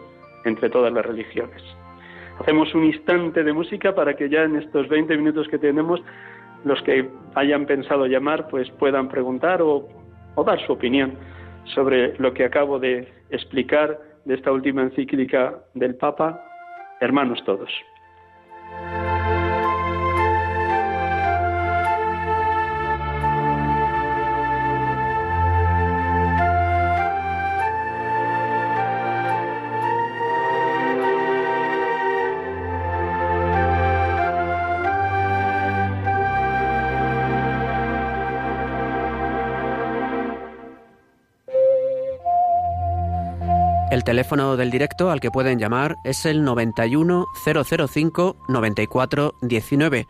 entre 0.44 0.68
todas 0.70 0.92
las 0.92 1.04
religiones. 1.04 1.62
Hacemos 2.40 2.74
un 2.74 2.84
instante 2.84 3.44
de 3.44 3.52
música 3.52 3.94
para 3.94 4.14
que 4.14 4.28
ya 4.28 4.42
en 4.42 4.56
estos 4.56 4.88
20 4.88 5.16
minutos 5.16 5.48
que 5.48 5.58
tenemos 5.58 6.00
los 6.64 6.80
que 6.82 7.08
hayan 7.34 7.66
pensado 7.66 8.06
llamar 8.06 8.48
pues 8.48 8.70
puedan 8.72 9.08
preguntar 9.08 9.62
o, 9.62 9.88
o 10.34 10.44
dar 10.44 10.60
su 10.66 10.72
opinión 10.72 11.14
sobre 11.74 12.16
lo 12.18 12.32
que 12.34 12.44
acabo 12.44 12.78
de 12.78 13.08
explicar 13.30 13.98
de 14.24 14.34
esta 14.34 14.52
última 14.52 14.82
encíclica 14.82 15.54
del 15.74 15.96
Papa, 15.96 16.42
hermanos 17.00 17.42
todos. 17.44 17.70
Bye. 18.70 19.13
El 44.04 44.16
teléfono 44.16 44.58
del 44.58 44.70
directo 44.70 45.10
al 45.10 45.18
que 45.18 45.30
pueden 45.30 45.58
llamar 45.58 45.96
es 46.04 46.26
el 46.26 46.44
91 46.44 47.24
005 47.42 48.36
94 48.48 49.34
19. 49.40 50.06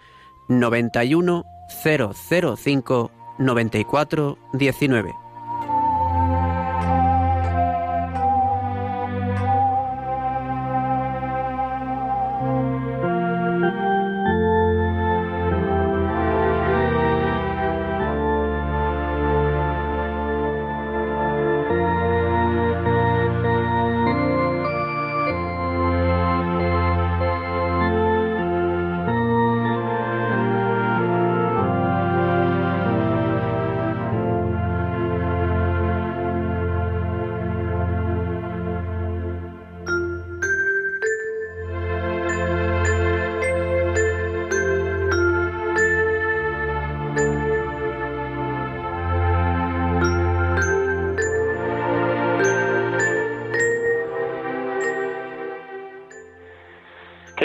91 0.49 1.45
005 1.85 3.11
94 3.39 4.39
19. 4.53 5.24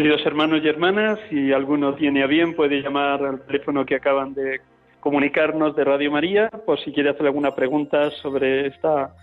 Hermanos 0.08 0.62
y 0.64 0.68
hermanas, 0.68 1.20
si 1.30 1.52
alguno 1.52 1.94
tiene 1.94 2.24
a 2.24 2.28
bien, 2.28 2.56
puede 2.56 2.82
llamar 2.82 3.22
al 3.24 3.46
teléfono 3.46 3.86
que 3.86 3.96
acaban 3.96 4.34
de 4.34 4.62
comunicarnos 5.02 5.76
de 5.76 5.84
Radio 5.84 6.10
María, 6.10 6.50
por 6.66 6.80
si 6.80 6.94
quiere 6.94 7.10
hacer 7.10 7.26
alguna 7.26 7.54
pregunta 7.54 8.10
sobre 8.22 8.68
esta 8.68 9.14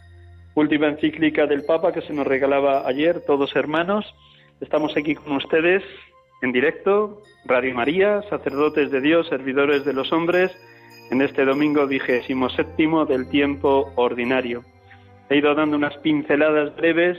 última 0.55 0.89
encíclica 0.89 1.47
del 1.47 1.64
Papa 1.64 1.93
que 1.93 2.03
se 2.03 2.12
nos 2.12 2.27
regalaba 2.27 2.87
ayer, 2.87 3.22
todos 3.27 3.57
hermanos. 3.57 4.05
Estamos 4.61 4.95
aquí 4.97 5.14
con 5.14 5.37
ustedes 5.37 5.83
en 6.43 6.53
directo, 6.53 7.22
Radio 7.47 7.74
María, 7.74 8.20
sacerdotes 8.29 8.91
de 8.91 9.01
Dios, 9.01 9.29
servidores 9.29 9.85
de 9.87 9.95
los 9.95 10.12
hombres, 10.12 10.53
en 11.11 11.22
este 11.22 11.47
domingo 11.47 11.87
vigésimo 11.87 12.51
séptimo 12.51 13.07
del 13.07 13.31
tiempo 13.31 13.93
ordinario. 13.97 14.62
He 15.31 15.39
ido 15.39 15.55
dando 15.55 15.77
unas 15.77 15.97
pinceladas 15.99 16.77
breves 16.77 17.18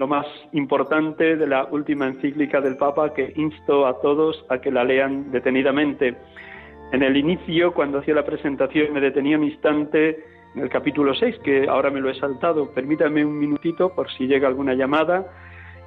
lo 0.00 0.06
más 0.06 0.26
importante 0.52 1.36
de 1.36 1.46
la 1.46 1.66
última 1.66 2.06
encíclica 2.06 2.62
del 2.62 2.78
Papa 2.78 3.12
que 3.12 3.34
insto 3.36 3.86
a 3.86 4.00
todos 4.00 4.46
a 4.48 4.58
que 4.58 4.70
la 4.70 4.82
lean 4.82 5.30
detenidamente. 5.30 6.16
En 6.92 7.02
el 7.02 7.18
inicio, 7.18 7.74
cuando 7.74 7.98
hacía 7.98 8.14
la 8.14 8.24
presentación, 8.24 8.94
me 8.94 9.02
detenía 9.02 9.36
un 9.36 9.44
instante 9.44 10.24
en 10.54 10.62
el 10.62 10.70
capítulo 10.70 11.14
6, 11.14 11.40
que 11.44 11.68
ahora 11.68 11.90
me 11.90 12.00
lo 12.00 12.08
he 12.08 12.14
saltado. 12.14 12.72
Permítame 12.72 13.26
un 13.26 13.38
minutito 13.38 13.94
por 13.94 14.10
si 14.12 14.26
llega 14.26 14.48
alguna 14.48 14.72
llamada. 14.72 15.26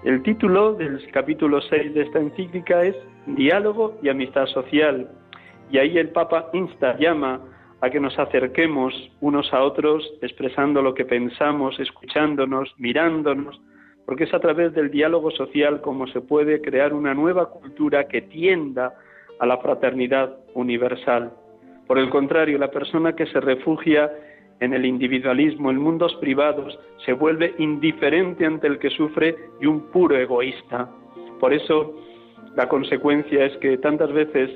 El 0.04 0.22
título 0.22 0.76
del 0.76 1.10
capítulo 1.12 1.60
6 1.60 1.96
de 1.96 2.02
esta 2.04 2.20
encíclica 2.20 2.84
es 2.84 2.96
Diálogo 3.26 3.98
y 4.04 4.10
Amistad 4.10 4.46
Social. 4.46 5.10
Y 5.72 5.80
ahí 5.80 5.98
el 5.98 6.10
Papa 6.10 6.52
insta, 6.54 6.96
llama 7.00 7.42
a 7.82 7.90
que 7.90 8.00
nos 8.00 8.18
acerquemos 8.20 8.94
unos 9.22 9.52
a 9.52 9.64
otros 9.64 10.08
expresando 10.22 10.84
lo 10.84 10.94
que 10.94 11.04
pensamos, 11.04 11.80
escuchándonos, 11.80 12.72
mirándonos, 12.78 13.60
porque 14.06 14.26
es 14.26 14.34
a 14.34 14.40
través 14.40 14.74
del 14.74 14.92
diálogo 14.92 15.32
social 15.32 15.82
como 15.82 16.08
se 16.08 16.22
puede 16.22 16.62
crear 16.62 16.94
una 16.94 17.14
nueva 17.14 17.50
cultura 17.50 18.08
que 18.08 18.22
tienda 18.22 18.94
a 19.40 19.46
la 19.46 19.58
fraternidad 19.58 20.36
universal. 20.54 21.32
Por 21.88 22.00
el 22.00 22.10
contrario, 22.10 22.58
la 22.58 22.72
persona 22.72 23.16
que 23.16 23.26
se 23.28 23.40
refugia 23.40 24.12
en 24.60 24.74
el 24.74 24.86
individualismo, 24.86 25.72
en 25.72 25.78
mundos 25.78 26.16
privados, 26.16 26.78
se 27.06 27.14
vuelve 27.14 27.54
indiferente 27.58 28.46
ante 28.46 28.68
el 28.68 28.80
que 28.80 28.90
sufre 28.90 29.36
y 29.60 29.66
un 29.66 29.92
puro 29.92 30.16
egoísta. 30.16 30.90
Por 31.40 31.54
eso, 31.54 31.94
la 32.56 32.70
consecuencia 32.70 33.46
es 33.46 33.58
que 33.58 33.78
tantas 33.78 34.12
veces 34.14 34.52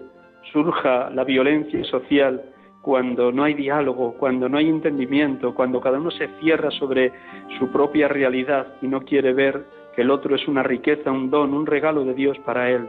surja 0.54 1.10
la 1.10 1.24
violencia 1.24 1.84
social 1.86 2.42
cuando 2.88 3.34
no 3.34 3.44
hay 3.44 3.54
diálogo, 3.54 4.14
cuando 4.14 4.48
no 4.48 4.58
hay 4.58 4.70
entendimiento, 4.70 5.54
cuando 5.54 5.82
cada 5.82 6.00
uno 6.00 6.10
se 6.10 6.30
cierra 6.40 6.72
sobre 6.72 7.12
su 7.60 7.70
propia 7.70 8.08
realidad 8.08 8.76
y 8.82 8.88
no 8.88 9.02
quiere 9.02 9.34
ver 9.34 9.66
que 9.94 10.04
el 10.04 10.10
otro 10.10 10.34
es 10.38 10.48
una 10.48 10.64
riqueza, 10.64 11.12
un 11.12 11.30
don, 11.30 11.54
un 11.54 11.66
regalo 11.66 12.06
de 12.06 12.14
Dios 12.14 12.40
para 12.46 12.72
él. 12.72 12.88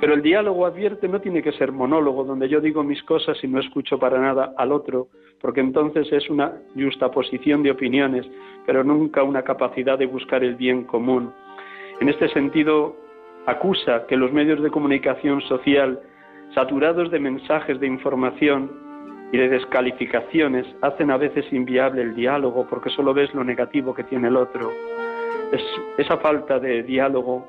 Pero 0.00 0.12
el 0.12 0.20
diálogo 0.20 0.66
advierte 0.66 1.08
no 1.08 1.22
tiene 1.22 1.42
que 1.42 1.52
ser 1.52 1.72
monólogo, 1.72 2.24
donde 2.24 2.46
yo 2.50 2.60
digo 2.60 2.84
mis 2.84 3.02
cosas 3.04 3.42
y 3.42 3.48
no 3.48 3.58
escucho 3.58 3.98
para 3.98 4.20
nada 4.20 4.52
al 4.58 4.70
otro, 4.70 5.08
porque 5.40 5.60
entonces 5.60 6.12
es 6.12 6.28
una 6.28 6.52
justaposición 6.74 7.62
de 7.62 7.70
opiniones, 7.70 8.26
pero 8.66 8.84
nunca 8.84 9.22
una 9.22 9.40
capacidad 9.40 9.98
de 9.98 10.04
buscar 10.04 10.44
el 10.44 10.56
bien 10.56 10.84
común. 10.84 11.32
En 12.02 12.10
este 12.10 12.28
sentido, 12.34 12.94
acusa 13.46 14.06
que 14.08 14.16
los 14.18 14.30
medios 14.30 14.62
de 14.62 14.70
comunicación 14.70 15.40
social, 15.40 16.02
saturados 16.54 17.10
de 17.10 17.18
mensajes 17.18 17.80
de 17.80 17.86
información, 17.86 18.84
y 19.32 19.38
de 19.38 19.48
descalificaciones 19.48 20.66
hacen 20.82 21.10
a 21.10 21.16
veces 21.16 21.44
inviable 21.52 22.02
el 22.02 22.14
diálogo 22.14 22.66
porque 22.68 22.90
solo 22.90 23.12
ves 23.12 23.34
lo 23.34 23.44
negativo 23.44 23.94
que 23.94 24.04
tiene 24.04 24.28
el 24.28 24.36
otro. 24.36 24.70
Es, 25.52 25.62
esa 25.98 26.16
falta 26.18 26.58
de 26.58 26.82
diálogo 26.82 27.46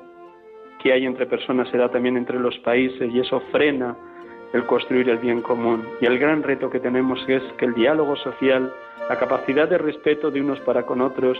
que 0.82 0.92
hay 0.92 1.06
entre 1.06 1.26
personas 1.26 1.68
se 1.70 1.78
da 1.78 1.88
también 1.88 2.16
entre 2.16 2.38
los 2.38 2.58
países 2.60 3.12
y 3.12 3.20
eso 3.20 3.40
frena 3.52 3.96
el 4.52 4.64
construir 4.66 5.08
el 5.08 5.18
bien 5.18 5.42
común. 5.42 5.84
Y 6.00 6.06
el 6.06 6.18
gran 6.18 6.42
reto 6.42 6.70
que 6.70 6.80
tenemos 6.80 7.20
es 7.28 7.42
que 7.58 7.66
el 7.66 7.74
diálogo 7.74 8.16
social, 8.16 8.72
la 9.08 9.18
capacidad 9.18 9.68
de 9.68 9.78
respeto 9.78 10.30
de 10.30 10.40
unos 10.40 10.60
para 10.60 10.84
con 10.84 11.00
otros, 11.00 11.38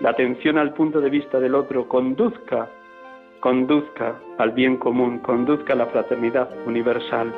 la 0.00 0.10
atención 0.10 0.58
al 0.58 0.74
punto 0.74 1.00
de 1.00 1.10
vista 1.10 1.40
del 1.40 1.54
otro 1.54 1.88
conduzca, 1.88 2.68
conduzca 3.40 4.16
al 4.38 4.50
bien 4.50 4.76
común, 4.76 5.20
conduzca 5.20 5.72
a 5.72 5.76
la 5.76 5.86
fraternidad 5.86 6.50
universal. 6.66 7.32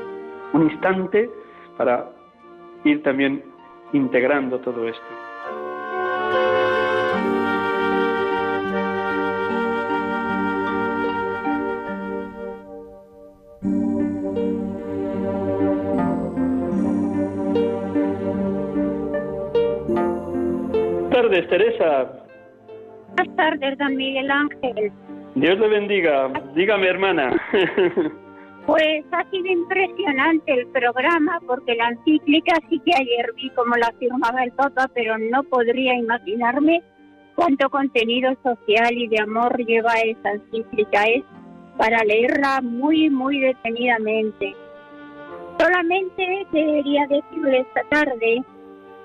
Un 0.52 0.70
instante 0.70 1.30
para 1.76 2.10
ir 2.84 3.02
también 3.02 3.42
integrando 3.92 4.58
todo 4.60 4.88
esto. 4.88 5.02
Buenas 20.70 21.10
tardes, 21.10 21.48
Teresa. 21.48 22.24
Buenas 23.16 23.36
tardes, 23.36 23.78
don 23.78 23.96
Miguel 23.96 24.30
Ángel. 24.30 24.92
Dios 25.36 25.58
le 25.58 25.68
bendiga. 25.68 26.28
Dígame, 26.54 26.86
hermana. 26.88 27.40
Pues 28.66 29.04
ha 29.12 29.28
sido 29.30 29.46
impresionante 29.46 30.52
el 30.52 30.66
programa 30.68 31.38
porque 31.46 31.74
la 31.74 31.88
encíclica 31.90 32.54
sí 32.70 32.80
que 32.80 32.92
ayer 32.94 33.32
vi 33.36 33.50
como 33.50 33.76
la 33.76 33.92
firmaba 33.98 34.42
el 34.42 34.52
Papa, 34.52 34.90
pero 34.94 35.18
no 35.18 35.42
podría 35.42 35.94
imaginarme 35.94 36.82
cuánto 37.34 37.68
contenido 37.68 38.34
social 38.42 38.96
y 38.96 39.08
de 39.08 39.20
amor 39.20 39.58
lleva 39.66 39.92
esa 40.00 40.32
encíclica. 40.32 41.04
Es 41.04 41.24
para 41.76 42.02
leerla 42.04 42.62
muy, 42.62 43.10
muy 43.10 43.38
detenidamente. 43.40 44.54
Solamente 45.58 46.46
quería 46.50 47.06
decirle 47.06 47.60
esta 47.60 47.82
tarde 47.90 48.42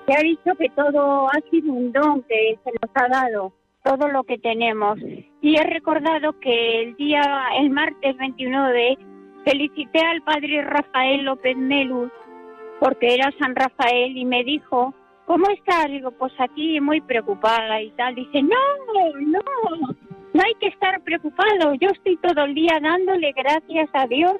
que 0.06 0.14
ha 0.14 0.22
dicho 0.22 0.54
que 0.58 0.70
todo 0.70 1.28
ha 1.28 1.40
sido 1.50 1.72
un 1.72 1.92
don 1.92 2.22
que 2.22 2.58
se 2.64 2.70
nos 2.80 2.90
ha 2.94 3.08
dado, 3.08 3.52
todo 3.84 4.08
lo 4.08 4.24
que 4.24 4.38
tenemos. 4.38 4.98
Y 5.42 5.56
he 5.56 5.64
recordado 5.64 6.32
que 6.40 6.82
el 6.82 6.96
día, 6.96 7.22
el 7.58 7.70
martes 7.70 8.16
29, 8.16 8.98
Felicité 9.44 10.00
al 10.00 10.22
padre 10.22 10.62
Rafael 10.62 11.24
López 11.24 11.56
Melus 11.56 12.10
porque 12.80 13.14
era 13.14 13.30
San 13.38 13.54
Rafael 13.54 14.16
y 14.16 14.24
me 14.24 14.42
dijo, 14.42 14.94
¿cómo 15.26 15.46
estás? 15.50 15.86
Digo, 15.86 16.10
pues 16.12 16.32
aquí 16.38 16.80
muy 16.80 17.00
preocupada 17.00 17.80
y 17.80 17.90
tal. 17.92 18.14
Dice, 18.14 18.42
no, 18.42 18.56
no, 19.20 19.40
no 20.32 20.42
hay 20.42 20.54
que 20.54 20.68
estar 20.68 21.00
preocupado. 21.02 21.74
Yo 21.74 21.88
estoy 21.90 22.16
todo 22.16 22.44
el 22.44 22.54
día 22.54 22.78
dándole 22.82 23.32
gracias 23.32 23.88
a 23.92 24.06
Dios. 24.06 24.32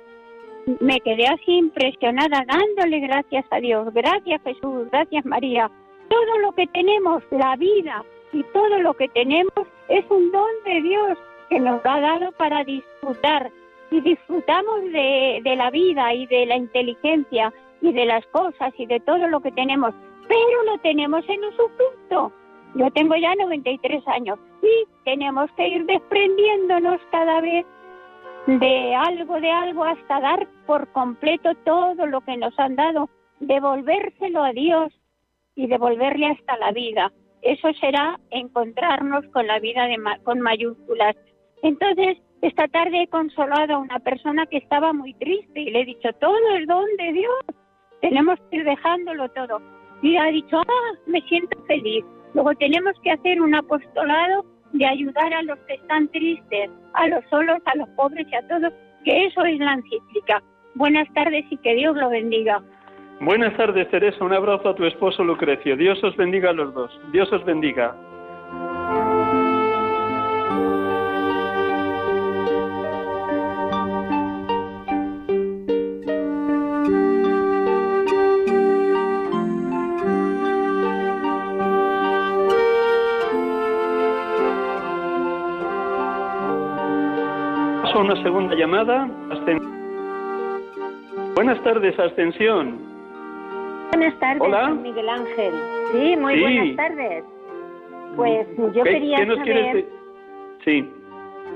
Me 0.80 1.01
quedé 1.01 1.26
así 1.26 1.53
impresionada 1.53 2.44
dándole 2.46 3.01
gracias 3.01 3.44
a 3.51 3.61
Dios. 3.61 3.92
Gracias 3.92 4.40
Jesús, 4.42 4.88
gracias 4.90 5.24
María. 5.26 5.70
Todo 6.09 6.38
lo 6.38 6.53
que 6.53 6.66
tenemos, 6.68 7.22
la 7.30 7.57
vida 7.57 8.05
y 8.32 8.42
todo 8.53 8.78
lo 8.80 8.94
que 8.94 9.09
tenemos 9.09 9.66
es 9.88 10.05
un 10.11 10.30
don 10.32 10.51
de 10.64 10.80
Dios 10.82 11.18
que 11.48 11.61
nos 11.61 11.80
ha 11.84 12.01
dado 12.01 12.32
para 12.32 12.64
disfrutar 12.64 13.51
y 13.91 14.01
disfrutamos 14.01 14.82
de, 14.93 15.41
de 15.43 15.57
la 15.57 15.70
vida 15.70 16.14
y 16.14 16.26
de 16.26 16.47
la 16.47 16.57
inteligencia 16.57 17.53
y 17.80 17.93
de 17.93 18.05
las 18.05 18.24
cosas 18.26 18.72
y 18.78 18.86
de 18.86 19.01
todo 19.01 19.26
lo 19.28 19.41
que 19.41 19.53
tenemos, 19.53 19.95
pero 20.28 20.64
lo 20.64 20.78
tenemos 20.78 21.24
en 21.28 21.45
usufructo. 21.45 22.32
Yo 22.74 22.91
tengo 22.93 23.16
ya 23.16 23.34
93 23.34 24.07
años 24.09 24.38
y 24.62 24.86
tenemos 25.05 25.51
que 25.57 25.68
ir 25.68 25.86
desprendiéndonos 25.86 27.01
cada 27.11 27.41
vez 27.41 27.66
de 28.47 28.95
algo, 28.95 29.41
de 29.41 29.51
algo, 29.51 29.84
hasta 29.84 30.20
dar 30.20 30.49
por 30.66 30.91
completo 30.93 31.51
todo 31.64 32.07
lo 32.07 32.20
que 32.20 32.36
nos 32.36 32.59
han 32.59 32.76
dado, 32.76 33.09
devolvérselo 33.41 34.43
a 34.43 34.53
Dios 34.53 34.93
y 35.55 35.66
devolverle 35.66 36.26
hasta 36.26 36.57
la 36.59 36.72
vida. 36.72 37.12
Eso 37.43 37.72
será 37.80 38.20
encontrarnos 38.30 39.26
con 39.32 39.47
la 39.47 39.59
vida 39.59 39.86
de, 39.86 39.97
con 40.22 40.41
mayúsculas. 40.41 41.16
Entonces, 41.62 42.18
esta 42.43 42.68
tarde 42.68 43.03
he 43.03 43.09
consolado 43.09 43.74
a 43.74 43.78
una 43.78 43.99
persona 43.99 44.47
que 44.47 44.59
estaba 44.59 44.93
muy 44.93 45.12
triste 45.14 45.61
y 45.61 45.70
le 45.70 45.82
he 45.82 45.84
dicho, 45.84 46.09
todo 46.20 46.36
el 46.57 46.66
don 46.66 46.86
de 46.97 47.12
Dios, 47.12 47.34
tenemos 48.01 48.38
que 48.51 48.57
ir 48.57 48.64
dejándolo 48.64 49.28
todo. 49.30 49.61
Y 50.03 50.16
ha 50.16 50.26
dicho, 50.26 50.59
ah, 50.59 50.93
me 51.07 51.20
siento 51.22 51.59
feliz. 51.66 52.05
Luego 52.32 52.55
tenemos 52.55 52.95
que 53.03 53.11
hacer 53.11 53.43
un 53.43 53.55
apostolado 53.55 54.47
de 54.72 54.86
ayudar 54.86 55.34
a 55.34 55.43
los 55.43 55.59
que 55.61 55.74
están 55.74 56.09
tristes, 56.09 56.70
a 56.95 57.09
los 57.09 57.24
solos, 57.28 57.59
a 57.66 57.76
los 57.76 57.88
pobres 57.91 58.26
y 58.30 58.34
a 58.34 58.49
todos, 58.49 58.72
que 59.05 59.26
eso 59.26 59.45
es 59.45 59.59
la 59.59 59.74
encíclica. 59.74 60.43
Buenas 60.74 61.12
tardes 61.12 61.45
y 61.51 61.57
que 61.59 61.74
Dios 61.74 61.97
lo 61.97 62.09
bendiga. 62.09 62.62
Buenas 63.20 63.55
tardes, 63.59 63.91
Teresa. 63.91 64.24
Un 64.24 64.32
abrazo 64.32 64.70
a 64.70 64.74
tu 64.74 64.84
esposo 64.86 65.22
Lucrecio. 65.22 65.76
Dios 65.76 66.03
os 66.03 66.16
bendiga 66.16 66.51
a 66.51 66.55
los 66.55 66.72
dos. 66.72 67.01
Dios 67.12 67.30
os 67.32 67.45
bendiga. 67.45 67.95
Una 88.11 88.23
segunda 88.25 88.57
llamada. 88.57 89.09
Buenas 91.37 91.63
tardes, 91.63 91.97
Ascensión. 91.97 92.81
Buenas 93.93 94.19
tardes, 94.19 94.81
Miguel 94.83 95.09
Ángel. 95.09 95.55
Sí, 95.93 96.17
muy 96.17 96.41
buenas 96.41 96.77
tardes. 96.77 97.25
Pues 98.17 98.49
yo 98.75 98.83
quería 98.83 99.19
saber... 99.19 99.87
Sí. 100.65 100.93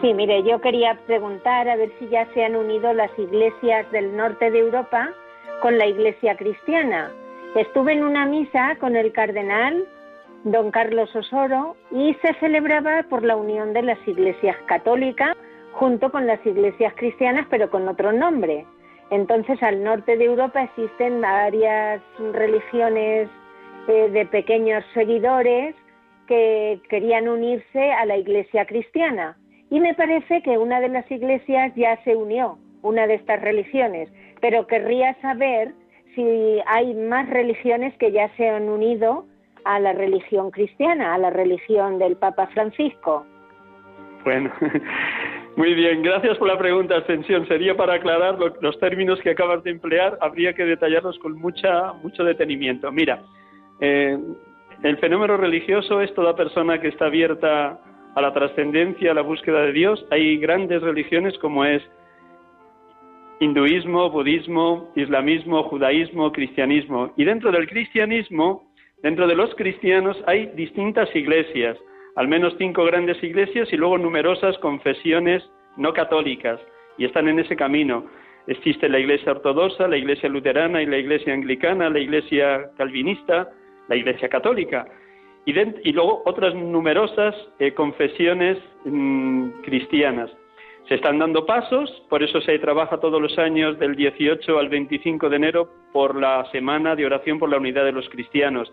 Sí, 0.00 0.14
mire, 0.14 0.44
yo 0.44 0.60
quería 0.60 0.96
preguntar 1.06 1.68
a 1.68 1.74
ver 1.74 1.90
si 1.98 2.06
ya 2.08 2.26
se 2.34 2.44
han 2.44 2.54
unido 2.54 2.92
las 2.92 3.10
iglesias 3.18 3.90
del 3.90 4.16
norte 4.16 4.50
de 4.52 4.60
Europa 4.60 5.10
con 5.60 5.76
la 5.76 5.86
iglesia 5.86 6.36
cristiana. 6.36 7.10
Estuve 7.56 7.94
en 7.94 8.04
una 8.04 8.26
misa 8.26 8.76
con 8.78 8.94
el 8.94 9.10
cardenal 9.10 9.84
don 10.44 10.70
Carlos 10.70 11.14
Osoro 11.16 11.74
y 11.90 12.14
se 12.22 12.34
celebraba 12.34 13.02
por 13.08 13.24
la 13.24 13.34
unión 13.34 13.72
de 13.72 13.82
las 13.82 13.98
iglesias 14.06 14.56
católicas 14.66 15.36
junto 15.74 16.10
con 16.10 16.26
las 16.26 16.44
iglesias 16.46 16.92
cristianas, 16.96 17.46
pero 17.50 17.70
con 17.70 17.88
otro 17.88 18.12
nombre. 18.12 18.64
Entonces, 19.10 19.62
al 19.62 19.82
norte 19.82 20.16
de 20.16 20.24
Europa 20.24 20.62
existen 20.62 21.20
varias 21.20 22.00
religiones 22.32 23.28
eh, 23.88 24.08
de 24.10 24.26
pequeños 24.26 24.84
seguidores 24.94 25.74
que 26.26 26.80
querían 26.88 27.28
unirse 27.28 27.92
a 27.92 28.06
la 28.06 28.16
iglesia 28.16 28.64
cristiana. 28.66 29.36
Y 29.70 29.80
me 29.80 29.94
parece 29.94 30.42
que 30.42 30.58
una 30.58 30.80
de 30.80 30.88
las 30.88 31.10
iglesias 31.10 31.72
ya 31.74 32.02
se 32.04 32.16
unió, 32.16 32.58
una 32.82 33.06
de 33.06 33.14
estas 33.14 33.42
religiones, 33.42 34.10
pero 34.40 34.66
querría 34.66 35.14
saber 35.20 35.74
si 36.14 36.60
hay 36.66 36.94
más 36.94 37.28
religiones 37.28 37.94
que 37.98 38.12
ya 38.12 38.28
se 38.36 38.48
han 38.48 38.68
unido 38.68 39.26
a 39.64 39.80
la 39.80 39.92
religión 39.92 40.50
cristiana, 40.50 41.14
a 41.14 41.18
la 41.18 41.30
religión 41.30 41.98
del 41.98 42.16
Papa 42.16 42.46
Francisco. 42.48 43.26
Bueno, 44.24 44.50
muy 45.56 45.74
bien, 45.74 46.02
gracias 46.02 46.36
por 46.38 46.48
la 46.48 46.58
pregunta, 46.58 46.96
Ascensión. 46.96 47.46
Sería 47.46 47.76
para 47.76 47.94
aclarar 47.94 48.38
los 48.60 48.78
términos 48.80 49.20
que 49.20 49.30
acabas 49.30 49.62
de 49.62 49.70
emplear, 49.70 50.18
habría 50.20 50.52
que 50.52 50.64
detallarlos 50.64 51.18
con 51.20 51.34
mucha, 51.34 51.92
mucho 52.02 52.24
detenimiento. 52.24 52.90
Mira, 52.90 53.22
eh, 53.80 54.18
el 54.82 54.98
fenómeno 54.98 55.36
religioso 55.36 56.00
es 56.00 56.12
toda 56.14 56.34
persona 56.34 56.80
que 56.80 56.88
está 56.88 57.06
abierta 57.06 57.78
a 58.14 58.20
la 58.20 58.32
trascendencia, 58.32 59.12
a 59.12 59.14
la 59.14 59.22
búsqueda 59.22 59.62
de 59.62 59.72
Dios. 59.72 60.04
Hay 60.10 60.38
grandes 60.38 60.82
religiones 60.82 61.38
como 61.38 61.64
es 61.64 61.82
hinduismo, 63.40 64.10
budismo, 64.10 64.90
islamismo, 64.96 65.62
judaísmo, 65.64 66.32
cristianismo. 66.32 67.12
Y 67.16 67.24
dentro 67.24 67.52
del 67.52 67.68
cristianismo, 67.68 68.70
dentro 69.02 69.26
de 69.26 69.34
los 69.34 69.54
cristianos, 69.54 70.16
hay 70.26 70.46
distintas 70.54 71.14
iglesias 71.14 71.78
al 72.16 72.28
menos 72.28 72.54
cinco 72.58 72.84
grandes 72.84 73.22
iglesias 73.22 73.72
y 73.72 73.76
luego 73.76 73.98
numerosas 73.98 74.56
confesiones 74.58 75.42
no 75.76 75.92
católicas, 75.92 76.60
y 76.96 77.04
están 77.04 77.28
en 77.28 77.40
ese 77.40 77.56
camino. 77.56 78.06
Existe 78.46 78.88
la 78.88 78.98
iglesia 78.98 79.32
ortodoxa, 79.32 79.88
la 79.88 79.96
iglesia 79.96 80.28
luterana 80.28 80.82
y 80.82 80.86
la 80.86 80.98
iglesia 80.98 81.32
anglicana, 81.32 81.88
la 81.90 81.98
iglesia 81.98 82.70
calvinista, 82.76 83.50
la 83.88 83.96
iglesia 83.96 84.28
católica, 84.28 84.86
y, 85.46 85.92
luego 85.92 86.22
otras 86.24 86.54
numerosas 86.54 87.34
eh, 87.58 87.72
confesiones 87.72 88.58
mm, 88.84 89.48
cristianas. 89.62 90.30
Se 90.88 90.94
están 90.94 91.18
dando 91.18 91.46
pasos, 91.46 91.90
por 92.08 92.22
eso 92.22 92.40
se 92.42 92.58
trabaja 92.58 92.98
todos 92.98 93.20
los 93.20 93.38
años 93.38 93.78
del 93.78 93.96
18 93.96 94.58
al 94.58 94.68
25 94.68 95.28
de 95.28 95.36
enero 95.36 95.70
por 95.92 96.14
la 96.18 96.44
semana 96.50 96.94
de 96.94 97.06
oración 97.06 97.38
por 97.38 97.48
la 97.48 97.56
unidad 97.56 97.84
de 97.84 97.92
los 97.92 98.08
cristianos 98.10 98.70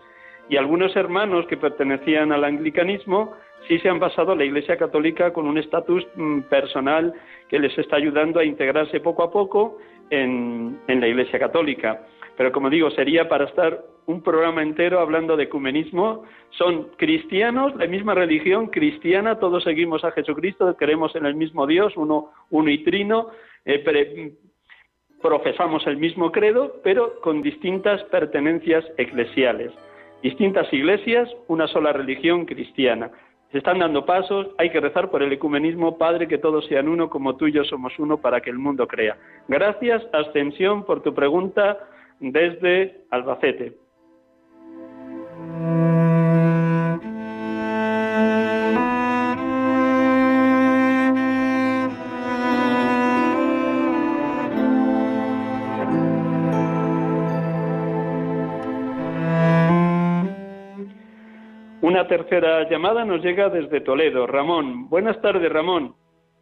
y 0.48 0.56
algunos 0.56 0.94
hermanos 0.96 1.46
que 1.46 1.56
pertenecían 1.56 2.32
al 2.32 2.44
anglicanismo 2.44 3.32
sí 3.68 3.78
se 3.78 3.88
han 3.88 4.00
pasado 4.00 4.32
a 4.32 4.36
la 4.36 4.44
Iglesia 4.44 4.76
Católica 4.76 5.32
con 5.32 5.46
un 5.46 5.58
estatus 5.58 6.06
mm, 6.16 6.40
personal 6.42 7.14
que 7.48 7.58
les 7.58 7.76
está 7.78 7.96
ayudando 7.96 8.40
a 8.40 8.44
integrarse 8.44 9.00
poco 9.00 9.22
a 9.22 9.30
poco 9.30 9.78
en, 10.10 10.78
la 10.88 11.06
Iglesia 11.06 11.38
Católica. 11.38 12.02
Pero 12.36 12.52
como 12.52 12.70
digo, 12.70 12.90
sería 12.90 13.28
para 13.28 13.44
estar 13.44 13.82
un 14.06 14.22
programa 14.22 14.62
entero 14.62 15.00
hablando 15.00 15.36
de 15.36 15.44
ecumenismo. 15.44 16.24
Son 16.50 16.88
cristianos, 16.96 17.74
la 17.76 17.86
misma 17.86 18.14
religión 18.14 18.66
cristiana, 18.68 19.38
todos 19.38 19.62
seguimos 19.64 20.04
a 20.04 20.12
Jesucristo, 20.12 20.74
creemos 20.76 21.14
en 21.14 21.26
el 21.26 21.34
mismo 21.34 21.66
Dios, 21.66 21.96
uno, 21.96 22.30
uno 22.50 22.70
y 22.70 22.82
trino, 22.84 23.28
eh, 23.64 24.34
profesamos 25.22 25.86
el 25.86 25.98
mismo 25.98 26.32
credo, 26.32 26.80
pero 26.82 27.20
con 27.20 27.42
distintas 27.42 28.02
pertenencias 28.04 28.84
eclesiales. 28.96 29.72
Distintas 30.22 30.72
iglesias, 30.72 31.28
una 31.48 31.66
sola 31.66 31.92
religión 31.92 32.46
cristiana. 32.46 33.10
Se 33.50 33.58
están 33.58 33.80
dando 33.80 34.06
pasos, 34.06 34.48
hay 34.56 34.70
que 34.70 34.80
rezar 34.80 35.10
por 35.10 35.22
el 35.22 35.32
ecumenismo, 35.32 35.98
Padre, 35.98 36.26
que 36.26 36.38
todos 36.38 36.64
sean 36.66 36.88
uno 36.88 37.10
como 37.10 37.36
tú 37.36 37.48
y 37.48 37.52
yo 37.52 37.64
somos 37.64 37.98
uno 37.98 38.18
para 38.18 38.40
que 38.40 38.50
el 38.50 38.58
mundo 38.58 38.86
crea. 38.86 39.18
Gracias, 39.48 40.02
Ascensión, 40.12 40.84
por 40.84 41.02
tu 41.02 41.12
pregunta 41.12 41.78
desde 42.20 43.04
Albacete. 43.10 43.74
Tercera 62.12 62.68
llamada 62.68 63.06
nos 63.06 63.22
llega 63.22 63.48
desde 63.48 63.80
Toledo. 63.80 64.26
Ramón, 64.26 64.90
buenas 64.90 65.18
tardes, 65.22 65.50
Ramón. 65.50 65.94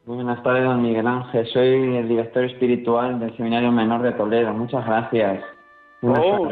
Buenas 0.05 0.43
tardes, 0.43 0.65
don 0.65 0.83
Miguel 0.83 1.07
Ángel. 1.07 1.47
Soy 1.47 1.97
el 1.97 2.09
director 2.09 2.43
espiritual 2.43 3.21
del 3.21 3.37
Seminario 3.37 3.71
Menor 3.71 4.03
de 4.03 4.11
Toledo. 4.11 4.53
Muchas 4.53 4.85
gracias. 4.85 5.45
Oh, 6.03 6.49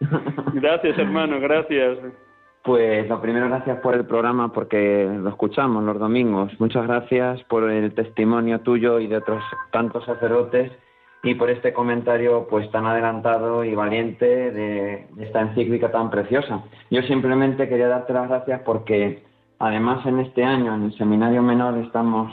gracias, 0.52 0.98
hermano, 0.98 1.40
gracias. 1.40 2.00
Pues 2.62 3.08
lo 3.08 3.22
primero, 3.22 3.48
gracias 3.48 3.78
por 3.80 3.94
el 3.94 4.04
programa 4.04 4.52
porque 4.52 5.08
lo 5.10 5.30
escuchamos 5.30 5.82
los 5.82 5.98
domingos. 5.98 6.52
Muchas 6.60 6.86
gracias 6.86 7.42
por 7.44 7.70
el 7.70 7.94
testimonio 7.94 8.60
tuyo 8.60 9.00
y 9.00 9.06
de 9.06 9.16
otros 9.16 9.42
tantos 9.70 10.04
sacerdotes 10.04 10.70
y 11.22 11.34
por 11.34 11.50
este 11.50 11.72
comentario 11.72 12.46
pues 12.48 12.70
tan 12.70 12.86
adelantado 12.86 13.64
y 13.64 13.74
valiente 13.74 14.26
de, 14.26 15.06
esta 15.18 15.40
encíclica 15.42 15.90
tan 15.90 16.10
preciosa. 16.10 16.62
Yo 16.90 17.02
simplemente 17.02 17.68
quería 17.68 17.88
darte 17.88 18.12
las 18.12 18.28
gracias 18.28 18.62
porque 18.62 19.22
además 19.58 20.04
en 20.06 20.20
este 20.20 20.44
año 20.44 20.74
en 20.74 20.84
el 20.84 20.96
seminario 20.96 21.42
menor 21.42 21.76
estamos 21.78 22.32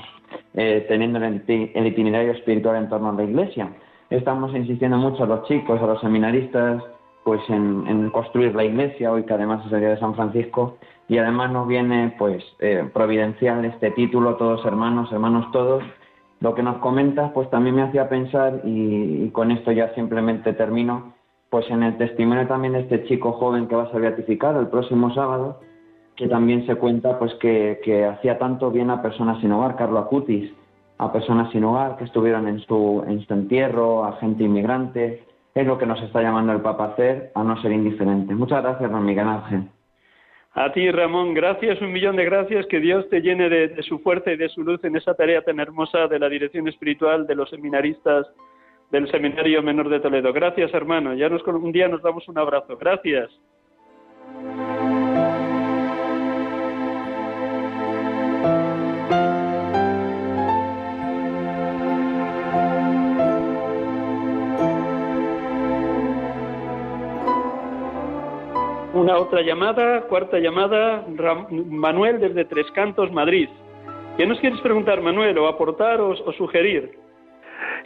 eh, 0.54 0.86
teniendo 0.88 1.20
el, 1.20 1.44
itinerario 1.88 2.32
espiritual 2.32 2.78
en 2.78 2.90
torno 2.90 3.10
a 3.10 3.14
la 3.14 3.24
iglesia. 3.24 3.70
Estamos 4.10 4.56
insistiendo 4.56 4.98
mucho 4.98 5.24
a 5.24 5.28
los 5.28 5.44
chicos, 5.48 5.82
a 5.82 5.88
los 5.88 6.00
seminaristas, 6.00 6.82
pues 7.26 7.42
en, 7.50 8.10
construir 8.12 8.56
la 8.56 8.64
iglesia, 8.64 9.12
hoy 9.12 9.24
que 9.24 9.34
además 9.34 9.66
es 9.66 9.74
el 9.74 9.82
día 9.82 9.90
de 9.90 10.00
San 10.00 10.16
Francisco, 10.16 10.78
y 11.10 11.18
además 11.18 11.52
nos 11.52 11.68
viene 11.68 12.16
pues 12.18 12.42
eh, 12.60 12.90
providencial 12.94 13.66
este 13.66 13.92
título, 13.92 14.36
todos 14.36 14.66
hermanos, 14.66 15.12
hermanos 15.12 15.52
todos, 15.52 15.84
lo 16.40 16.54
que 16.54 16.64
nos 16.64 16.78
comentas, 16.78 17.32
pues 17.32 17.50
también 17.50 17.76
me 17.76 17.82
hacía 17.84 18.10
pensar, 18.10 18.62
y, 18.64 19.30
con 19.32 19.52
esto 19.52 19.72
ya 19.72 19.94
simplemente 19.96 20.54
termino, 20.54 21.14
pues 21.50 21.70
en 21.70 21.84
el 21.84 21.98
testimonio 21.98 22.48
también 22.48 22.74
de 22.74 22.82
este 22.82 23.06
chico 23.06 23.32
joven 23.34 23.68
que 23.68 23.76
va 23.76 23.84
a 23.84 23.92
ser 23.92 24.02
beatificado 24.02 24.60
el 24.60 24.68
próximo 24.68 25.14
sábado, 25.14 25.60
que 26.16 26.28
también 26.28 26.66
se 26.66 26.76
cuenta 26.76 27.18
pues 27.20 27.34
que, 27.36 28.06
hacía 28.06 28.38
tanto 28.38 28.72
bien 28.72 28.90
a 28.90 29.02
personas 29.02 29.40
sin 29.42 29.52
hogar, 29.52 29.76
Carlos 29.76 30.06
Acutis, 30.06 30.52
a 30.98 31.12
personas 31.12 31.52
sin 31.52 31.64
hogar 31.64 31.98
que 31.98 32.06
estuvieron 32.06 32.48
en 32.48 32.60
su, 32.62 33.04
en 33.08 33.26
su 33.26 33.34
entierro, 33.34 34.04
a 34.04 34.14
gente 34.14 34.44
inmigrante, 34.44 35.24
es 35.54 35.66
lo 35.66 35.78
que 35.78 35.86
nos 35.86 36.02
está 36.02 36.22
llamando 36.22 36.54
el 36.54 36.62
Papa 36.62 36.86
a 36.86 36.88
hacer, 36.90 37.32
a 37.34 37.44
no 37.44 37.60
ser 37.62 37.72
indiferente. 37.72 38.36
Muchas 38.36 38.62
gracias, 38.62 38.92
don 38.92 39.06
Miguel 39.06 39.28
Ángel. 39.28 39.70
A 40.60 40.72
ti, 40.72 40.90
Ramón, 40.90 41.36
gracias, 41.36 41.80
un 41.82 41.94
millón 41.94 42.16
de 42.16 42.26
gracias. 42.26 42.66
Que 42.66 42.80
Dios 42.80 43.08
te 43.10 43.22
llene 43.22 43.48
de, 43.48 43.84
su 43.84 44.00
fuerza 44.00 44.32
y 44.32 44.38
de 44.38 44.50
su 44.50 44.64
luz 44.64 44.84
en 44.84 44.96
esa 44.96 45.14
tarea 45.14 45.44
tan 45.44 45.60
hermosa 45.60 46.08
de 46.08 46.18
la 46.18 46.28
dirección 46.28 46.68
espiritual 46.68 47.28
de 47.28 47.36
los 47.36 47.52
seminaristas 47.52 48.26
del 48.90 49.08
Seminario 49.12 49.62
Menor 49.62 49.88
de 49.88 50.00
Toledo. 50.00 50.34
Gracias, 50.34 50.74
hermano. 50.74 51.14
Ya 51.14 51.30
nos, 51.30 51.46
un 51.46 51.72
día 51.72 51.88
nos 51.88 52.02
damos 52.02 52.28
un 52.28 52.40
abrazo. 52.40 52.76
Gracias. 52.76 53.30
Una 69.08 69.20
otra 69.20 69.42
llamada, 69.42 70.02
cuarta 70.02 70.38
llamada, 70.38 71.06
Manuel 71.50 72.20
desde 72.20 72.44
Tres 72.44 72.70
Cantos, 72.72 73.10
Madrid. 73.10 73.48
¿Qué 74.18 74.28
nos 74.28 74.38
quieres 74.42 74.60
preguntar, 74.60 75.00
Manuel, 75.00 75.38
o 75.38 75.48
aportar 75.48 76.02
o, 76.02 76.14
sugerir? 76.34 76.92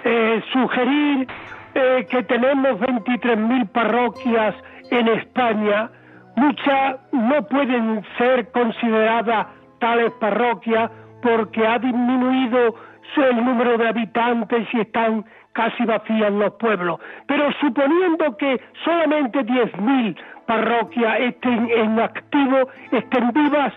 Eh, 0.03 0.41
sugerir 0.51 1.27
eh, 1.75 2.07
que 2.09 2.23
tenemos 2.23 2.71
23.000 2.79 3.69
parroquias 3.69 4.55
en 4.89 5.09
España, 5.09 5.91
muchas 6.37 6.97
no 7.11 7.47
pueden 7.47 8.03
ser 8.17 8.51
consideradas 8.51 9.45
tales 9.77 10.11
parroquias 10.13 10.89
porque 11.21 11.67
ha 11.67 11.77
disminuido 11.77 12.73
el 13.17 13.45
número 13.45 13.77
de 13.77 13.89
habitantes 13.89 14.67
y 14.73 14.79
están 14.79 15.25
casi 15.53 15.83
vacías 15.85 16.31
los 16.31 16.53
pueblos. 16.53 16.99
Pero 17.27 17.51
suponiendo 17.59 18.35
que 18.37 18.59
solamente 18.83 19.45
10.000 19.45 20.17
parroquias 20.51 21.19
estén 21.31 21.69
en 21.71 21.97
activo, 21.97 22.59
estén 22.91 23.31
vivas, 23.31 23.71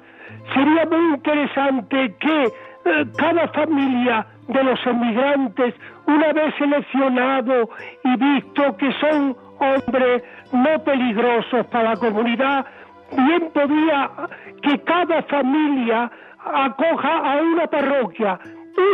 sería 0.52 0.84
muy 0.90 1.14
interesante 1.14 2.16
que 2.18 2.38
eh, 2.44 3.04
cada 3.16 3.46
familia 3.48 4.26
de 4.48 4.64
los 4.64 4.80
emigrantes, 4.84 5.72
una 6.06 6.32
vez 6.32 6.52
seleccionado 6.58 7.70
y 8.02 8.16
visto 8.16 8.76
que 8.76 8.90
son 8.94 9.36
hombres 9.60 10.24
no 10.52 10.82
peligrosos 10.82 11.64
para 11.66 11.90
la 11.90 11.96
comunidad, 11.96 12.66
bien 13.16 13.50
podría 13.54 14.10
que 14.60 14.74
cada 14.80 15.22
familia 15.22 16.10
acoja 16.44 17.14
a 17.18 17.40
una 17.40 17.66
parroquia, 17.68 18.40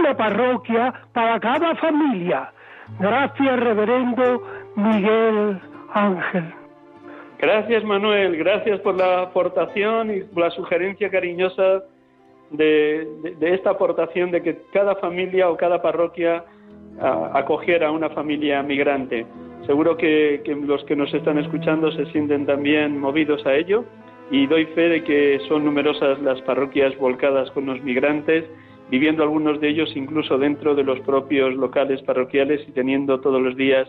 una 0.00 0.14
parroquia 0.14 0.92
para 1.14 1.40
cada 1.40 1.74
familia. 1.76 2.52
Gracias, 2.98 3.58
reverendo 3.58 4.42
Miguel 4.76 5.58
Ángel. 5.94 6.59
Gracias, 7.40 7.82
Manuel. 7.84 8.36
Gracias 8.36 8.80
por 8.80 8.96
la 8.96 9.22
aportación 9.22 10.14
y 10.14 10.20
por 10.20 10.44
la 10.44 10.50
sugerencia 10.50 11.08
cariñosa 11.08 11.82
de, 12.50 13.06
esta 13.40 13.70
aportación 13.70 14.30
de 14.30 14.42
que 14.42 14.58
cada 14.72 14.96
familia 14.96 15.48
o 15.48 15.56
cada 15.56 15.80
parroquia 15.80 16.44
acogiera 17.32 17.88
a 17.88 17.92
una 17.92 18.10
familia 18.10 18.62
migrante. 18.62 19.26
Seguro 19.66 19.96
que, 19.96 20.42
que 20.44 20.54
los 20.54 20.84
que 20.84 20.94
nos 20.96 21.14
están 21.14 21.38
escuchando 21.38 21.90
se 21.92 22.04
sienten 22.12 22.44
también 22.44 22.98
movidos 22.98 23.46
a 23.46 23.54
ello 23.54 23.84
y 24.30 24.46
doy 24.46 24.66
fe 24.66 24.88
de 24.88 25.04
que 25.04 25.40
son 25.48 25.64
numerosas 25.64 26.20
las 26.20 26.42
parroquias 26.42 26.96
volcadas 26.98 27.50
con 27.52 27.66
los 27.66 27.80
migrantes 27.82 28.44
viviendo 28.90 29.22
algunos 29.22 29.60
de 29.60 29.68
ellos 29.68 29.90
incluso 29.96 30.36
dentro 30.36 30.74
de 30.74 30.82
los 30.82 31.00
propios 31.00 31.54
locales 31.54 32.02
parroquiales 32.02 32.60
y 32.68 32.72
teniendo 32.72 33.20
todos 33.20 33.40
los 33.40 33.56
días 33.56 33.88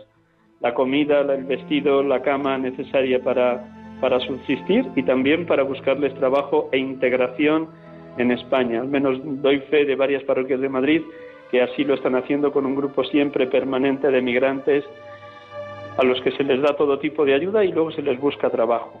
la 0.62 0.74
comida, 0.74 1.20
el 1.20 1.44
vestido, 1.44 2.02
la 2.02 2.22
cama 2.22 2.56
necesaria 2.56 3.22
para, 3.22 3.64
para 4.00 4.20
subsistir 4.20 4.86
y 4.94 5.02
también 5.02 5.44
para 5.46 5.64
buscarles 5.64 6.14
trabajo 6.14 6.68
e 6.72 6.78
integración 6.78 7.68
en 8.16 8.30
España. 8.30 8.80
Al 8.80 8.88
menos 8.88 9.18
doy 9.42 9.58
fe 9.70 9.84
de 9.84 9.96
varias 9.96 10.22
parroquias 10.22 10.60
de 10.60 10.68
Madrid 10.68 11.02
que 11.50 11.60
así 11.60 11.84
lo 11.84 11.94
están 11.94 12.14
haciendo 12.14 12.52
con 12.52 12.64
un 12.64 12.74
grupo 12.74 13.04
siempre 13.04 13.46
permanente 13.46 14.10
de 14.10 14.22
migrantes 14.22 14.84
a 15.98 16.04
los 16.04 16.20
que 16.22 16.30
se 16.32 16.44
les 16.44 16.62
da 16.62 16.74
todo 16.76 16.98
tipo 16.98 17.24
de 17.24 17.34
ayuda 17.34 17.64
y 17.64 17.72
luego 17.72 17.90
se 17.90 18.00
les 18.00 18.18
busca 18.18 18.48
trabajo. 18.48 19.00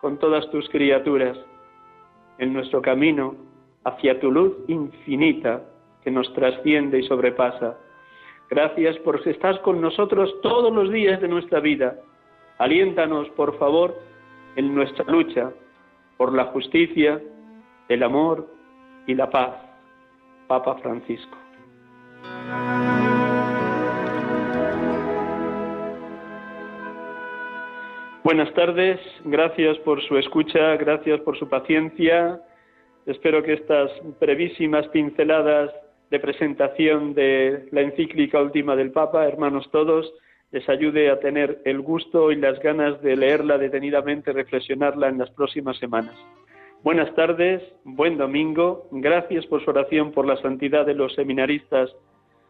con 0.00 0.18
todas 0.18 0.48
tus 0.50 0.68
criaturas 0.70 1.36
en 2.38 2.52
nuestro 2.52 2.80
camino 2.80 3.36
hacia 3.84 4.18
tu 4.20 4.30
luz 4.30 4.52
infinita 4.68 5.62
que 6.02 6.10
nos 6.10 6.32
trasciende 6.34 6.98
y 6.98 7.02
sobrepasa. 7.06 7.76
Gracias 8.48 8.96
por 8.98 9.26
estar 9.26 9.60
con 9.62 9.80
nosotros 9.80 10.34
todos 10.42 10.72
los 10.72 10.90
días 10.90 11.20
de 11.20 11.28
nuestra 11.28 11.60
vida. 11.60 11.96
Aliéntanos, 12.58 13.28
por 13.30 13.58
favor, 13.58 13.94
en 14.56 14.74
nuestra 14.74 15.04
lucha 15.04 15.52
por 16.16 16.34
la 16.34 16.46
justicia, 16.46 17.20
el 17.88 18.02
amor 18.02 18.46
y 19.06 19.14
la 19.14 19.30
paz. 19.30 19.54
Papa 20.48 20.76
Francisco. 20.82 21.36
Buenas 28.22 28.52
tardes, 28.52 29.00
gracias 29.24 29.78
por 29.78 30.02
su 30.02 30.18
escucha, 30.18 30.76
gracias 30.76 31.20
por 31.20 31.38
su 31.38 31.48
paciencia. 31.48 32.38
Espero 33.06 33.42
que 33.42 33.54
estas 33.54 33.90
brevísimas 34.20 34.86
pinceladas 34.88 35.70
de 36.10 36.20
presentación 36.20 37.14
de 37.14 37.66
la 37.70 37.80
encíclica 37.80 38.38
última 38.42 38.76
del 38.76 38.92
Papa, 38.92 39.26
hermanos 39.26 39.70
todos, 39.72 40.12
les 40.50 40.68
ayude 40.68 41.08
a 41.08 41.18
tener 41.18 41.62
el 41.64 41.80
gusto 41.80 42.30
y 42.30 42.36
las 42.36 42.60
ganas 42.60 43.00
de 43.00 43.16
leerla 43.16 43.56
detenidamente, 43.56 44.34
reflexionarla 44.34 45.08
en 45.08 45.16
las 45.16 45.30
próximas 45.30 45.78
semanas. 45.78 46.14
Buenas 46.82 47.14
tardes, 47.14 47.62
buen 47.84 48.18
domingo, 48.18 48.86
gracias 48.90 49.46
por 49.46 49.64
su 49.64 49.70
oración 49.70 50.12
por 50.12 50.26
la 50.26 50.36
santidad 50.42 50.84
de 50.84 50.94
los 50.94 51.14
seminaristas 51.14 51.90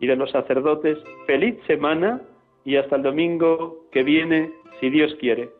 y 0.00 0.08
de 0.08 0.16
los 0.16 0.32
sacerdotes. 0.32 0.98
Feliz 1.28 1.60
semana 1.68 2.22
y 2.64 2.74
hasta 2.74 2.96
el 2.96 3.02
domingo 3.02 3.86
que 3.92 4.02
viene 4.02 4.50
si 4.80 4.90
Dios 4.90 5.14
quiere. 5.20 5.59